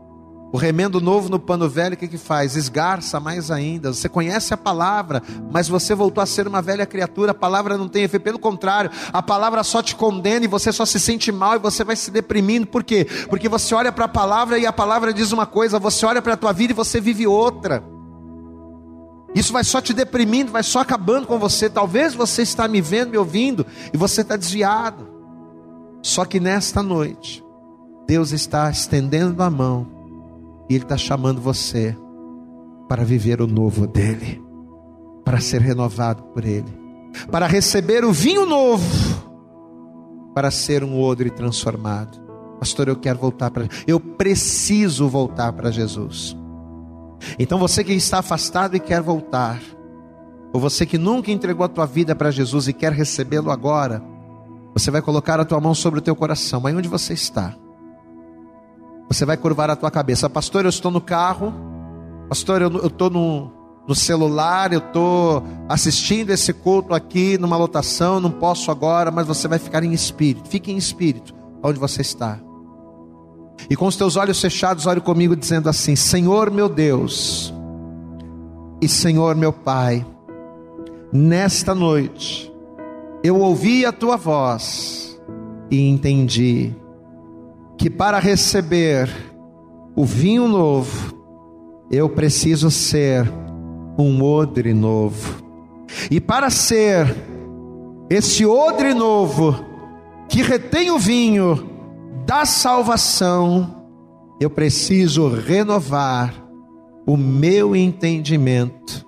o 0.55 0.57
remendo 0.57 1.01
novo 1.01 1.27
no 1.27 1.37
pano 1.37 1.67
velho, 1.67 1.95
o 1.95 1.97
que, 1.97 2.07
que 2.07 2.17
faz? 2.17 2.55
Esgarça 2.55 3.19
mais 3.19 3.51
ainda. 3.51 3.93
Você 3.93 4.07
conhece 4.07 4.53
a 4.53 4.57
palavra, 4.57 5.21
mas 5.51 5.67
você 5.67 5.93
voltou 5.93 6.21
a 6.21 6.25
ser 6.25 6.47
uma 6.47 6.61
velha 6.61 6.85
criatura. 6.85 7.31
A 7.31 7.35
palavra 7.35 7.77
não 7.77 7.89
tem 7.89 8.03
efeito, 8.03 8.23
pelo 8.23 8.39
contrário, 8.39 8.89
a 9.11 9.21
palavra 9.21 9.65
só 9.65 9.83
te 9.83 9.97
condena 9.97 10.45
e 10.45 10.47
você 10.47 10.71
só 10.71 10.85
se 10.85 10.97
sente 10.97 11.29
mal 11.29 11.55
e 11.55 11.59
você 11.59 11.83
vai 11.83 11.97
se 11.97 12.09
deprimindo. 12.09 12.67
Por 12.67 12.85
quê? 12.85 13.05
Porque 13.29 13.49
você 13.49 13.75
olha 13.75 13.91
para 13.91 14.05
a 14.05 14.07
palavra 14.07 14.57
e 14.57 14.65
a 14.65 14.71
palavra 14.71 15.13
diz 15.13 15.33
uma 15.33 15.45
coisa, 15.45 15.77
você 15.77 16.05
olha 16.05 16.21
para 16.21 16.35
a 16.35 16.37
tua 16.37 16.53
vida 16.53 16.71
e 16.71 16.73
você 16.73 17.01
vive 17.01 17.27
outra. 17.27 17.83
Isso 19.35 19.51
vai 19.51 19.65
só 19.65 19.81
te 19.81 19.91
deprimindo, 19.91 20.53
vai 20.53 20.63
só 20.63 20.79
acabando 20.79 21.27
com 21.27 21.37
você. 21.37 21.69
Talvez 21.69 22.13
você 22.13 22.43
está 22.43 22.65
me 22.65 22.79
vendo, 22.79 23.09
me 23.09 23.17
ouvindo 23.17 23.65
e 23.93 23.97
você 23.97 24.21
está 24.21 24.37
desviado. 24.37 25.05
Só 26.01 26.23
que 26.23 26.39
nesta 26.39 26.81
noite, 26.81 27.43
Deus 28.07 28.31
está 28.31 28.71
estendendo 28.71 29.43
a 29.43 29.49
mão 29.49 29.94
e 30.69 30.75
Ele 30.75 30.83
está 30.83 30.97
chamando 30.97 31.41
você 31.41 31.95
para 32.87 33.03
viver 33.03 33.41
o 33.41 33.47
novo 33.47 33.87
dele, 33.87 34.41
para 35.23 35.39
ser 35.39 35.61
renovado 35.61 36.23
por 36.23 36.45
Ele, 36.45 36.71
para 37.31 37.47
receber 37.47 38.03
o 38.03 38.11
vinho 38.11 38.45
novo, 38.45 38.85
para 40.33 40.51
ser 40.51 40.83
um 40.83 40.99
odre 41.01 41.29
transformado. 41.29 42.23
Pastor, 42.59 42.87
eu 42.87 42.95
quero 42.95 43.19
voltar 43.19 43.51
para. 43.51 43.67
Eu 43.85 43.99
preciso 43.99 45.07
voltar 45.07 45.51
para 45.53 45.71
Jesus. 45.71 46.35
Então 47.37 47.59
você 47.59 47.83
que 47.83 47.93
está 47.93 48.19
afastado 48.19 48.75
e 48.75 48.79
quer 48.79 49.01
voltar, 49.01 49.61
ou 50.53 50.59
você 50.59 50.85
que 50.85 50.97
nunca 50.97 51.31
entregou 51.31 51.65
a 51.65 51.69
tua 51.69 51.85
vida 51.85 52.15
para 52.15 52.31
Jesus 52.31 52.67
e 52.67 52.73
quer 52.73 52.91
recebê-lo 52.91 53.51
agora, 53.51 54.01
você 54.73 54.91
vai 54.91 55.01
colocar 55.01 55.39
a 55.39 55.45
tua 55.45 55.59
mão 55.59 55.73
sobre 55.73 55.99
o 55.99 56.01
teu 56.01 56.15
coração, 56.15 56.65
aí 56.65 56.75
onde 56.75 56.87
você 56.87 57.13
está. 57.13 57.55
Você 59.07 59.25
vai 59.25 59.37
curvar 59.37 59.69
a 59.69 59.75
tua 59.75 59.91
cabeça, 59.91 60.29
pastor. 60.29 60.65
Eu 60.65 60.69
estou 60.69 60.91
no 60.91 61.01
carro, 61.01 61.53
pastor. 62.27 62.61
Eu 62.61 62.87
estou 62.87 63.09
no, 63.09 63.51
no 63.87 63.93
celular, 63.93 64.73
eu 64.73 64.79
estou 64.79 65.43
assistindo 65.69 66.31
esse 66.31 66.51
culto 66.53 66.93
aqui 66.93 67.37
numa 67.37 67.55
lotação, 67.55 68.19
não 68.19 68.31
posso 68.31 68.71
agora, 68.71 69.11
mas 69.11 69.27
você 69.27 69.47
vai 69.47 69.59
ficar 69.59 69.83
em 69.83 69.93
espírito. 69.93 70.49
Fique 70.49 70.71
em 70.71 70.77
espírito, 70.77 71.33
onde 71.63 71.79
você 71.79 72.01
está. 72.01 72.39
E 73.69 73.75
com 73.75 73.85
os 73.87 73.95
teus 73.95 74.15
olhos 74.15 74.41
fechados, 74.41 74.85
ore 74.85 74.99
comigo, 74.99 75.35
dizendo 75.35 75.69
assim: 75.69 75.95
Senhor 75.95 76.51
meu 76.51 76.67
Deus, 76.67 77.53
e 78.81 78.87
Senhor 78.87 79.35
meu 79.35 79.53
Pai, 79.53 80.05
nesta 81.13 81.73
noite, 81.73 82.51
eu 83.23 83.39
ouvi 83.39 83.85
a 83.85 83.91
tua 83.91 84.17
voz 84.17 85.19
e 85.69 85.87
entendi 85.87 86.75
que 87.77 87.89
para 87.89 88.19
receber 88.19 89.09
o 89.95 90.05
vinho 90.05 90.47
novo, 90.47 91.15
eu 91.91 92.09
preciso 92.09 92.69
ser 92.71 93.31
um 93.97 94.21
odre 94.21 94.73
novo. 94.73 95.43
E 96.09 96.19
para 96.19 96.49
ser 96.49 97.15
esse 98.09 98.45
odre 98.45 98.93
novo, 98.93 99.55
que 100.27 100.41
retém 100.41 100.91
o 100.91 100.99
vinho 100.99 101.69
da 102.25 102.45
salvação, 102.45 103.83
eu 104.39 104.49
preciso 104.49 105.29
renovar 105.29 106.33
o 107.05 107.15
meu 107.15 107.75
entendimento 107.75 109.05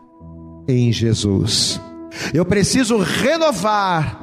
em 0.68 0.92
Jesus. 0.92 1.82
Eu 2.34 2.46
preciso 2.46 2.98
renovar 2.98 4.22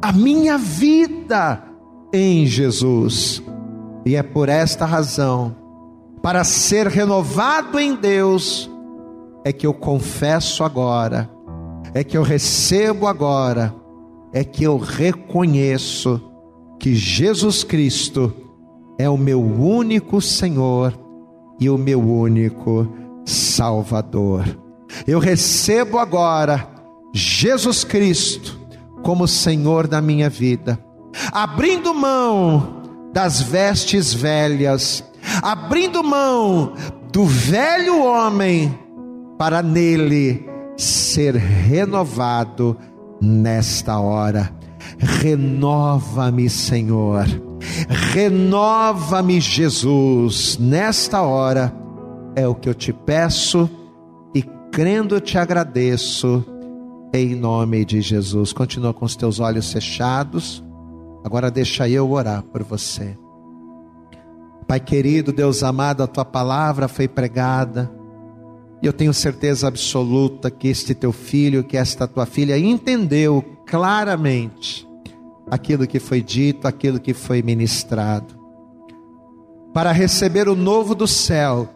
a 0.00 0.12
minha 0.12 0.58
vida 0.58 1.62
em 2.12 2.46
Jesus. 2.46 3.42
E 4.04 4.16
é 4.16 4.22
por 4.22 4.48
esta 4.48 4.84
razão, 4.84 5.56
para 6.22 6.44
ser 6.44 6.86
renovado 6.86 7.78
em 7.78 7.94
Deus, 7.94 8.70
é 9.44 9.52
que 9.52 9.66
eu 9.66 9.72
confesso 9.72 10.62
agora, 10.62 11.30
é 11.94 12.04
que 12.04 12.16
eu 12.16 12.22
recebo 12.22 13.06
agora, 13.06 13.74
é 14.32 14.44
que 14.44 14.64
eu 14.64 14.76
reconheço 14.76 16.20
que 16.78 16.94
Jesus 16.94 17.64
Cristo 17.64 18.32
é 18.98 19.08
o 19.08 19.16
meu 19.16 19.40
único 19.40 20.20
Senhor 20.20 20.92
e 21.58 21.70
o 21.70 21.78
meu 21.78 22.00
único 22.00 22.88
Salvador. 23.24 24.44
Eu 25.06 25.18
recebo 25.18 25.98
agora 25.98 26.68
Jesus 27.14 27.84
Cristo 27.84 28.60
como 29.02 29.28
Senhor 29.28 29.86
da 29.86 30.00
minha 30.00 30.28
vida, 30.28 30.78
abrindo 31.32 31.94
mão 31.94 32.83
das 33.14 33.40
vestes 33.40 34.12
velhas, 34.12 35.04
abrindo 35.40 36.02
mão 36.02 36.72
do 37.12 37.24
velho 37.24 38.02
homem 38.02 38.76
para 39.38 39.62
nele 39.62 40.44
ser 40.76 41.36
renovado 41.36 42.76
nesta 43.22 44.00
hora. 44.00 44.52
Renova-me, 44.98 46.50
Senhor. 46.50 47.24
Renova-me, 48.12 49.40
Jesus. 49.40 50.58
Nesta 50.58 51.22
hora 51.22 51.72
é 52.34 52.48
o 52.48 52.54
que 52.54 52.68
eu 52.68 52.74
te 52.74 52.92
peço 52.92 53.70
e 54.34 54.42
crendo 54.72 55.20
te 55.20 55.38
agradeço 55.38 56.44
em 57.12 57.36
nome 57.36 57.84
de 57.84 58.00
Jesus. 58.00 58.52
Continua 58.52 58.92
com 58.92 59.04
os 59.04 59.14
teus 59.14 59.38
olhos 59.38 59.72
fechados. 59.72 60.63
Agora 61.24 61.50
deixa 61.50 61.88
eu 61.88 62.10
orar 62.10 62.42
por 62.42 62.62
você. 62.62 63.16
Pai 64.66 64.78
querido, 64.78 65.32
Deus 65.32 65.62
amado, 65.62 66.02
a 66.02 66.06
tua 66.06 66.24
palavra 66.24 66.86
foi 66.86 67.08
pregada. 67.08 67.90
E 68.82 68.86
eu 68.86 68.92
tenho 68.92 69.14
certeza 69.14 69.66
absoluta 69.66 70.50
que 70.50 70.68
este 70.68 70.94
teu 70.94 71.12
filho, 71.12 71.64
que 71.64 71.78
esta 71.78 72.06
tua 72.06 72.26
filha 72.26 72.58
entendeu 72.58 73.42
claramente 73.66 74.86
aquilo 75.50 75.86
que 75.86 75.98
foi 75.98 76.22
dito, 76.22 76.68
aquilo 76.68 77.00
que 77.00 77.14
foi 77.14 77.42
ministrado. 77.42 78.38
Para 79.72 79.92
receber 79.92 80.48
o 80.48 80.54
novo 80.54 80.94
do 80.94 81.06
céu, 81.06 81.68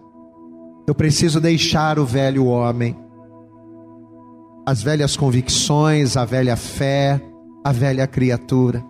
eu 0.86 0.94
preciso 0.94 1.40
deixar 1.40 1.98
o 1.98 2.04
velho 2.04 2.46
homem, 2.46 2.96
as 4.66 4.82
velhas 4.82 5.16
convicções, 5.16 6.16
a 6.16 6.24
velha 6.24 6.56
fé, 6.56 7.20
a 7.64 7.72
velha 7.72 8.06
criatura. 8.06 8.84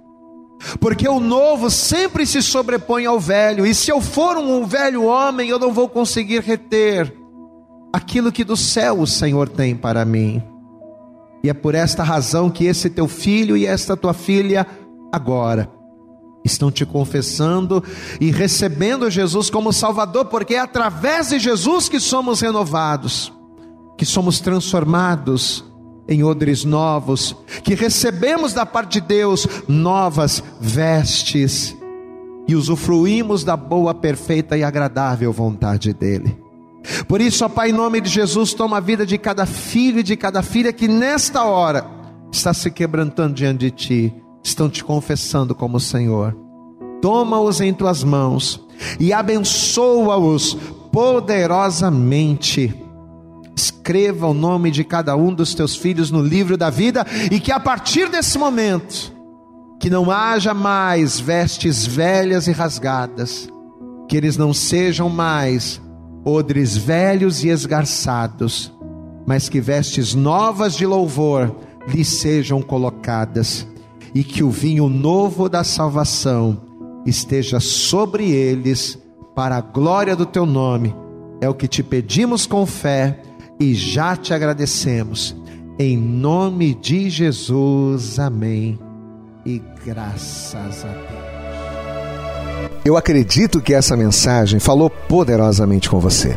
Porque 0.81 1.09
o 1.09 1.21
novo 1.21 1.71
sempre 1.71 2.27
se 2.27 2.43
sobrepõe 2.43 3.07
ao 3.07 3.19
velho, 3.21 3.65
e 3.65 3.75
se 3.75 3.91
eu 3.91 4.01
for 4.01 4.37
um 4.37 4.67
velho 4.67 5.05
homem, 5.05 5.49
eu 5.49 5.59
não 5.59 5.73
vou 5.73 5.89
conseguir 5.89 6.41
reter 6.41 7.15
aquilo 7.93 8.33
que 8.33 8.45
do 8.45 8.57
céu 8.57 9.01
o 9.01 9.07
Senhor 9.07 9.49
tem 9.49 9.77
para 9.77 10.05
mim. 10.05 10.43
E 11.43 11.49
é 11.49 11.55
por 11.55 11.75
esta 11.75 12.03
razão 12.03 12.51
que 12.51 12.65
esse 12.65 12.91
teu 12.91 13.07
filho 13.07 13.57
e 13.57 13.65
esta 13.65 13.97
tua 13.97 14.13
filha 14.13 14.67
agora 15.13 15.71
estão 16.45 16.71
te 16.71 16.85
confessando 16.85 17.83
e 18.21 18.31
recebendo 18.31 19.11
Jesus 19.11 19.51
como 19.51 19.73
Salvador, 19.73 20.27
porque 20.27 20.55
é 20.55 20.61
através 20.61 21.29
de 21.29 21.39
Jesus 21.39 21.89
que 21.89 22.01
somos 22.01 22.41
renovados, 22.41 23.33
que 23.97 24.05
somos 24.05 24.41
transformados 24.41 25.65
em 26.09 26.25
odres 26.25 26.65
novos, 26.65 27.37
que 27.63 27.75
recebemos 27.75 28.55
da 28.55 28.65
parte 28.65 29.01
de 29.01 29.07
Deus 29.07 29.47
novas 29.69 30.43
vestes 30.61 31.77
e 32.49 32.57
usufruímos 32.57 33.45
da 33.45 33.57
boa, 33.57 33.93
perfeita 33.95 34.57
e 34.57 34.65
agradável 34.65 35.31
vontade 35.33 35.93
dEle. 35.93 36.37
Por 37.07 37.21
isso, 37.21 37.45
ó 37.45 37.49
Pai, 37.49 37.69
em 37.69 37.75
nome 37.75 38.01
de 38.01 38.09
Jesus, 38.09 38.55
toma 38.55 38.79
a 38.79 38.81
vida 38.81 39.05
de 39.05 39.19
cada 39.19 39.45
filho 39.45 40.01
e 40.01 40.03
de 40.03 40.17
cada 40.17 40.43
filha 40.43 40.73
que 40.73 40.89
nesta 40.89 41.45
hora 41.45 41.85
está 42.33 42.55
se 42.55 42.71
quebrantando 42.71 43.35
diante 43.35 43.59
de 43.59 43.71
Ti, 43.71 44.15
estão 44.43 44.71
te 44.71 44.83
confessando 44.83 45.55
como 45.55 45.79
Senhor. 45.79 46.35
Toma-os 47.03 47.61
em 47.61 47.75
Tuas 47.75 48.03
mãos 48.03 48.67
e 48.99 49.13
abençoa-os 49.13 50.57
poderosamente. 50.91 52.88
Escreva 53.59 54.29
o 54.29 54.33
nome 54.33 54.71
de 54.71 54.85
cada 54.85 55.17
um 55.17 55.35
dos 55.35 55.53
teus 55.53 55.75
filhos 55.75 56.13
no 56.13 56.23
livro 56.23 56.57
da 56.57 56.71
vida 56.71 57.05
e 57.29 57.41
que 57.41 57.51
a 57.51 57.59
partir 57.59 58.09
desse 58.09 58.39
momento, 58.39 59.13
que 59.81 59.91
não 59.91 60.13
haja 60.13 60.55
mais 60.55 61.19
vestes 61.19 61.85
velhas 61.85 62.47
e 62.47 62.53
rasgadas, 62.53 63.49
que 64.09 64.17
eles 64.17 64.37
não 64.37 64.55
sejam 64.55 65.09
mais 65.09 65.81
odres 66.25 66.77
velhos 66.77 67.43
e 67.43 67.49
esgarçados, 67.49 68.73
mas 69.27 69.49
que 69.49 69.61
vestes 69.61 70.15
novas 70.15 70.77
de 70.77 70.87
louvor 70.87 71.53
lhes 71.89 72.07
sejam 72.07 72.63
colocadas, 72.63 73.67
e 74.15 74.23
que 74.23 74.45
o 74.45 74.51
vinho 74.51 74.89
novo 74.89 75.49
da 75.49 75.65
salvação 75.65 76.63
esteja 77.05 77.59
sobre 77.59 78.31
eles, 78.31 78.97
para 79.35 79.57
a 79.57 79.61
glória 79.61 80.15
do 80.15 80.25
teu 80.25 80.47
nome. 80.47 80.95
É 81.41 81.49
o 81.49 81.55
que 81.55 81.67
te 81.67 81.83
pedimos 81.83 82.47
com 82.47 82.65
fé 82.65 83.23
e 83.59 83.75
já 83.75 84.17
te 84.17 84.33
agradecemos. 84.33 85.37
Em 85.79 85.97
nome 85.97 86.75
de 86.75 87.09
Jesus, 87.09 88.19
amém. 88.19 88.79
E 89.45 89.63
graças 89.85 90.85
a 90.85 90.89
Deus. 90.89 91.29
Eu 92.85 92.97
acredito 92.97 93.61
que 93.61 93.75
essa 93.75 93.97
mensagem 93.97 94.59
falou 94.59 94.89
poderosamente 94.91 95.89
com 95.89 96.01
você. 96.01 96.37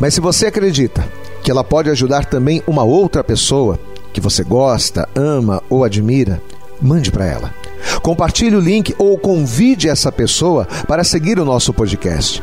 Mas 0.00 0.14
se 0.14 0.20
você 0.20 0.46
acredita 0.46 1.06
que 1.42 1.50
ela 1.50 1.62
pode 1.62 1.90
ajudar 1.90 2.24
também 2.24 2.62
uma 2.66 2.84
outra 2.84 3.22
pessoa 3.22 3.78
que 4.12 4.20
você 4.20 4.42
gosta, 4.42 5.08
ama 5.14 5.62
ou 5.68 5.84
admira, 5.84 6.40
mande 6.80 7.10
para 7.10 7.26
ela. 7.26 7.54
Compartilhe 8.02 8.56
o 8.56 8.60
link 8.60 8.94
ou 8.98 9.18
convide 9.18 9.88
essa 9.88 10.10
pessoa 10.10 10.66
para 10.86 11.04
seguir 11.04 11.38
o 11.38 11.44
nosso 11.44 11.72
podcast. 11.72 12.42